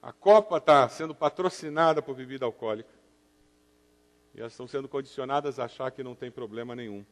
A 0.00 0.12
Copa 0.12 0.56
está 0.56 0.88
sendo 0.88 1.14
patrocinada 1.14 2.02
por 2.02 2.16
bebida 2.16 2.44
alcoólica. 2.44 2.90
E 4.34 4.40
elas 4.40 4.52
estão 4.52 4.66
sendo 4.66 4.88
condicionadas 4.88 5.58
a 5.58 5.64
achar 5.64 5.90
que 5.90 6.02
não 6.02 6.14
tem 6.14 6.30
problema 6.30 6.74
nenhum. 6.74 7.04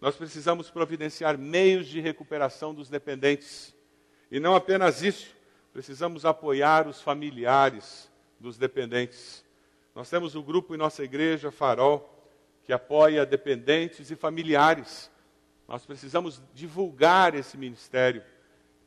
Nós 0.00 0.14
precisamos 0.14 0.70
providenciar 0.70 1.36
meios 1.36 1.86
de 1.86 2.00
recuperação 2.00 2.74
dos 2.74 2.88
dependentes. 2.88 3.74
E 4.30 4.38
não 4.38 4.54
apenas 4.54 5.02
isso, 5.02 5.34
precisamos 5.72 6.24
apoiar 6.24 6.86
os 6.86 7.00
familiares 7.00 8.10
dos 8.38 8.58
dependentes. 8.58 9.44
Nós 9.94 10.10
temos 10.10 10.34
um 10.34 10.42
grupo 10.42 10.74
em 10.74 10.78
nossa 10.78 11.02
igreja, 11.02 11.50
Farol, 11.50 12.12
que 12.64 12.72
apoia 12.72 13.24
dependentes 13.24 14.10
e 14.10 14.16
familiares. 14.16 15.10
Nós 15.66 15.84
precisamos 15.84 16.42
divulgar 16.54 17.34
esse 17.34 17.56
ministério, 17.56 18.22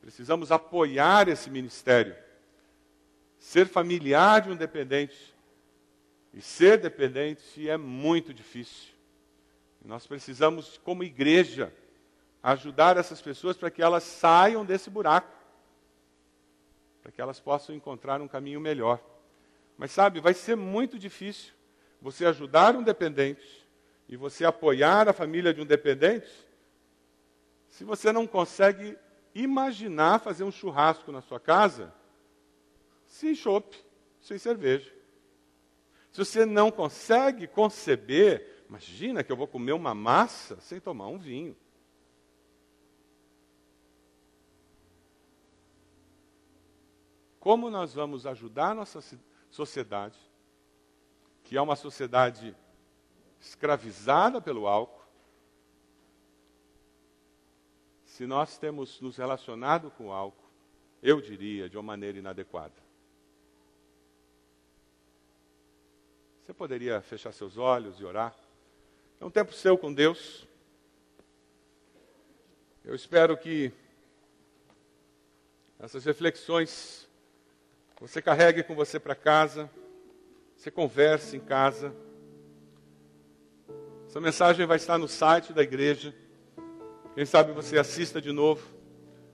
precisamos 0.02 0.52
apoiar 0.52 1.28
esse 1.28 1.50
ministério. 1.50 2.16
Ser 3.38 3.68
familiar 3.68 4.42
de 4.42 4.50
um 4.50 4.56
dependente 4.56 5.36
e 6.34 6.42
ser 6.42 6.78
dependente 6.78 7.70
é 7.70 7.78
muito 7.78 8.34
difícil. 8.34 8.94
Nós 9.84 10.06
precisamos, 10.06 10.78
como 10.84 11.04
igreja, 11.04 11.74
ajudar 12.44 12.98
essas 12.98 13.22
pessoas 13.22 13.56
para 13.56 13.72
que 13.72 13.82
elas 13.82 14.04
saiam 14.04 14.66
desse 14.66 14.90
buraco 14.90 15.40
para 17.10 17.12
que 17.12 17.22
elas 17.22 17.40
possam 17.40 17.74
encontrar 17.74 18.22
um 18.22 18.28
caminho 18.28 18.60
melhor. 18.60 19.02
Mas 19.76 19.92
sabe, 19.92 20.20
vai 20.20 20.34
ser 20.34 20.56
muito 20.56 21.00
difícil 21.00 21.54
você 22.00 22.24
ajudar 22.26 22.76
um 22.76 22.84
dependente 22.84 23.68
e 24.08 24.16
você 24.16 24.46
apoiar 24.46 25.10
a 25.10 25.14
família 25.14 25.52
de 25.52 25.60
um 25.60 25.66
dependente 25.66 26.30
se 27.70 27.84
você 27.84 28.12
não 28.12 28.28
consegue 28.28 28.98
imaginar 29.34 30.20
fazer 30.20 30.44
um 30.44 30.52
churrasco 30.52 31.12
na 31.12 31.22
sua 31.22 31.40
casa 31.40 31.94
sem 33.06 33.34
chope, 33.34 33.78
sem 34.22 34.38
cerveja. 34.38 34.94
Se 36.12 36.18
você 36.18 36.46
não 36.46 36.72
consegue 36.72 37.48
conceber, 37.48 38.64
imagina 38.68 39.24
que 39.24 39.32
eu 39.32 39.38
vou 39.38 39.48
comer 39.48 39.74
uma 39.74 39.94
massa 39.94 40.60
sem 40.60 40.80
tomar 40.80 41.08
um 41.08 41.18
vinho. 41.18 41.56
Como 47.40 47.70
nós 47.70 47.94
vamos 47.94 48.26
ajudar 48.26 48.72
a 48.72 48.76
nossa 48.76 49.00
sociedade, 49.50 50.20
que 51.44 51.56
é 51.56 51.62
uma 51.62 51.76
sociedade 51.76 52.56
escravizada 53.40 54.42
pelo 54.42 54.68
álcool, 54.68 54.99
se 58.20 58.26
nós 58.26 58.58
temos 58.58 59.00
nos 59.00 59.16
relacionado 59.16 59.90
com 59.92 60.08
o 60.08 60.12
álcool, 60.12 60.44
eu 61.02 61.22
diria, 61.22 61.70
de 61.70 61.78
uma 61.78 61.84
maneira 61.84 62.18
inadequada. 62.18 62.74
Você 66.44 66.54
poderia 66.54 67.00
fechar 67.00 67.32
seus 67.32 67.58
olhos 67.58 67.98
e 67.98 68.04
orar? 68.04 68.36
É 69.22 69.26
um 69.26 69.32
tempo 69.32 69.54
seu 69.54 69.78
com 69.78 69.94
Deus. 69.94 70.46
Eu 72.84 72.94
espero 72.94 73.38
que 73.38 73.72
essas 75.80 76.04
reflexões 76.04 77.08
você 78.02 78.22
carregue 78.22 78.64
com 78.64 78.76
você 78.76 79.00
para 79.00 79.16
casa, 79.16 79.72
você 80.58 80.70
converse 80.70 81.38
em 81.38 81.40
casa. 81.40 81.96
Essa 84.08 84.20
mensagem 84.20 84.66
vai 84.66 84.76
estar 84.76 84.98
no 84.98 85.08
site 85.08 85.54
da 85.54 85.64
igreja. 85.64 86.14
Quem 87.16 87.26
sabe 87.26 87.52
você 87.52 87.78
assista 87.78 88.22
de 88.22 88.32
novo. 88.32 88.64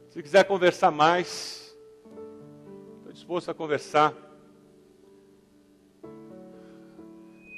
Se 0.10 0.24
quiser 0.24 0.46
conversar 0.46 0.92
mais, 0.92 1.78
estou 2.98 3.12
disposto 3.12 3.52
a 3.52 3.54
conversar. 3.54 4.14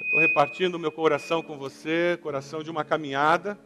Estou 0.02 0.20
repartindo 0.20 0.76
o 0.76 0.80
meu 0.80 0.92
coração 0.92 1.44
com 1.44 1.58
você, 1.58 2.18
coração 2.22 2.64
de 2.64 2.72
uma 2.72 2.84
caminhada. 2.84 3.60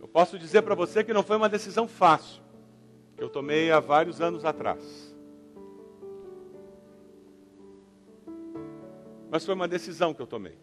Eu 0.00 0.08
posso 0.08 0.36
dizer 0.36 0.62
para 0.62 0.74
você 0.74 1.04
que 1.04 1.12
não 1.12 1.22
foi 1.22 1.36
uma 1.36 1.48
decisão 1.48 1.86
fácil, 1.86 2.42
que 3.16 3.22
eu 3.22 3.30
tomei 3.30 3.70
há 3.70 3.78
vários 3.78 4.20
anos 4.20 4.44
atrás. 4.44 5.16
Mas 9.30 9.46
foi 9.46 9.54
uma 9.54 9.68
decisão 9.68 10.12
que 10.12 10.20
eu 10.20 10.26
tomei. 10.26 10.58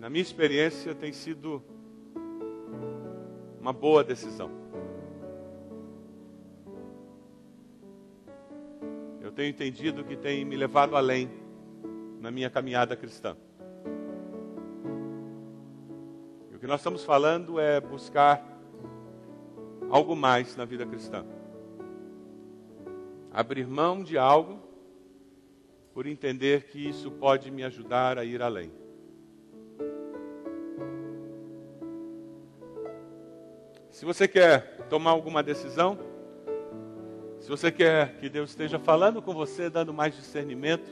Na 0.00 0.08
minha 0.08 0.22
experiência 0.22 0.94
tem 0.94 1.12
sido 1.12 1.62
uma 3.60 3.70
boa 3.70 4.02
decisão. 4.02 4.50
Eu 9.20 9.30
tenho 9.30 9.50
entendido 9.50 10.02
que 10.02 10.16
tem 10.16 10.42
me 10.42 10.56
levado 10.56 10.96
além 10.96 11.30
na 12.18 12.30
minha 12.30 12.48
caminhada 12.48 12.96
cristã. 12.96 13.36
E 16.50 16.56
o 16.56 16.58
que 16.58 16.66
nós 16.66 16.80
estamos 16.80 17.04
falando 17.04 17.60
é 17.60 17.78
buscar 17.78 18.42
algo 19.90 20.16
mais 20.16 20.56
na 20.56 20.64
vida 20.64 20.86
cristã. 20.86 21.26
Abrir 23.30 23.66
mão 23.66 24.02
de 24.02 24.16
algo 24.16 24.62
por 25.92 26.06
entender 26.06 26.68
que 26.68 26.88
isso 26.88 27.10
pode 27.10 27.50
me 27.50 27.62
ajudar 27.64 28.16
a 28.16 28.24
ir 28.24 28.40
além. 28.40 28.80
Se 34.00 34.06
você 34.06 34.26
quer 34.26 34.78
tomar 34.88 35.10
alguma 35.10 35.42
decisão, 35.42 35.98
se 37.38 37.46
você 37.50 37.70
quer 37.70 38.14
que 38.14 38.30
Deus 38.30 38.48
esteja 38.48 38.78
falando 38.78 39.20
com 39.20 39.34
você, 39.34 39.68
dando 39.68 39.92
mais 39.92 40.16
discernimento, 40.16 40.90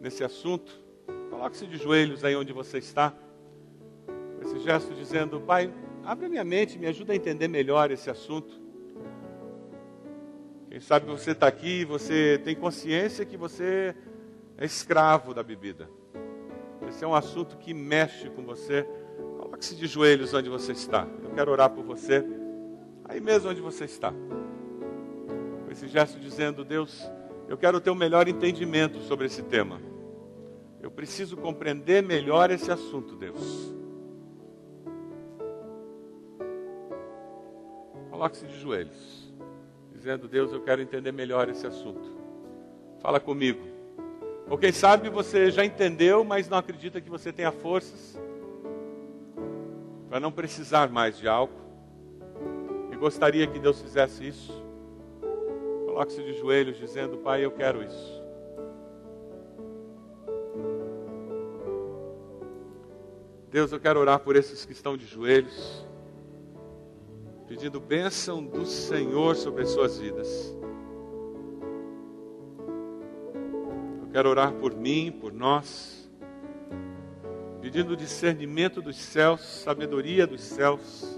nesse 0.00 0.24
assunto, 0.24 0.72
coloque-se 1.28 1.66
de 1.66 1.76
joelhos 1.76 2.24
aí 2.24 2.34
onde 2.34 2.50
você 2.54 2.78
está. 2.78 3.12
Esse 4.40 4.60
gesto 4.60 4.94
dizendo, 4.94 5.42
Pai, 5.42 5.70
abre 6.02 6.24
a 6.24 6.28
minha 6.30 6.42
mente, 6.42 6.78
me 6.78 6.86
ajuda 6.86 7.12
a 7.12 7.16
entender 7.16 7.48
melhor 7.48 7.90
esse 7.90 8.08
assunto. 8.08 8.58
Quem 10.70 10.80
sabe 10.80 11.04
você 11.04 11.32
está 11.32 11.46
aqui 11.46 11.80
e 11.80 11.84
você 11.84 12.40
tem 12.42 12.56
consciência 12.56 13.26
que 13.26 13.36
você 13.36 13.94
é 14.56 14.64
escravo 14.64 15.34
da 15.34 15.42
bebida. 15.42 15.86
Esse 16.88 17.04
é 17.04 17.06
um 17.06 17.14
assunto 17.14 17.58
que 17.58 17.74
mexe 17.74 18.30
com 18.30 18.42
você. 18.42 18.88
Coloque-se 19.38 19.76
de 19.76 19.86
joelhos 19.86 20.32
onde 20.32 20.48
você 20.48 20.72
está. 20.72 21.06
Eu 21.22 21.28
quero 21.32 21.52
orar 21.52 21.68
por 21.68 21.84
você, 21.84 22.24
aí 23.08 23.20
mesmo 23.20 23.50
onde 23.50 23.60
você 23.60 23.86
está. 23.86 24.12
Com 24.12 25.72
esse 25.72 25.88
gesto 25.88 26.20
dizendo, 26.20 26.64
Deus, 26.64 27.10
eu 27.48 27.56
quero 27.56 27.80
ter 27.80 27.90
um 27.90 27.94
melhor 27.94 28.28
entendimento 28.28 29.00
sobre 29.00 29.26
esse 29.26 29.42
tema. 29.42 29.80
Eu 30.80 30.90
preciso 30.90 31.36
compreender 31.36 32.02
melhor 32.02 32.50
esse 32.50 32.70
assunto, 32.70 33.16
Deus. 33.16 33.74
Coloque-se 38.10 38.46
de 38.46 38.60
joelhos, 38.60 39.32
dizendo: 39.92 40.28
Deus, 40.28 40.52
eu 40.52 40.60
quero 40.60 40.82
entender 40.82 41.12
melhor 41.12 41.48
esse 41.48 41.66
assunto. 41.66 42.16
Fala 43.00 43.18
comigo. 43.18 43.60
Ou 44.50 44.56
quem 44.56 44.72
sabe 44.72 45.08
você 45.08 45.50
já 45.50 45.64
entendeu, 45.64 46.24
mas 46.24 46.48
não 46.48 46.58
acredita 46.58 47.00
que 47.00 47.10
você 47.10 47.32
tenha 47.32 47.52
forças 47.52 48.18
para 50.08 50.18
não 50.18 50.32
precisar 50.32 50.88
mais 50.88 51.18
de 51.18 51.28
algo. 51.28 51.67
Gostaria 52.98 53.46
que 53.46 53.58
Deus 53.60 53.80
fizesse 53.80 54.26
isso. 54.26 54.52
Coloque-se 55.86 56.22
de 56.22 56.32
joelhos 56.34 56.76
dizendo: 56.76 57.18
Pai, 57.18 57.44
eu 57.44 57.50
quero 57.50 57.82
isso. 57.82 58.22
Deus, 63.50 63.72
eu 63.72 63.80
quero 63.80 63.98
orar 63.98 64.18
por 64.18 64.36
esses 64.36 64.66
que 64.66 64.72
estão 64.72 64.96
de 64.96 65.06
joelhos, 65.06 65.86
pedindo 67.46 67.80
bênção 67.80 68.44
do 68.44 68.66
Senhor 68.66 69.34
sobre 69.36 69.62
as 69.62 69.70
suas 69.70 69.98
vidas. 69.98 70.54
Eu 74.02 74.08
quero 74.12 74.28
orar 74.28 74.52
por 74.52 74.74
mim, 74.74 75.10
por 75.10 75.32
nós, 75.32 76.10
pedindo 77.60 77.96
discernimento 77.96 78.82
dos 78.82 78.96
céus, 78.96 79.40
sabedoria 79.40 80.26
dos 80.26 80.42
céus. 80.42 81.17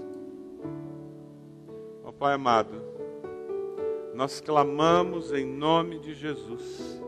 Pai 2.21 2.35
amado, 2.35 2.79
nós 4.13 4.39
clamamos 4.39 5.33
em 5.33 5.43
nome 5.43 5.97
de 5.97 6.13
Jesus, 6.13 7.01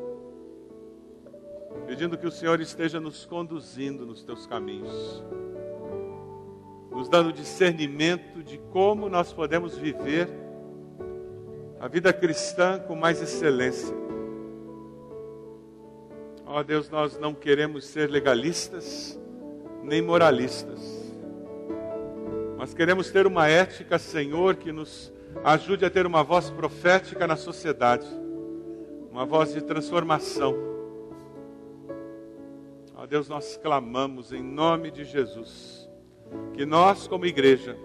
pedindo 1.85 2.17
que 2.17 2.25
o 2.25 2.31
Senhor 2.31 2.59
esteja 2.59 2.99
nos 2.99 3.23
conduzindo 3.23 4.07
nos 4.07 4.23
teus 4.23 4.47
caminhos, 4.47 5.23
nos 6.89 7.07
dando 7.09 7.31
discernimento 7.31 8.41
de 8.41 8.57
como 8.71 9.07
nós 9.07 9.31
podemos 9.31 9.77
viver 9.77 10.27
a 11.79 11.87
vida 11.87 12.11
cristã 12.11 12.79
com 12.79 12.95
mais 12.95 13.21
excelência. 13.21 13.95
Ó 16.43 16.59
oh, 16.59 16.63
Deus, 16.63 16.89
nós 16.89 17.19
não 17.19 17.35
queremos 17.35 17.85
ser 17.85 18.09
legalistas 18.09 19.19
nem 19.83 20.01
moralistas, 20.01 21.02
mas 22.63 22.73
queremos 22.73 23.11
ter 23.11 23.27
uma 23.27 23.47
ética, 23.47 23.99
Senhor, 23.99 24.55
que 24.55 24.71
nos 24.71 25.11
Ajude 25.43 25.85
a 25.85 25.89
ter 25.89 26.05
uma 26.05 26.23
voz 26.23 26.49
profética 26.49 27.25
na 27.25 27.35
sociedade, 27.35 28.07
uma 29.09 29.25
voz 29.25 29.53
de 29.53 29.61
transformação. 29.61 30.55
Ó 32.95 33.05
Deus, 33.05 33.27
nós 33.27 33.57
clamamos 33.57 34.31
em 34.31 34.41
nome 34.41 34.91
de 34.91 35.03
Jesus, 35.03 35.89
que 36.53 36.65
nós, 36.65 37.07
como 37.07 37.25
igreja, 37.25 37.77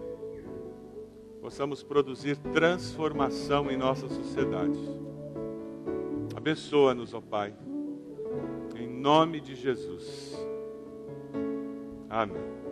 possamos 1.41 1.83
produzir 1.83 2.37
transformação 2.37 3.70
em 3.70 3.76
nossa 3.76 4.09
sociedade. 4.09 4.79
Abençoa-nos, 6.37 7.14
ó 7.14 7.20
Pai, 7.20 7.55
em 8.76 8.87
nome 8.87 9.41
de 9.41 9.55
Jesus. 9.57 10.37
Amém. 12.09 12.68